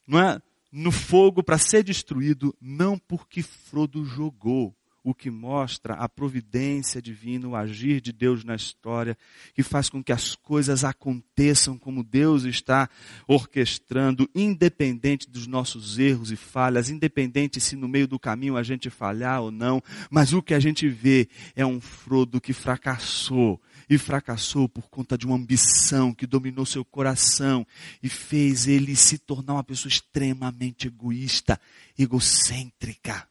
não 0.05 0.19
é, 0.19 0.39
no 0.71 0.91
fogo 0.91 1.41
para 1.41 1.57
ser 1.57 1.83
destruído, 1.83 2.55
não 2.61 2.99
porque 2.99 3.41
Frodo 3.41 4.05
jogou, 4.05 4.75
o 5.03 5.13
que 5.13 5.31
mostra 5.31 5.95
a 5.95 6.07
providência 6.07 7.01
divina, 7.01 7.47
o 7.47 7.55
agir 7.55 8.01
de 8.01 8.11
Deus 8.11 8.43
na 8.43 8.55
história, 8.55 9.17
que 9.53 9.63
faz 9.63 9.89
com 9.89 10.03
que 10.03 10.11
as 10.11 10.35
coisas 10.35 10.83
aconteçam 10.83 11.77
como 11.77 12.03
Deus 12.03 12.43
está 12.43 12.89
orquestrando, 13.27 14.29
independente 14.35 15.29
dos 15.29 15.47
nossos 15.47 15.97
erros 15.97 16.31
e 16.31 16.35
falhas, 16.35 16.89
independente 16.89 17.59
se 17.59 17.75
no 17.75 17.87
meio 17.87 18.07
do 18.07 18.19
caminho 18.19 18.57
a 18.57 18.63
gente 18.63 18.89
falhar 18.89 19.41
ou 19.41 19.51
não, 19.51 19.81
mas 20.09 20.33
o 20.33 20.41
que 20.41 20.53
a 20.53 20.59
gente 20.59 20.87
vê 20.87 21.27
é 21.55 21.65
um 21.65 21.81
Frodo 21.81 22.39
que 22.39 22.53
fracassou, 22.53 23.59
e 23.89 23.97
fracassou 23.97 24.69
por 24.69 24.89
conta 24.89 25.17
de 25.17 25.25
uma 25.25 25.35
ambição 25.35 26.13
que 26.13 26.27
dominou 26.27 26.65
seu 26.65 26.85
coração 26.85 27.65
e 28.01 28.07
fez 28.07 28.67
ele 28.67 28.95
se 28.95 29.17
tornar 29.17 29.53
uma 29.53 29.63
pessoa 29.63 29.89
extremamente 29.89 30.87
egoísta, 30.87 31.59
egocêntrica. 31.97 33.30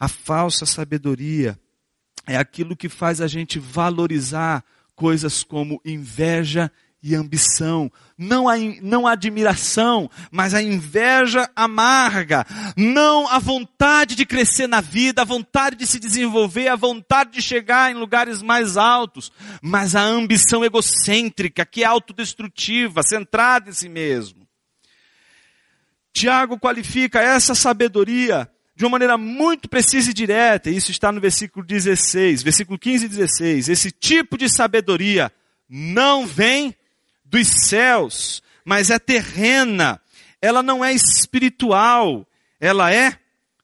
A 0.00 0.08
falsa 0.08 0.64
sabedoria 0.64 1.60
é 2.26 2.34
aquilo 2.34 2.74
que 2.74 2.88
faz 2.88 3.20
a 3.20 3.26
gente 3.26 3.58
valorizar 3.58 4.64
coisas 4.96 5.44
como 5.44 5.78
inveja 5.84 6.72
e 7.02 7.14
ambição, 7.14 7.90
não 8.16 8.48
a, 8.48 8.56
não 8.82 9.06
a 9.06 9.12
admiração, 9.12 10.10
mas 10.30 10.54
a 10.54 10.62
inveja 10.62 11.50
amarga, 11.54 12.46
não 12.76 13.28
a 13.28 13.38
vontade 13.38 14.14
de 14.14 14.24
crescer 14.24 14.66
na 14.66 14.80
vida, 14.80 15.22
a 15.22 15.24
vontade 15.24 15.76
de 15.76 15.86
se 15.86 15.98
desenvolver, 15.98 16.68
a 16.68 16.76
vontade 16.76 17.32
de 17.32 17.42
chegar 17.42 17.90
em 17.90 17.94
lugares 17.94 18.42
mais 18.42 18.76
altos, 18.78 19.30
mas 19.62 19.94
a 19.94 20.02
ambição 20.02 20.64
egocêntrica, 20.64 21.64
que 21.64 21.82
é 21.82 21.86
autodestrutiva, 21.86 23.02
centrada 23.02 23.70
em 23.70 23.72
si 23.74 23.88
mesmo. 23.88 24.46
Tiago 26.12 26.58
qualifica 26.58 27.20
essa 27.20 27.54
sabedoria 27.54 28.50
de 28.80 28.84
uma 28.86 28.92
maneira 28.92 29.18
muito 29.18 29.68
precisa 29.68 30.10
e 30.10 30.14
direta, 30.14 30.70
isso 30.70 30.90
está 30.90 31.12
no 31.12 31.20
versículo 31.20 31.62
16, 31.66 32.42
versículo 32.42 32.78
15 32.78 33.04
e 33.04 33.08
16. 33.10 33.68
Esse 33.68 33.90
tipo 33.90 34.38
de 34.38 34.48
sabedoria 34.48 35.30
não 35.68 36.26
vem 36.26 36.74
dos 37.22 37.46
céus, 37.46 38.42
mas 38.64 38.88
é 38.88 38.98
terrena, 38.98 40.00
ela 40.40 40.62
não 40.62 40.82
é 40.82 40.94
espiritual, 40.94 42.26
ela 42.58 42.90
é 42.90 43.18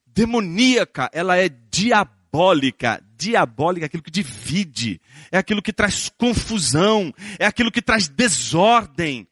demoníaca, 0.05 1.09
ela 1.14 1.39
é 1.39 1.49
diabólica. 1.49 3.03
Diabólica 3.17 3.87
é 3.87 3.89
aquilo 3.89 4.03
que 4.03 4.11
divide, 4.11 5.01
é 5.33 5.39
aquilo 5.39 5.62
que 5.62 5.73
traz 5.73 6.11
confusão, 6.11 7.11
é 7.39 7.47
aquilo 7.47 7.73
que 7.73 7.81
traz 7.81 8.07
desordem. 8.07 9.27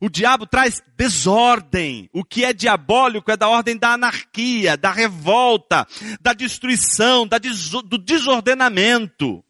O 0.00 0.08
diabo 0.08 0.46
traz 0.46 0.82
desordem. 0.96 2.08
O 2.12 2.24
que 2.24 2.44
é 2.44 2.52
diabólico 2.52 3.30
é 3.30 3.36
da 3.36 3.48
ordem 3.48 3.76
da 3.76 3.92
anarquia, 3.92 4.76
da 4.76 4.92
revolta, 4.92 5.86
da 6.20 6.32
destruição, 6.32 7.26
da 7.26 7.38
des 7.38 7.70
do 7.70 7.98
desordenamento. 7.98 9.44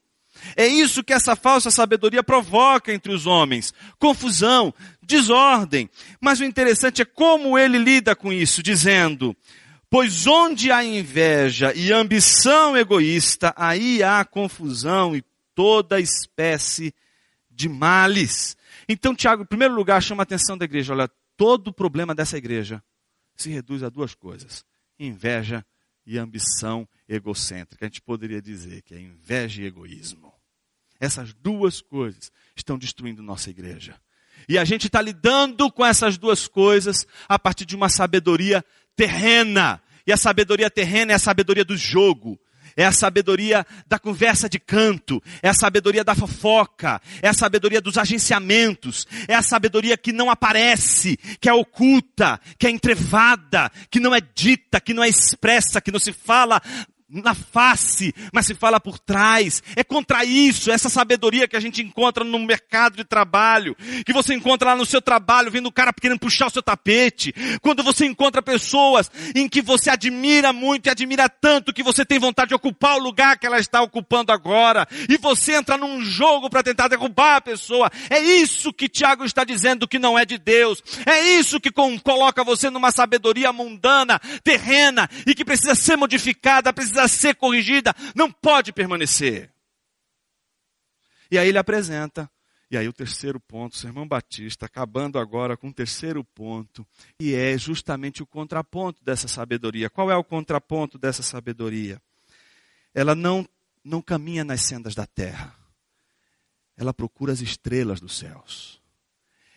É 0.57 0.66
isso 0.66 1.05
que 1.05 1.12
essa 1.12 1.37
falsa 1.37 1.70
sabedoria 1.70 2.22
provoca 2.22 2.93
entre 2.93 3.12
os 3.12 3.26
homens: 3.26 3.72
confusão, 3.99 4.74
desordem. 5.03 5.89
Mas 6.20 6.41
o 6.41 6.45
interessante 6.45 7.03
é 7.03 7.05
como 7.05 7.59
ele 7.59 7.78
lida 7.78 8.14
com 8.14 8.33
isso, 8.33 8.62
dizendo: 8.62 9.37
Pois 9.89 10.26
onde 10.26 10.70
há 10.70 10.83
inveja 10.83 11.72
e 11.74 11.93
ambição 11.93 12.76
egoísta, 12.76 13.53
aí 13.57 14.03
há 14.03 14.24
confusão 14.24 15.14
e 15.14 15.22
toda 15.55 16.01
espécie 16.01 16.95
de 17.51 17.68
males. 17.68 18.57
Então, 18.93 19.14
Tiago, 19.14 19.43
em 19.43 19.47
primeiro 19.47 19.74
lugar, 19.74 20.03
chama 20.03 20.22
a 20.22 20.24
atenção 20.24 20.57
da 20.59 20.66
igreja. 20.66 20.93
Olha, 20.93 21.11
todo 21.34 21.68
o 21.68 21.72
problema 21.72 22.14
dessa 22.14 22.36
igreja 22.36 22.82
se 23.34 23.49
reduz 23.49 23.82
a 23.82 23.88
duas 23.88 24.14
coisas: 24.14 24.64
inveja 24.99 25.64
e 26.05 26.18
ambição 26.18 26.86
egocêntrica. 27.09 27.86
A 27.86 27.88
gente 27.88 28.03
poderia 28.03 28.43
dizer 28.43 28.82
que 28.82 28.95
é 28.95 29.01
inveja 29.01 29.62
e 29.62 29.66
egoísmo. 29.66 30.30
Essas 31.01 31.32
duas 31.32 31.80
coisas 31.80 32.30
estão 32.55 32.78
destruindo 32.78 33.22
nossa 33.22 33.49
igreja. 33.49 33.99
E 34.47 34.59
a 34.59 34.64
gente 34.64 34.88
está 34.88 35.01
lidando 35.01 35.72
com 35.72 35.86
essas 35.86 36.18
duas 36.18 36.47
coisas 36.47 37.07
a 37.26 37.38
partir 37.38 37.64
de 37.64 37.74
uma 37.74 37.88
sabedoria 37.88 38.62
terrena. 38.95 39.82
E 40.07 40.12
a 40.12 40.18
sabedoria 40.18 40.70
terrena 40.70 41.12
é 41.12 41.14
a 41.14 41.18
sabedoria 41.18 41.64
do 41.64 41.78
jogo, 41.78 42.38
é 42.77 42.85
a 42.85 42.93
sabedoria 42.93 43.66
da 43.87 43.99
conversa 43.99 44.49
de 44.49 44.59
canto, 44.59 45.23
é 45.43 45.49
a 45.49 45.55
sabedoria 45.55 46.05
da 46.05 46.14
fofoca, 46.14 47.01
é 47.20 47.29
a 47.29 47.35
sabedoria 47.35 47.81
dos 47.81 47.99
agenciamentos, 47.99 49.07
é 49.29 49.35
a 49.35 49.43
sabedoria 49.43 49.97
que 49.97 50.12
não 50.12 50.31
aparece, 50.31 51.18
que 51.41 51.49
é 51.49 51.53
oculta, 51.53 52.41
que 52.59 52.66
é 52.66 52.70
entrevada, 52.70 53.70
que 53.91 54.01
não 54.01 54.14
é 54.14 54.20
dita, 54.20 54.81
que 54.81 54.95
não 54.95 55.03
é 55.03 55.09
expressa, 55.09 55.81
que 55.81 55.91
não 55.91 55.99
se 55.99 56.12
fala 56.12 56.61
na 57.13 57.35
face, 57.35 58.15
mas 58.33 58.47
se 58.47 58.55
fala 58.55 58.81
por 58.81 58.99
trás. 58.99 59.63
É 59.77 59.85
contra 59.85 60.25
isso, 60.25 60.71
essa 60.71 60.89
sabedoria 60.89 61.47
que 61.47 61.57
a 61.57 61.61
gente 61.61 61.83
encontra 61.83 62.25
no 62.25 62.39
mercado 62.39 62.97
de 62.97 63.05
trabalho, 63.05 63.77
que 64.07 64.13
você 64.13 64.35
encontra 64.35 64.71
lá 64.71 64.77
no 64.77 64.87
seu 64.87 65.03
trabalho, 65.03 65.51
vendo 65.51 65.67
o 65.67 65.73
cara 65.73 65.93
querendo 65.93 66.19
puxar 66.19 66.47
o 66.47 66.51
seu 66.51 66.63
tapete. 66.63 67.35
Quando 67.61 67.83
você 67.83 68.07
encontra 68.07 68.41
pessoas 68.41 69.11
em 69.35 69.49
que 69.49 69.61
você 69.61 69.91
admira 69.91 70.53
muito 70.53 70.87
e 70.87 70.91
admira 70.91 71.29
tanto 71.29 71.73
que 71.73 71.83
você 71.83 72.05
tem 72.05 72.19
vontade 72.19 72.49
de 72.49 72.55
ocupar 72.55 72.97
o 72.97 73.03
lugar 73.03 73.39
que 73.39 73.47
ela 73.47 73.59
está 73.59 73.83
ocupando 73.83 74.33
agora, 74.33 74.87
e 75.09 75.19
você 75.19 75.55
entra 75.55 75.77
num 75.77 76.03
jogo 76.03 76.49
para 76.49 76.63
tentar 76.63 76.89
derrubar 76.89 77.37
a 77.37 77.41
pessoa. 77.41 77.91
É 78.09 78.21
isso 78.21 78.73
que 78.73 78.89
Tiago 78.89 79.25
está 79.25 79.45
dizendo 79.45 79.87
que 79.87 79.99
não 79.99 80.19
é 80.19 80.25
de 80.25 80.39
Deus. 80.39 80.83
É 81.05 81.21
isso 81.37 81.61
que 81.61 81.71
coloca 81.71 82.45
você 82.45 82.71
numa 82.71 82.91
sabedoria 82.91 83.53
mundana, 83.53 84.21
terrena 84.43 85.09
e 85.27 85.35
que 85.35 85.45
precisa 85.45 85.75
ser 85.75 85.97
modificada, 85.97 86.73
precisa 86.73 87.01
precisa 87.03 87.20
ser 87.20 87.34
corrigida, 87.34 87.94
não 88.14 88.30
pode 88.30 88.72
permanecer. 88.72 89.50
E 91.30 91.38
aí 91.38 91.48
ele 91.48 91.59
apresenta, 91.59 92.30
e 92.70 92.76
aí 92.76 92.86
o 92.86 92.92
terceiro 92.92 93.40
ponto, 93.40 93.76
Sermão 93.76 94.07
Batista, 94.07 94.66
acabando 94.66 95.18
agora 95.18 95.57
com 95.57 95.68
o 95.68 95.72
terceiro 95.72 96.22
ponto, 96.22 96.86
e 97.18 97.34
é 97.34 97.57
justamente 97.57 98.22
o 98.22 98.26
contraponto 98.26 99.03
dessa 99.03 99.28
sabedoria. 99.28 99.88
Qual 99.88 100.11
é 100.11 100.16
o 100.16 100.24
contraponto 100.24 100.98
dessa 100.98 101.22
sabedoria? 101.22 102.00
Ela 102.94 103.14
não, 103.14 103.48
não 103.82 104.03
caminha 104.03 104.44
nas 104.44 104.62
sendas 104.62 104.94
da 104.94 105.07
terra, 105.07 105.57
ela 106.76 106.92
procura 106.92 107.32
as 107.32 107.40
estrelas 107.40 108.00
dos 108.00 108.18
céus. 108.18 108.82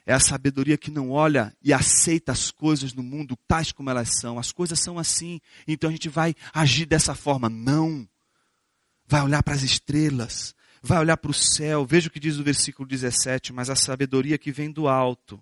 É 0.05 0.13
a 0.13 0.19
sabedoria 0.19 0.77
que 0.77 0.91
não 0.91 1.09
olha 1.09 1.55
e 1.63 1.73
aceita 1.73 2.31
as 2.31 2.51
coisas 2.51 2.93
no 2.93 3.01
mundo 3.01 3.35
tais 3.47 3.71
como 3.71 3.89
elas 3.89 4.19
são. 4.19 4.37
As 4.37 4.51
coisas 4.51 4.79
são 4.79 4.99
assim, 4.99 5.41
então 5.67 5.89
a 5.89 5.91
gente 5.91 6.09
vai 6.09 6.35
agir 6.53 6.85
dessa 6.85 7.15
forma. 7.15 7.49
Não. 7.49 8.07
Vai 9.07 9.21
olhar 9.21 9.41
para 9.41 9.55
as 9.55 9.63
estrelas, 9.63 10.55
vai 10.81 10.99
olhar 10.99 11.17
para 11.17 11.31
o 11.31 11.33
céu. 11.33 11.85
Veja 11.85 12.07
o 12.07 12.11
que 12.11 12.19
diz 12.19 12.37
o 12.37 12.43
versículo 12.43 12.87
17: 12.87 13.51
Mas 13.51 13.69
a 13.69 13.75
sabedoria 13.75 14.37
que 14.37 14.51
vem 14.51 14.71
do 14.71 14.87
alto 14.87 15.41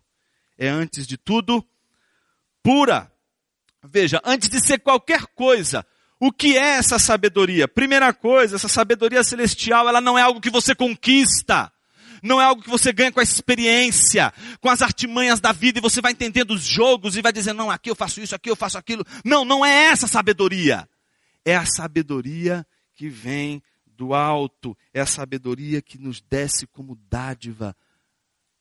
é, 0.57 0.69
antes 0.69 1.05
de 1.05 1.17
tudo, 1.17 1.65
pura. 2.61 3.11
Veja, 3.83 4.21
antes 4.23 4.47
de 4.47 4.61
ser 4.61 4.79
qualquer 4.79 5.25
coisa, 5.27 5.85
O 6.25 6.31
que 6.31 6.57
é 6.57 6.77
essa 6.77 6.97
sabedoria? 6.97 7.67
Primeira 7.67 8.13
coisa, 8.13 8.55
essa 8.55 8.69
sabedoria 8.69 9.21
celestial, 9.25 9.89
ela 9.89 9.99
não 9.99 10.17
é 10.17 10.21
algo 10.21 10.39
que 10.39 10.49
você 10.49 10.73
conquista. 10.73 11.69
Não 12.23 12.39
é 12.39 12.45
algo 12.45 12.63
que 12.63 12.69
você 12.69 12.93
ganha 12.93 13.11
com 13.11 13.19
a 13.19 13.23
experiência, 13.23 14.33
com 14.61 14.69
as 14.69 14.81
artimanhas 14.81 15.41
da 15.41 15.51
vida 15.51 15.79
e 15.79 15.81
você 15.81 15.99
vai 15.99 16.13
entendendo 16.13 16.51
os 16.51 16.63
jogos 16.63 17.17
e 17.17 17.21
vai 17.21 17.33
dizendo, 17.33 17.57
não, 17.57 17.69
aqui 17.69 17.89
eu 17.89 17.95
faço 17.95 18.21
isso, 18.21 18.33
aqui 18.33 18.49
eu 18.49 18.55
faço 18.55 18.77
aquilo. 18.77 19.05
Não, 19.25 19.43
não 19.43 19.65
é 19.65 19.87
essa 19.87 20.07
sabedoria. 20.07 20.87
É 21.43 21.53
a 21.57 21.65
sabedoria 21.65 22.65
que 22.93 23.09
vem 23.09 23.61
do 23.85 24.13
alto, 24.13 24.75
é 24.93 25.01
a 25.01 25.05
sabedoria 25.05 25.81
que 25.81 25.97
nos 25.97 26.21
desce 26.21 26.65
como 26.65 26.95
dádiva. 27.09 27.75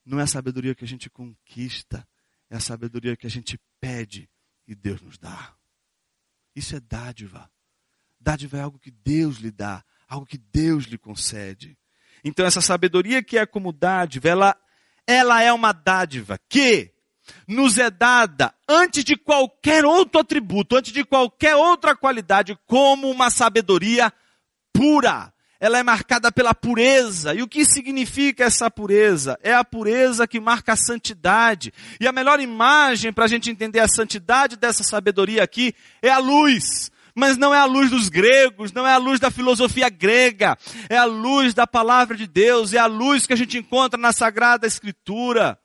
Não 0.05 0.19
é 0.19 0.25
a 0.25 0.27
sabedoria 0.27 0.75
que 0.75 0.85
a 0.85 0.89
gente 0.89 1.09
conquista, 1.09 2.07
é 2.51 2.57
a 2.57 2.61
sabedoria 2.61 3.17
que 3.17 3.29
a 3.29 3.31
gente 3.31 3.61
pede 3.81 4.29
e 4.67 4.75
Deus 4.75 5.01
nos 5.01 5.19
dá. 5.19 5.55
Isso 6.55 6.75
é 6.75 6.81
dádiva. 6.81 7.49
Dádiva 8.21 8.59
é 8.59 8.63
algo 8.63 8.79
que 8.79 8.91
Deus 8.91 9.37
lhe 9.37 9.53
dá, 9.53 9.85
algo 10.09 10.27
que 10.27 10.39
Deus 10.39 10.85
lhe 10.85 10.99
concede. 10.99 11.79
Então 12.25 12.47
essa 12.47 12.61
sabedoria 12.61 13.23
que 13.23 13.39
é 13.39 13.47
como 13.47 13.73
dádiva, 13.73 14.29
ela, 14.29 14.57
ela 15.07 15.43
é 15.43 15.53
uma 15.53 15.73
dádiva 15.73 16.39
que 16.49 16.93
nos 17.47 17.79
é 17.79 17.91
dada 17.91 18.55
antes 18.69 19.05
de 19.05 19.17
qualquer 19.17 19.85
outro 19.85 20.21
atributo, 20.21 20.77
antes 20.77 20.93
de 20.93 21.05
qualquer 21.05 21.57
outra 21.57 21.95
qualidade, 21.97 22.59
como 22.67 23.11
uma 23.11 23.31
sabedoria 23.31 24.13
pura. 24.73 25.33
Ela 25.61 25.79
é 25.79 25.83
marcada 25.85 26.33
pela 26.33 26.53
pureza. 26.53 27.35
E 27.35 27.43
o 27.43 27.47
que 27.47 27.65
significa 27.65 28.43
essa 28.43 28.69
pureza? 28.69 29.39
É 29.45 29.55
a 29.55 29.65
pureza 29.65 30.27
que 30.27 30.41
marca 30.41 30.73
a 30.73 30.77
santidade. 30.77 31.73
E 32.01 32.07
a 32.09 32.11
melhor 32.11 32.41
imagem 32.41 33.13
para 33.13 33.27
a 33.27 33.29
gente 33.29 33.49
entender 33.49 33.79
a 33.79 33.87
santidade 33.87 34.57
dessa 34.57 34.83
sabedoria 34.83 35.41
aqui 35.45 35.73
é 36.03 36.11
a 36.11 36.19
luz. 36.19 36.91
Mas 37.15 37.37
não 37.37 37.55
é 37.55 37.59
a 37.59 37.65
luz 37.65 37.91
dos 37.91 38.09
gregos, 38.09 38.73
não 38.73 38.87
é 38.87 38.93
a 38.93 38.99
luz 38.99 39.21
da 39.21 39.31
filosofia 39.31 39.89
grega, 39.89 40.57
é 40.89 40.97
a 40.97 41.05
luz 41.05 41.55
da 41.55 41.67
palavra 41.67 42.17
de 42.17 42.27
Deus, 42.27 42.73
é 42.73 42.79
a 42.79 42.87
luz 42.87 43.27
que 43.27 43.33
a 43.33 43.37
gente 43.37 43.59
encontra 43.59 43.99
na 43.99 44.13
Sagrada 44.13 44.67
Escritura. 44.67 45.59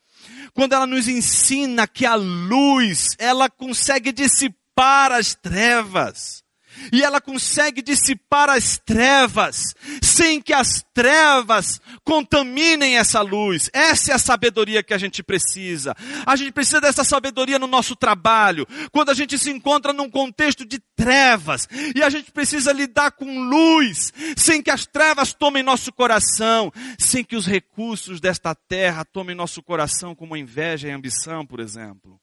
Quando 0.54 0.74
ela 0.74 0.88
nos 0.88 1.08
ensina 1.08 1.88
que 1.88 2.06
a 2.06 2.16
luz, 2.16 3.10
ela 3.18 3.50
consegue 3.50 4.12
dissipar 4.12 5.12
as 5.12 5.36
trevas 5.36 6.44
e 6.92 7.04
ela 7.04 7.20
consegue 7.20 7.82
dissipar 7.82 8.50
as 8.50 8.78
trevas, 8.78 9.74
sem 10.02 10.42
que 10.42 10.54
as 10.54 10.84
trevas 10.94 11.80
contaminem 12.04 12.98
essa 12.98 13.22
luz. 13.22 13.70
Essa 13.74 14.12
é 14.12 14.16
a 14.16 14.20
sabedoria 14.20 14.84
que 14.84 14.94
a 14.94 14.98
gente 14.98 15.22
precisa. 15.22 15.96
A 16.26 16.36
gente 16.36 16.52
precisa 16.52 16.82
dessa 16.82 17.04
sabedoria 17.04 17.60
no 17.60 17.68
nosso 17.68 17.96
trabalho, 17.96 18.68
quando 18.92 19.10
a 19.10 19.14
gente 19.14 19.38
se 19.38 19.52
encontra 19.52 19.94
num 19.94 20.10
contexto 20.10 20.66
de 20.66 20.80
trevas, 20.96 21.68
e 21.96 22.02
a 22.02 22.10
gente 22.10 22.32
precisa 22.32 22.72
lidar 22.72 23.12
com 23.12 23.40
luz, 23.40 24.14
sem 24.36 24.62
que 24.62 24.72
as 24.72 24.86
trevas 24.86 25.34
tomem 25.34 25.64
nosso 25.64 25.92
coração, 25.92 26.72
sem 26.98 27.24
que 27.24 27.36
os 27.36 27.46
recursos 27.46 28.20
desta 28.20 28.56
terra 28.56 29.06
tomem 29.06 29.36
nosso 29.36 29.62
coração, 29.62 30.16
como 30.16 30.36
inveja 30.36 30.88
e 30.88 30.92
ambição, 30.92 31.46
por 31.46 31.60
exemplo. 31.60 32.20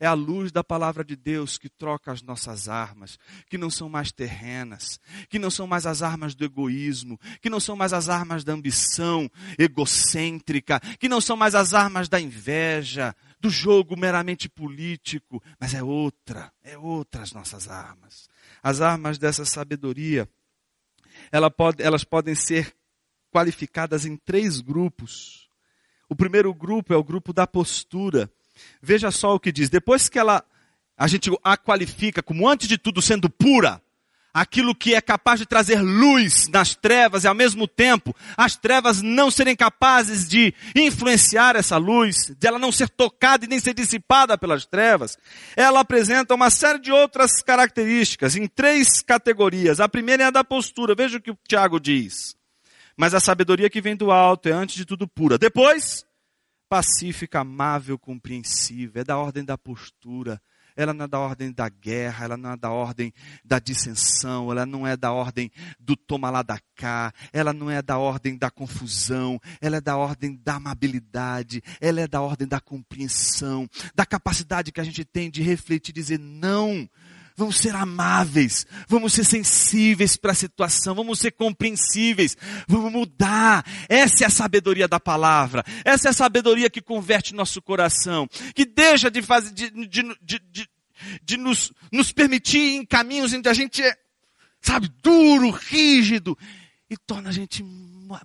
É 0.00 0.06
a 0.06 0.14
luz 0.14 0.52
da 0.52 0.62
palavra 0.62 1.04
de 1.04 1.16
Deus 1.16 1.58
que 1.58 1.68
troca 1.68 2.12
as 2.12 2.22
nossas 2.22 2.68
armas, 2.68 3.18
que 3.48 3.58
não 3.58 3.68
são 3.68 3.88
mais 3.88 4.12
terrenas, 4.12 5.00
que 5.28 5.38
não 5.38 5.50
são 5.50 5.66
mais 5.66 5.86
as 5.86 6.02
armas 6.02 6.34
do 6.34 6.44
egoísmo, 6.44 7.18
que 7.40 7.50
não 7.50 7.58
são 7.58 7.74
mais 7.74 7.92
as 7.92 8.08
armas 8.08 8.44
da 8.44 8.52
ambição 8.52 9.30
egocêntrica, 9.58 10.80
que 10.98 11.08
não 11.08 11.20
são 11.20 11.36
mais 11.36 11.54
as 11.54 11.74
armas 11.74 12.08
da 12.08 12.20
inveja, 12.20 13.14
do 13.40 13.50
jogo 13.50 13.96
meramente 13.96 14.48
político, 14.48 15.42
mas 15.58 15.74
é 15.74 15.82
outra, 15.82 16.52
é 16.62 16.76
outra 16.76 17.22
as 17.22 17.32
nossas 17.32 17.68
armas. 17.68 18.28
As 18.62 18.80
armas 18.80 19.18
dessa 19.18 19.44
sabedoria, 19.44 20.28
ela 21.30 21.50
pode, 21.50 21.82
elas 21.82 22.04
podem 22.04 22.34
ser 22.34 22.74
qualificadas 23.30 24.04
em 24.04 24.16
três 24.16 24.60
grupos. 24.60 25.48
O 26.08 26.16
primeiro 26.16 26.52
grupo 26.54 26.92
é 26.92 26.96
o 26.96 27.04
grupo 27.04 27.32
da 27.32 27.46
postura. 27.46 28.30
Veja 28.82 29.10
só 29.10 29.34
o 29.34 29.40
que 29.40 29.52
diz. 29.52 29.68
Depois 29.68 30.08
que 30.08 30.18
ela, 30.18 30.44
a 30.96 31.06
gente 31.06 31.30
a 31.42 31.56
qualifica 31.56 32.22
como 32.22 32.48
antes 32.48 32.68
de 32.68 32.78
tudo 32.78 33.00
sendo 33.02 33.28
pura, 33.28 33.80
aquilo 34.32 34.74
que 34.74 34.94
é 34.94 35.00
capaz 35.00 35.40
de 35.40 35.46
trazer 35.46 35.80
luz 35.80 36.48
nas 36.48 36.74
trevas 36.74 37.24
e 37.24 37.28
ao 37.28 37.34
mesmo 37.34 37.66
tempo 37.66 38.14
as 38.36 38.56
trevas 38.56 39.02
não 39.02 39.30
serem 39.30 39.56
capazes 39.56 40.28
de 40.28 40.54
influenciar 40.74 41.56
essa 41.56 41.76
luz, 41.76 42.32
de 42.38 42.46
ela 42.46 42.58
não 42.58 42.70
ser 42.70 42.88
tocada 42.88 43.44
e 43.44 43.48
nem 43.48 43.58
ser 43.58 43.74
dissipada 43.74 44.38
pelas 44.38 44.66
trevas, 44.66 45.18
ela 45.56 45.80
apresenta 45.80 46.34
uma 46.34 46.50
série 46.50 46.78
de 46.78 46.92
outras 46.92 47.42
características 47.42 48.36
em 48.36 48.46
três 48.46 49.02
categorias. 49.02 49.80
A 49.80 49.88
primeira 49.88 50.24
é 50.24 50.26
a 50.26 50.30
da 50.30 50.44
postura. 50.44 50.94
Veja 50.94 51.18
o 51.18 51.20
que 51.20 51.30
o 51.30 51.38
Tiago 51.46 51.80
diz. 51.80 52.36
Mas 52.96 53.14
a 53.14 53.20
sabedoria 53.20 53.70
que 53.70 53.80
vem 53.80 53.96
do 53.96 54.10
alto 54.10 54.48
é 54.48 54.52
antes 54.52 54.74
de 54.74 54.84
tudo 54.84 55.06
pura. 55.06 55.38
Depois, 55.38 56.04
pacífica, 56.68 57.40
amável, 57.40 57.98
compreensiva, 57.98 59.00
é 59.00 59.04
da 59.04 59.16
ordem 59.16 59.44
da 59.44 59.56
postura, 59.56 60.40
ela 60.78 60.94
não 60.94 61.06
é 61.06 61.08
da 61.08 61.18
ordem 61.18 61.52
da 61.52 61.68
guerra, 61.68 62.24
ela 62.24 62.36
não 62.36 62.52
é 62.52 62.56
da 62.56 62.70
ordem 62.70 63.12
da 63.44 63.58
dissensão, 63.58 64.52
ela 64.52 64.64
não 64.64 64.86
é 64.86 64.96
da 64.96 65.10
ordem 65.10 65.50
do 65.80 65.96
toma 65.96 66.30
lá 66.30 66.40
da 66.42 66.60
cá, 66.76 67.12
ela 67.32 67.52
não 67.52 67.68
é 67.68 67.82
da 67.82 67.98
ordem 67.98 68.38
da 68.38 68.48
confusão, 68.48 69.40
ela 69.60 69.78
é 69.78 69.80
da 69.80 69.96
ordem 69.96 70.36
da 70.36 70.54
amabilidade, 70.54 71.60
ela 71.80 72.00
é 72.00 72.06
da 72.06 72.20
ordem 72.20 72.46
da 72.46 72.60
compreensão, 72.60 73.68
da 73.92 74.06
capacidade 74.06 74.70
que 74.70 74.80
a 74.80 74.84
gente 74.84 75.04
tem 75.04 75.28
de 75.28 75.42
refletir 75.42 75.90
e 75.90 75.94
dizer 75.94 76.18
não 76.18 76.88
Vamos 77.38 77.58
ser 77.58 77.72
amáveis, 77.76 78.66
vamos 78.88 79.12
ser 79.12 79.22
sensíveis 79.22 80.16
para 80.16 80.32
a 80.32 80.34
situação, 80.34 80.92
vamos 80.92 81.20
ser 81.20 81.30
compreensíveis, 81.30 82.36
vamos 82.66 82.90
mudar. 82.90 83.64
Essa 83.88 84.24
é 84.24 84.26
a 84.26 84.30
sabedoria 84.30 84.88
da 84.88 84.98
palavra, 84.98 85.64
essa 85.84 86.08
é 86.08 86.10
a 86.10 86.12
sabedoria 86.12 86.68
que 86.68 86.82
converte 86.82 87.32
nosso 87.32 87.62
coração, 87.62 88.28
que 88.56 88.64
deixa 88.64 89.08
de 89.08 89.22
fazer, 89.22 89.52
de, 89.52 89.70
de, 89.70 90.16
de, 90.20 90.68
de, 91.22 91.36
nos, 91.36 91.72
nos 91.92 92.10
permitir 92.10 92.74
em 92.74 92.84
caminhos 92.84 93.32
onde 93.32 93.48
a 93.48 93.54
gente 93.54 93.84
é, 93.84 93.96
sabe, 94.60 94.90
duro, 95.00 95.50
rígido, 95.50 96.36
e 96.90 96.96
torna 96.96 97.28
a 97.28 97.32
gente 97.32 97.62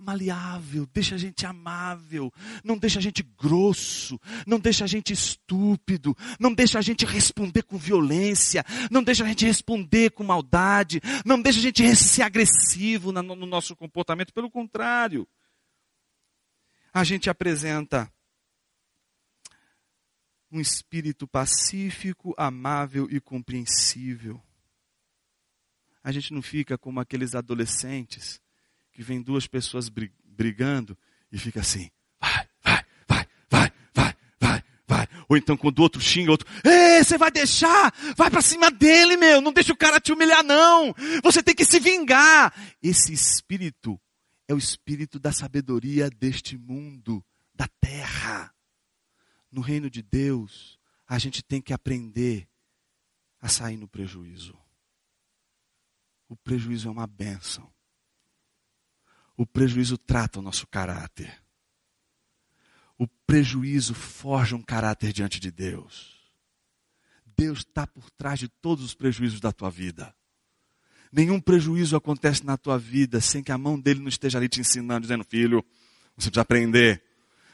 maleável, 0.00 0.86
deixa 0.92 1.14
a 1.14 1.18
gente 1.18 1.44
amável, 1.44 2.32
não 2.62 2.78
deixa 2.78 2.98
a 2.98 3.02
gente 3.02 3.22
grosso, 3.22 4.18
não 4.46 4.58
deixa 4.58 4.84
a 4.84 4.86
gente 4.86 5.12
estúpido, 5.12 6.16
não 6.38 6.52
deixa 6.52 6.78
a 6.78 6.82
gente 6.82 7.04
responder 7.04 7.62
com 7.62 7.76
violência, 7.76 8.64
não 8.90 9.02
deixa 9.02 9.24
a 9.24 9.28
gente 9.28 9.44
responder 9.44 10.10
com 10.10 10.24
maldade, 10.24 11.00
não 11.24 11.40
deixa 11.40 11.58
a 11.58 11.62
gente 11.62 11.96
ser 11.96 12.22
agressivo 12.22 13.12
no 13.12 13.46
nosso 13.46 13.76
comportamento, 13.76 14.32
pelo 14.32 14.50
contrário. 14.50 15.28
A 16.92 17.04
gente 17.04 17.28
apresenta 17.28 18.10
um 20.50 20.60
espírito 20.60 21.26
pacífico, 21.26 22.32
amável 22.38 23.08
e 23.10 23.20
compreensível. 23.20 24.40
A 26.02 26.12
gente 26.12 26.32
não 26.32 26.42
fica 26.42 26.78
como 26.78 27.00
aqueles 27.00 27.34
adolescentes 27.34 28.43
que 28.94 29.02
vem 29.02 29.20
duas 29.20 29.46
pessoas 29.46 29.90
brigando 30.24 30.96
e 31.30 31.36
fica 31.36 31.60
assim, 31.60 31.90
vai, 32.20 32.48
vai, 32.62 32.84
vai, 33.08 33.26
vai, 33.50 33.72
vai, 33.92 34.16
vai, 34.40 34.64
vai. 34.86 35.08
Ou 35.28 35.36
então 35.36 35.56
quando 35.56 35.80
o 35.80 35.82
outro 35.82 36.00
xinga, 36.00 36.30
o 36.30 36.32
outro, 36.32 36.48
ei, 36.64 37.02
você 37.02 37.18
vai 37.18 37.30
deixar? 37.30 37.92
Vai 38.16 38.30
para 38.30 38.40
cima 38.40 38.70
dele, 38.70 39.16
meu, 39.16 39.40
não 39.40 39.52
deixa 39.52 39.72
o 39.72 39.76
cara 39.76 40.00
te 40.00 40.12
humilhar 40.12 40.44
não. 40.44 40.94
Você 41.24 41.42
tem 41.42 41.56
que 41.56 41.64
se 41.64 41.80
vingar. 41.80 42.54
Esse 42.80 43.12
espírito 43.12 44.00
é 44.46 44.54
o 44.54 44.58
espírito 44.58 45.18
da 45.18 45.32
sabedoria 45.32 46.08
deste 46.08 46.56
mundo, 46.56 47.24
da 47.52 47.66
terra. 47.80 48.54
No 49.50 49.60
reino 49.60 49.90
de 49.90 50.02
Deus, 50.02 50.78
a 51.06 51.18
gente 51.18 51.42
tem 51.42 51.60
que 51.60 51.72
aprender 51.72 52.48
a 53.40 53.48
sair 53.48 53.76
no 53.76 53.88
prejuízo. 53.88 54.56
O 56.28 56.36
prejuízo 56.36 56.88
é 56.88 56.90
uma 56.92 57.08
bênção. 57.08 57.73
O 59.36 59.44
prejuízo 59.44 59.98
trata 59.98 60.38
o 60.38 60.42
nosso 60.42 60.66
caráter. 60.66 61.42
O 62.96 63.06
prejuízo 63.06 63.94
forja 63.94 64.54
um 64.54 64.62
caráter 64.62 65.12
diante 65.12 65.40
de 65.40 65.50
Deus. 65.50 66.14
Deus 67.36 67.58
está 67.60 67.86
por 67.86 68.10
trás 68.10 68.38
de 68.38 68.48
todos 68.48 68.84
os 68.84 68.94
prejuízos 68.94 69.40
da 69.40 69.50
tua 69.50 69.70
vida. 69.70 70.14
Nenhum 71.10 71.40
prejuízo 71.40 71.96
acontece 71.96 72.44
na 72.44 72.56
tua 72.56 72.78
vida 72.78 73.20
sem 73.20 73.42
que 73.42 73.52
a 73.52 73.58
mão 73.58 73.78
dele 73.78 74.00
não 74.00 74.08
esteja 74.08 74.38
ali 74.38 74.48
te 74.48 74.60
ensinando, 74.60 75.02
dizendo, 75.02 75.24
filho, 75.24 75.64
você 76.16 76.28
precisa 76.28 76.42
aprender. 76.42 77.02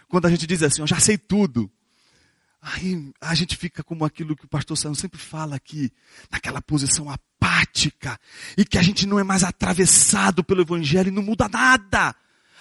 Quando 0.09 0.26
a 0.26 0.31
gente 0.31 0.47
diz 0.47 0.62
assim, 0.62 0.81
eu 0.81 0.87
já 0.87 0.99
sei 0.99 1.16
tudo, 1.16 1.70
Aí 2.62 3.11
a 3.20 3.34
gente 3.34 3.56
fica 3.56 3.82
como 3.82 4.04
aquilo 4.04 4.36
que 4.36 4.44
o 4.44 4.48
pastor 4.48 4.76
São 4.76 4.94
sempre 4.94 5.18
fala 5.18 5.56
aqui, 5.56 5.90
naquela 6.30 6.61
posição 6.61 7.08
apática, 7.08 8.18
e 8.56 8.64
que 8.64 8.76
a 8.76 8.82
gente 8.82 9.06
não 9.06 9.18
é 9.18 9.24
mais 9.24 9.42
atravessado 9.42 10.44
pelo 10.44 10.61
Evangelho 10.61 11.08
e 11.08 11.12
não 11.12 11.22
muda 11.22 11.48
nada. 11.48 12.14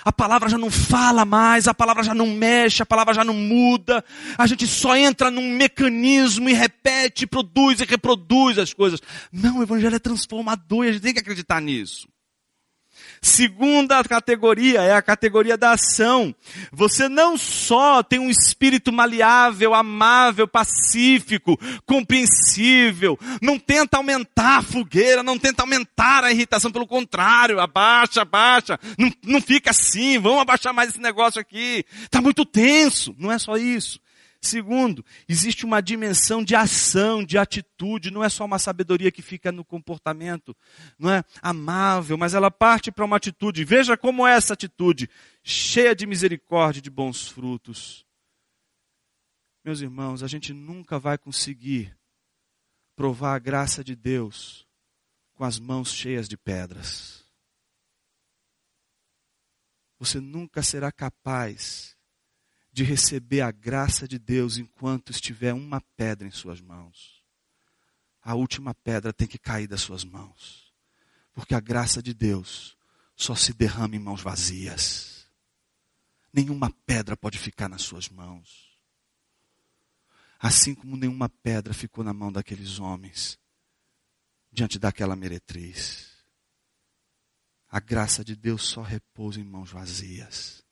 A 0.04 0.14
palavra 0.14 0.48
já 0.48 0.58
não 0.58 0.72
fala 0.72 1.26
mais, 1.26 1.68
a 1.68 1.74
palavra 1.74 2.04
já 2.04 2.14
não 2.14 2.28
mexe, 2.28 2.82
a 2.82 2.86
palavra 2.86 3.14
já 3.14 3.26
não 3.26 3.34
muda. 3.34 4.04
A 4.38 4.48
gente 4.48 4.66
só 4.66 4.96
entra 4.96 5.30
num 5.30 5.52
mecanismo 5.58 6.50
e 6.50 6.54
repete, 6.54 7.28
produz 7.28 7.82
e 7.82 7.86
reproduz 7.86 8.58
as 8.58 8.74
coisas. 8.74 9.02
Não, 9.32 9.60
o 9.60 9.64
evangelho 9.64 9.96
é 9.96 10.00
transformador 10.00 10.86
e 10.86 10.90
a 10.90 10.92
gente 10.94 11.02
tem 11.02 11.14
que 11.14 11.20
acreditar 11.20 11.62
nisso. 11.62 12.08
Segunda 13.22 14.04
categoria 14.04 14.82
é 14.82 14.94
a 14.94 15.02
categoria 15.02 15.58
da 15.58 15.72
ação. 15.72 16.34
Você 16.72 17.10
não 17.10 17.38
só 17.38 18.02
tem 18.02 18.20
um 18.20 18.30
espírito 18.30 18.92
maleável, 18.92 19.74
amável, 19.74 20.48
pacífico, 20.48 21.60
compreensível, 21.86 23.18
não 23.42 23.60
tenta 23.60 23.98
aumentar 23.98 24.58
a 24.58 24.62
fogueira, 24.62 25.24
não 25.24 25.38
tenta 25.38 25.64
aumentar 25.64 26.24
a 26.24 26.32
irritação, 26.32 26.72
pelo 26.72 26.88
contrário, 26.88 27.60
abaixa, 27.60 28.22
abaixa, 28.22 28.80
não, 28.98 29.12
não 29.24 29.42
fica 29.42 29.72
assim, 29.72 30.18
vamos 30.20 30.42
abaixar 30.42 30.74
mais 30.74 30.90
esse 30.90 31.00
negócio 31.00 31.40
aqui, 31.40 31.86
está 32.04 32.22
muito 32.22 32.46
tenso. 32.46 33.16
Não 33.18 33.32
é 33.32 33.38
só 33.38 33.58
isso. 33.58 34.00
Segundo, 34.42 35.04
existe 35.28 35.66
uma 35.66 35.82
dimensão 35.82 36.44
de 36.44 36.56
ação, 36.56 37.26
de 37.26 37.38
atitude, 37.38 38.10
não 38.10 38.24
é 38.24 38.30
só 38.30 38.46
uma 38.46 38.58
sabedoria 38.58 39.12
que 39.12 39.22
fica 39.22 39.52
no 39.52 39.66
comportamento, 39.66 40.56
não 40.98 41.12
é 41.12 41.26
amável, 41.42 42.18
mas 42.18 42.34
ela 42.34 42.50
parte 42.50 42.90
para 42.90 43.04
uma 43.04 43.18
atitude. 43.18 43.66
Veja 43.66 43.98
como 43.98 44.26
é 44.26 44.34
essa 44.34 44.54
atitude, 44.54 45.10
cheia 45.44 45.94
de 45.94 46.06
misericórdia 46.08 46.80
e 46.80 46.82
de 46.82 46.90
bons 46.90 47.28
frutos. 47.28 48.06
Meus 49.64 49.82
irmãos, 49.82 50.24
a 50.24 50.28
gente 50.28 50.54
nunca 50.54 50.98
vai 50.98 51.18
conseguir 51.18 51.94
provar 52.96 53.36
a 53.36 53.40
graça 53.40 53.84
de 53.84 53.94
Deus 53.94 54.66
com 55.34 55.44
as 55.44 55.60
mãos 55.60 55.92
cheias 55.92 56.30
de 56.30 56.38
pedras. 56.38 57.26
Você 60.00 60.22
nunca 60.22 60.64
será 60.64 60.94
capaz 60.94 61.99
de 62.72 62.84
receber 62.84 63.42
a 63.42 63.52
graça 63.52 64.08
de 64.08 64.20
Deus 64.20 64.58
enquanto 64.58 65.12
estiver 65.12 65.54
uma 65.54 65.82
pedra 65.98 66.28
em 66.28 66.32
suas 66.32 66.62
mãos. 66.62 67.24
A 68.22 68.36
última 68.36 68.74
pedra 68.74 69.12
tem 69.12 69.28
que 69.28 69.40
cair 69.40 69.68
das 69.68 69.82
suas 69.82 70.04
mãos. 70.04 70.74
Porque 71.34 71.56
a 71.56 71.60
graça 71.60 72.02
de 72.02 72.14
Deus 72.14 72.78
só 73.16 73.34
se 73.36 73.54
derrama 73.54 73.96
em 73.96 74.00
mãos 74.00 74.22
vazias. 74.22 75.28
Nenhuma 76.32 76.72
pedra 76.86 77.18
pode 77.18 77.38
ficar 77.38 77.68
nas 77.68 77.82
suas 77.82 78.08
mãos. 78.10 78.78
Assim 80.40 80.76
como 80.76 80.96
nenhuma 80.96 81.28
pedra 81.28 81.74
ficou 81.74 82.04
na 82.04 82.14
mão 82.14 82.32
daqueles 82.32 82.80
homens 82.80 83.38
diante 84.52 84.80
daquela 84.80 85.16
meretriz. 85.16 86.10
A 87.70 87.80
graça 87.80 88.24
de 88.24 88.36
Deus 88.36 88.64
só 88.64 88.82
repousa 88.82 89.40
em 89.40 89.44
mãos 89.44 89.72
vazias 89.72 90.64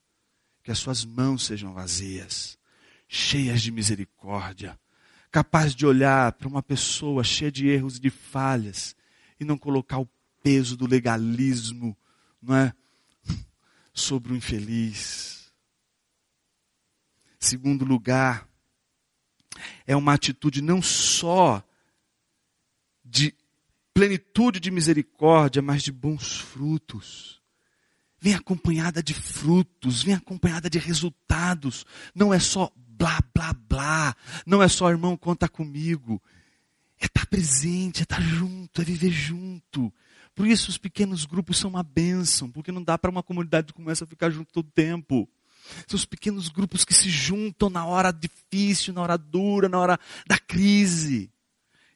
que 0.68 0.72
as 0.72 0.80
suas 0.80 1.06
mãos 1.06 1.46
sejam 1.46 1.74
vazias, 1.74 2.60
cheias 3.08 3.62
de 3.62 3.72
misericórdia, 3.72 4.78
capaz 5.32 5.74
de 5.74 5.86
olhar 5.86 6.34
para 6.34 6.46
uma 6.46 6.62
pessoa 6.62 7.24
cheia 7.24 7.50
de 7.50 7.70
erros 7.70 7.96
e 7.96 8.02
de 8.02 8.10
falhas 8.10 8.94
e 9.40 9.46
não 9.46 9.58
colocar 9.58 9.98
o 9.98 10.10
peso 10.44 10.76
do 10.76 10.86
legalismo, 10.86 11.98
não 12.42 12.54
é, 12.54 12.74
sobre 13.94 14.34
o 14.34 14.36
infeliz. 14.36 15.54
Segundo 17.40 17.86
lugar, 17.86 18.46
é 19.86 19.96
uma 19.96 20.16
atitude 20.16 20.62
não 20.62 20.82
só 20.82 21.64
de 23.06 23.34
plenitude 23.94 24.60
de 24.60 24.70
misericórdia, 24.70 25.62
mas 25.62 25.82
de 25.82 25.94
bons 25.94 26.38
frutos 26.38 27.38
vem 28.20 28.34
acompanhada 28.34 29.02
de 29.02 29.14
frutos, 29.14 30.04
vem 30.04 30.14
acompanhada 30.14 30.70
de 30.70 30.80
resultados. 30.80 31.86
Não 32.14 32.34
é 32.34 32.40
só 32.40 32.72
blá, 32.76 33.20
blá, 33.34 33.54
blá. 33.54 34.16
Não 34.46 34.62
é 34.62 34.68
só, 34.68 34.90
irmão, 34.90 35.16
conta 35.16 35.48
comigo. 35.48 36.22
É 37.00 37.06
estar 37.06 37.22
tá 37.22 37.28
presente, 37.28 38.00
é 38.00 38.04
estar 38.04 38.18
tá 38.18 38.22
junto, 38.22 38.82
é 38.82 38.86
viver 38.86 39.12
junto. 39.12 39.94
Por 40.34 40.48
isso 40.48 40.70
os 40.70 40.78
pequenos 40.78 41.26
grupos 41.26 41.58
são 41.58 41.70
uma 41.70 41.84
bênção, 41.84 42.50
porque 42.50 42.72
não 42.72 42.84
dá 42.84 42.98
para 42.98 43.12
uma 43.12 43.24
comunidade 43.24 43.68
que 43.68 43.74
começa 43.74 44.04
a 44.04 44.08
ficar 44.08 44.30
junto 44.30 44.52
todo 44.52 44.70
tempo. 44.72 45.30
São 45.88 45.98
os 45.98 46.06
pequenos 46.06 46.50
grupos 46.50 46.86
que 46.86 46.94
se 46.94 47.10
juntam 47.10 47.70
na 47.70 47.86
hora 47.86 48.12
difícil, 48.12 48.94
na 48.94 49.02
hora 49.02 49.18
dura, 49.18 49.68
na 49.68 49.80
hora 49.80 50.00
da 50.26 50.38
crise. 50.38 51.30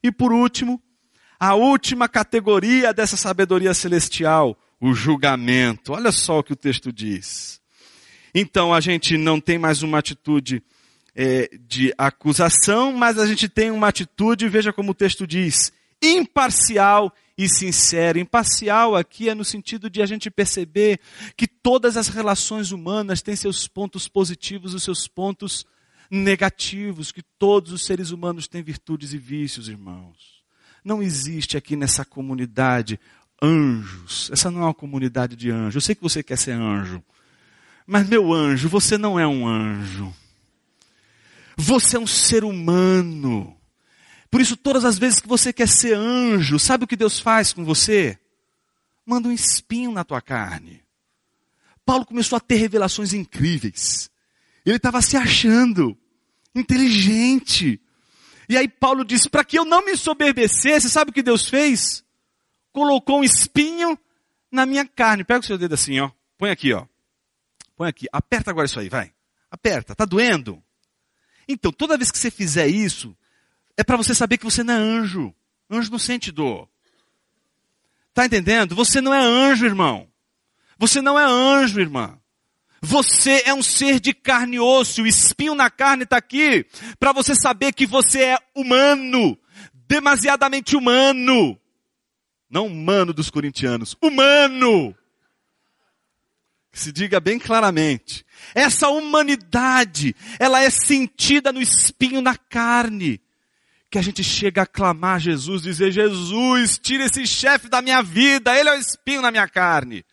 E 0.04 0.12
por 0.12 0.34
último, 0.34 0.82
a 1.40 1.56
última 1.56 2.08
categoria 2.10 2.94
dessa 2.94 3.18
sabedoria 3.18 3.74
celestial, 3.74 4.58
o 4.82 4.96
julgamento. 4.96 5.94
Olha 5.94 6.12
só 6.12 6.40
o 6.40 6.44
que 6.44 6.54
o 6.54 6.56
texto 6.56 6.92
diz. 6.92 7.62
Então 8.34 8.74
a 8.74 8.82
gente 8.82 9.18
não 9.18 9.40
tem 9.40 9.60
mais 9.60 9.84
uma 9.84 10.00
atitude 10.00 10.64
é, 11.16 11.50
de 11.68 11.94
acusação, 11.98 12.92
mas 12.92 13.20
a 13.20 13.28
gente 13.28 13.48
tem 13.48 13.70
uma 13.70 13.90
atitude, 13.90 14.50
veja 14.50 14.74
como 14.74 14.92
o 14.92 14.96
texto 14.96 15.28
diz, 15.28 15.72
imparcial 16.02 17.14
e 17.38 17.48
sincera. 17.48 18.20
Imparcial 18.20 18.96
aqui 18.96 19.30
é 19.30 19.36
no 19.36 19.46
sentido 19.46 19.90
de 19.90 20.02
a 20.02 20.06
gente 20.06 20.32
perceber 20.32 21.00
que 21.38 21.48
todas 21.48 21.96
as 21.96 22.08
relações 22.08 22.72
humanas 22.72 23.22
têm 23.22 23.36
seus 23.36 23.68
pontos 23.68 24.08
positivos 24.08 24.74
e 24.74 24.80
seus 24.80 25.08
pontos 25.08 25.66
negativos, 26.10 27.12
que 27.12 27.22
todos 27.38 27.72
os 27.72 27.86
seres 27.86 28.12
humanos 28.12 28.48
têm 28.48 28.64
virtudes 28.64 29.14
e 29.14 29.18
vícios, 29.18 29.70
irmãos. 29.70 30.42
Não 30.84 31.02
existe 31.02 31.58
aqui 31.58 31.76
nessa 31.76 32.04
comunidade 32.04 33.00
anjos. 33.42 34.30
Essa 34.32 34.52
não 34.52 34.62
é 34.62 34.66
uma 34.66 34.74
comunidade 34.74 35.36
de 35.36 35.50
anjos. 35.50 35.76
Eu 35.76 35.82
sei 35.82 35.96
que 35.96 36.02
você 36.02 36.22
quer 36.22 36.38
ser 36.38 36.52
anjo. 36.52 37.04
Mas, 37.86 38.08
meu 38.08 38.32
anjo, 38.32 38.70
você 38.70 38.98
não 38.98 39.20
é 39.20 39.26
um 39.26 39.48
anjo. 39.48 40.14
Você 41.58 41.98
é 41.98 42.00
um 42.00 42.08
ser 42.08 42.44
humano. 42.44 43.58
Por 44.30 44.40
isso, 44.40 44.56
todas 44.56 44.86
as 44.86 44.98
vezes 44.98 45.20
que 45.20 45.28
você 45.28 45.52
quer 45.52 45.68
ser 45.68 45.96
anjo, 45.96 46.58
sabe 46.58 46.86
o 46.86 46.88
que 46.88 46.96
Deus 46.96 47.20
faz 47.20 47.52
com 47.52 47.66
você? 47.66 48.18
Manda 49.06 49.28
um 49.28 49.32
espinho 49.34 49.92
na 49.92 50.04
tua 50.04 50.22
carne. 50.22 50.82
Paulo 51.86 52.06
começou 52.06 52.38
a 52.38 52.40
ter 52.40 52.56
revelações 52.56 53.14
incríveis. 53.14 54.10
Ele 54.66 54.78
estava 54.78 55.02
se 55.02 55.18
achando 55.18 55.98
inteligente. 56.56 57.82
E 58.48 58.56
aí 58.56 58.68
Paulo 58.68 59.04
disse: 59.04 59.30
para 59.30 59.44
que 59.44 59.58
eu 59.58 59.66
não 59.66 59.84
me 59.84 59.98
soberbecesse, 59.98 60.90
sabe 60.90 61.12
o 61.12 61.14
que 61.14 61.24
Deus 61.24 61.50
fez? 61.50 62.01
Colocou 62.72 63.20
um 63.20 63.24
espinho 63.24 63.98
na 64.52 64.66
minha 64.66 64.86
carne. 64.86 65.24
Pega 65.24 65.40
o 65.40 65.44
seu 65.44 65.58
dedo 65.58 65.74
assim, 65.74 66.00
ó. 66.00 66.12
Põe 66.38 66.50
aqui, 66.50 66.74
ó. 66.74 66.86
Põe 67.76 67.90
aqui. 67.90 68.08
Aperta 68.12 68.52
agora 68.52 68.66
isso 68.66 68.80
aí, 68.80 68.90
vai. 68.90 69.12
Aperta. 69.50 69.96
Tá 69.96 70.06
doendo? 70.06 70.62
Então, 71.48 71.72
toda 71.72 71.98
vez 71.98 72.12
que 72.12 72.18
você 72.18 72.32
fizer 72.32 72.68
isso, 72.68 73.16
é 73.78 73.84
para 73.84 73.98
você 73.98 74.14
saber 74.14 74.38
que 74.38 74.46
você 74.46 74.64
não 74.64 74.74
é 74.74 74.78
anjo. 74.78 75.34
Anjo 75.70 75.92
não 75.92 76.00
sente 76.00 76.32
dor. 76.32 76.68
Tá 78.14 78.26
entendendo? 78.26 78.76
Você 78.76 79.02
não 79.02 79.14
é 79.14 79.20
anjo, 79.20 79.66
irmão. 79.66 80.08
Você 80.78 81.02
não 81.02 81.18
é 81.18 81.24
anjo, 81.24 81.80
irmã. 81.80 82.18
Você 82.82 83.44
é 83.46 83.54
um 83.54 83.62
ser 83.62 84.00
de 84.00 84.14
carne 84.14 84.56
e 84.56 84.60
osso. 84.60 85.04
O 85.04 85.08
espinho 85.08 85.54
na 85.54 85.70
carne 85.70 86.04
está 86.04 86.18
aqui 86.18 86.66
para 87.00 87.14
você 87.14 87.36
saber 87.36 87.74
que 87.74 87.86
você 87.86 88.24
é 88.24 88.40
humano, 88.56 89.38
demasiadamente 89.88 90.76
humano. 90.76 91.61
Não 92.52 92.68
humano 92.68 93.14
dos 93.14 93.30
corintianos, 93.30 93.96
humano. 94.02 94.94
Que 96.70 96.80
se 96.80 96.92
diga 96.92 97.18
bem 97.22 97.40
claramente. 97.40 98.26
Essa 98.54 98.90
humanidade, 98.90 100.14
ela 100.38 100.62
é 100.62 100.70
sentida 100.70 101.54
no 101.54 101.62
espinho 101.62 102.22
na 102.22 102.36
carne. 102.36 103.22
Que 103.90 103.98
a 103.98 104.02
gente 104.02 104.22
chega 104.22 104.64
a 104.64 104.68
clamar 104.68 105.16
a 105.16 105.20
Jesus, 105.20 105.62
dizer, 105.62 105.92
Jesus, 105.92 106.78
tira 106.78 107.06
esse 107.06 107.26
chefe 107.26 107.70
da 107.70 107.82
minha 107.82 108.02
vida, 108.02 108.58
ele 108.58 108.70
é 108.70 108.76
o 108.76 108.80
espinho 108.80 109.22
na 109.22 109.32
minha 109.32 109.48
carne. 109.48 110.06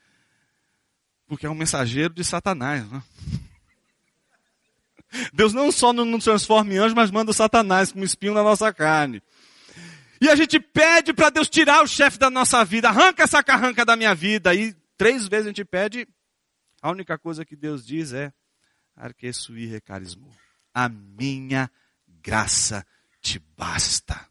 Porque 1.27 1.45
é 1.45 1.51
um 1.51 1.55
mensageiro 1.55 2.15
de 2.15 2.23
Satanás, 2.25 2.89
né? 2.89 3.03
Deus 5.33 5.53
não 5.53 5.73
só 5.73 5.93
não 5.93 6.05
nos 6.05 6.25
transforma 6.25 6.73
em 6.73 6.79
anjo, 6.79 6.95
mas 6.95 7.11
manda 7.11 7.31
o 7.31 7.35
Satanás 7.35 7.93
como 7.93 8.05
espinho 8.05 8.35
na 8.35 8.43
nossa 8.43 8.73
carne. 8.73 9.23
E 10.21 10.29
a 10.29 10.35
gente 10.35 10.59
pede 10.59 11.13
para 11.13 11.31
Deus 11.31 11.49
tirar 11.49 11.83
o 11.83 11.87
chefe 11.87 12.19
da 12.19 12.29
nossa 12.29 12.65
vida, 12.65 12.89
arranca 12.89 13.23
essa 13.23 13.43
carranca 13.43 13.85
da 13.85 13.97
minha 13.97 14.15
vida. 14.15 14.55
E 14.55 14.75
três 14.97 15.29
vezes 15.29 15.47
a 15.47 15.51
gente 15.51 15.65
pede, 15.65 16.07
a 16.83 16.91
única 16.91 17.17
coisa 17.19 17.45
que 17.45 17.57
Deus 17.57 17.87
diz 17.87 18.13
é, 18.13 18.33
arqueçui 18.97 19.67
recarismo. 19.67 20.29
A 20.75 20.89
minha 20.89 21.71
graça 22.23 22.85
te 23.21 23.41
basta. 23.57 24.29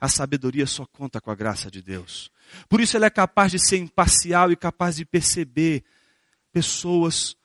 A 0.00 0.08
sabedoria 0.08 0.66
só 0.66 0.86
conta 0.86 1.20
com 1.20 1.30
a 1.30 1.34
graça 1.34 1.70
de 1.70 1.82
Deus. 1.82 2.30
Por 2.68 2.80
isso 2.80 2.96
ele 2.96 3.04
é 3.04 3.10
capaz 3.10 3.52
de 3.52 3.58
ser 3.58 3.78
imparcial 3.78 4.50
e 4.52 4.56
capaz 4.56 4.96
de 4.96 5.04
perceber 5.04 5.84
pessoas 6.52 7.36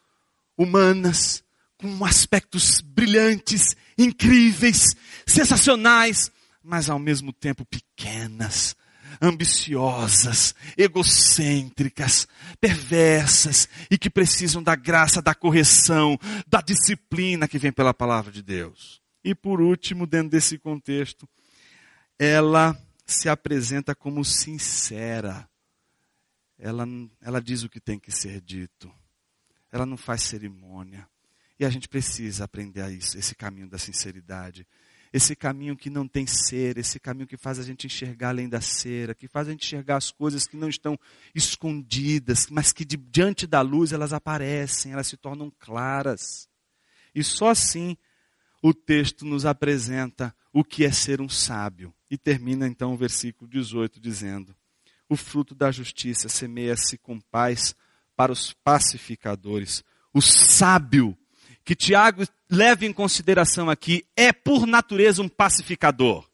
humanas 0.58 1.44
com 1.78 2.06
aspectos 2.06 2.80
brilhantes, 2.80 3.76
incríveis, 3.98 4.96
sensacionais, 5.26 6.32
mas 6.64 6.90
ao 6.90 6.98
mesmo 6.98 7.34
tempo 7.34 7.66
pequenas, 7.66 8.76
ambiciosas, 9.22 10.56
egocêntricas, 10.78 12.28
perversas 12.60 13.68
e 13.92 13.98
que 13.98 14.10
precisam 14.10 14.64
da 14.64 14.76
graça, 14.76 15.22
da 15.22 15.36
correção, 15.36 16.18
da 16.48 16.62
disciplina 16.62 17.48
que 17.48 17.60
vem 17.60 17.72
pela 17.72 17.94
palavra 17.94 18.32
de 18.32 18.42
Deus. 18.42 19.02
E 19.24 19.36
por 19.36 19.62
último, 19.62 20.08
dentro 20.08 20.30
desse 20.30 20.58
contexto, 20.58 21.28
ela 22.18 22.78
se 23.06 23.30
apresenta 23.30 23.94
como 23.94 24.24
sincera. 24.24 25.48
Ela, 26.58 26.86
ela 27.22 27.42
diz 27.42 27.64
o 27.64 27.70
que 27.70 27.80
tem 27.80 28.00
que 28.00 28.12
ser 28.12 28.42
dito. 28.42 28.92
Ela 29.72 29.86
não 29.86 29.98
faz 29.98 30.22
cerimônia. 30.24 31.08
E 31.60 31.66
a 31.66 31.70
gente 31.70 31.88
precisa 31.88 32.44
aprender 32.46 32.82
a 32.82 32.90
isso, 32.90 33.18
esse 33.18 33.36
caminho 33.36 33.70
da 33.70 33.78
sinceridade. 33.78 34.68
Esse 35.14 35.36
caminho 35.36 35.78
que 35.78 35.92
não 35.92 36.08
tem 36.08 36.26
ser, 36.26 36.78
esse 36.80 37.00
caminho 37.00 37.28
que 37.28 37.38
faz 37.38 37.60
a 37.60 37.64
gente 37.64 37.86
enxergar 37.86 38.30
além 38.30 38.50
da 38.50 38.60
cera, 38.60 39.14
que 39.14 39.28
faz 39.28 39.48
a 39.48 39.52
gente 39.52 39.64
enxergar 39.64 39.98
as 39.98 40.10
coisas 40.10 40.48
que 40.48 40.58
não 40.58 40.68
estão 40.68 41.00
escondidas, 41.36 42.48
mas 42.50 42.74
que 42.74 42.84
diante 42.84 43.46
da 43.46 43.62
luz 43.62 43.94
elas 43.94 44.12
aparecem, 44.12 44.92
elas 44.92 45.06
se 45.06 45.16
tornam 45.16 45.54
claras. 45.60 46.50
E 47.14 47.24
só 47.24 47.50
assim 47.50 47.96
o 48.60 48.74
texto 48.74 49.24
nos 49.24 49.46
apresenta 49.46 50.36
o 50.52 50.64
que 50.64 50.86
é 50.86 50.92
ser 50.92 51.20
um 51.22 51.30
sábio. 51.30 51.94
E 52.10 52.18
termina 52.18 52.68
então 52.68 52.94
o 52.94 52.98
versículo 52.98 53.50
18 53.50 54.00
dizendo: 54.00 54.56
O 55.10 55.16
fruto 55.16 55.54
da 55.54 55.70
justiça 55.70 56.30
semeia-se 56.30 56.98
com 56.98 57.20
paz 57.20 57.76
para 58.16 58.32
os 58.32 58.54
pacificadores. 58.54 59.84
O 60.14 60.22
sábio, 60.22 61.18
que 61.64 61.76
Tiago 61.76 62.24
leva 62.50 62.86
em 62.86 62.94
consideração 62.94 63.70
aqui, 63.70 64.06
é 64.16 64.32
por 64.32 64.66
natureza 64.66 65.22
um 65.22 65.30
pacificador. 65.30 66.28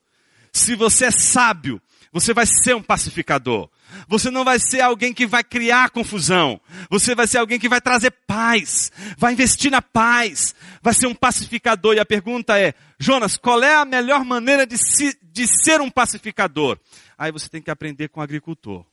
Se 0.51 0.75
você 0.75 1.05
é 1.05 1.11
sábio, 1.11 1.81
você 2.11 2.33
vai 2.33 2.45
ser 2.45 2.75
um 2.75 2.81
pacificador. 2.81 3.69
Você 4.07 4.29
não 4.29 4.43
vai 4.43 4.59
ser 4.59 4.81
alguém 4.81 5.13
que 5.13 5.25
vai 5.25 5.43
criar 5.43 5.89
confusão. 5.91 6.59
Você 6.89 7.13
vai 7.13 7.27
ser 7.27 7.37
alguém 7.37 7.59
que 7.59 7.69
vai 7.69 7.79
trazer 7.79 8.11
paz. 8.11 8.91
Vai 9.17 9.33
investir 9.33 9.71
na 9.71 9.81
paz. 9.81 10.55
Vai 10.81 10.93
ser 10.93 11.07
um 11.07 11.15
pacificador. 11.15 11.95
E 11.95 11.99
a 11.99 12.05
pergunta 12.05 12.59
é, 12.59 12.73
Jonas, 12.99 13.37
qual 13.37 13.63
é 13.63 13.75
a 13.75 13.85
melhor 13.85 14.23
maneira 14.25 14.65
de, 14.65 14.77
se, 14.77 15.17
de 15.21 15.47
ser 15.47 15.81
um 15.81 15.89
pacificador? 15.89 16.79
Aí 17.17 17.31
você 17.31 17.47
tem 17.49 17.61
que 17.61 17.71
aprender 17.71 18.09
com 18.09 18.19
o 18.19 18.23
agricultor. 18.23 18.85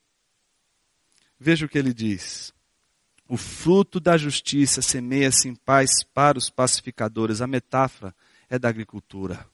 Veja 1.39 1.67
o 1.67 1.69
que 1.69 1.79
ele 1.79 1.93
diz. 1.93 2.53
O 3.29 3.37
fruto 3.37 3.99
da 3.99 4.17
justiça 4.17 4.81
semeia-se 4.81 5.49
em 5.49 5.55
paz 5.55 6.05
para 6.15 6.39
os 6.39 6.49
pacificadores. 6.49 7.41
A 7.41 7.47
metáfora 7.47 8.15
é 8.49 8.59
da 8.59 8.69
agricultura. 8.69 9.47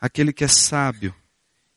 Aquele 0.00 0.32
que 0.32 0.42
é 0.42 0.48
sábio, 0.48 1.14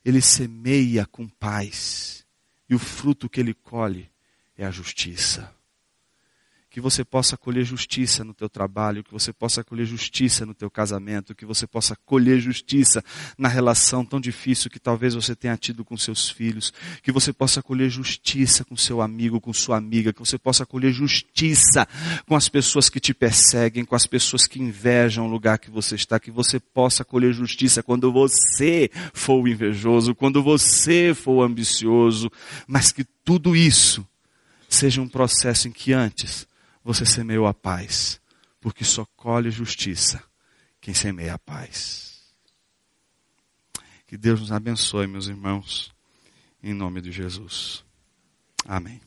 ele 0.04 0.22
semeia 0.22 1.06
com 1.06 1.28
paz 1.28 2.26
e 2.68 2.74
o 2.74 2.80
fruto 2.80 3.30
que 3.30 3.40
ele 3.40 3.54
colhe 3.54 4.10
é 4.58 4.66
a 4.66 4.72
justiça. 4.72 5.54
Que 6.76 6.82
você 6.82 7.06
possa 7.06 7.38
colher 7.38 7.64
justiça 7.64 8.22
no 8.22 8.34
teu 8.34 8.50
trabalho, 8.50 9.02
que 9.02 9.14
você 9.14 9.32
possa 9.32 9.64
colher 9.64 9.86
justiça 9.86 10.46
no 10.46 10.54
teu 10.54 10.70
casamento, 10.70 11.34
que 11.34 11.46
você 11.46 11.66
possa 11.66 11.96
colher 11.96 12.38
justiça 12.38 13.02
na 13.38 13.48
relação 13.48 14.04
tão 14.04 14.20
difícil 14.20 14.70
que 14.70 14.78
talvez 14.78 15.14
você 15.14 15.34
tenha 15.38 15.56
tido 15.56 15.86
com 15.86 15.96
seus 15.96 16.30
filhos, 16.30 16.74
que 17.02 17.14
você 17.14 17.32
possa 17.32 17.64
colher 17.64 17.90
justiça 17.90 18.66
com 18.66 18.76
seu 18.76 19.00
amigo, 19.02 19.40
com 19.40 19.54
sua 19.54 19.78
amiga, 19.78 20.12
que 20.12 20.20
você 20.20 20.38
possa 20.38 20.66
colher 20.66 20.92
justiça 20.92 21.88
com 22.28 22.36
as 22.36 22.50
pessoas 22.50 22.90
que 22.90 23.00
te 23.00 23.14
perseguem, 23.14 23.86
com 23.86 23.96
as 23.96 24.06
pessoas 24.06 24.46
que 24.46 24.62
invejam 24.62 25.28
o 25.28 25.30
lugar 25.30 25.60
que 25.60 25.72
você 25.72 25.96
está, 25.96 26.20
que 26.20 26.30
você 26.30 26.60
possa 26.60 27.06
colher 27.06 27.32
justiça 27.32 27.82
quando 27.82 28.12
você 28.12 28.92
for 29.14 29.42
o 29.42 29.48
invejoso, 29.48 30.14
quando 30.14 30.44
você 30.44 31.14
for 31.14 31.36
o 31.36 31.42
ambicioso, 31.42 32.30
mas 32.68 32.92
que 32.92 33.06
tudo 33.24 33.56
isso 33.56 34.06
seja 34.68 35.02
um 35.02 35.08
processo 35.08 35.70
em 35.70 35.72
que 35.72 35.94
antes 35.94 36.46
você 36.86 37.04
semeou 37.04 37.48
a 37.48 37.54
paz, 37.54 38.22
porque 38.62 38.86
só 38.86 39.04
colhe 39.18 39.50
justiça 39.50 40.24
quem 40.80 40.94
semeia 40.94 41.34
a 41.34 41.40
paz. 41.40 42.22
Que 44.06 44.16
Deus 44.16 44.40
nos 44.40 44.52
abençoe, 44.52 45.08
meus 45.08 45.28
irmãos, 45.28 45.92
em 46.62 46.76
nome 46.76 47.02
de 47.02 47.12
Jesus. 47.12 47.84
Amém. 48.68 49.02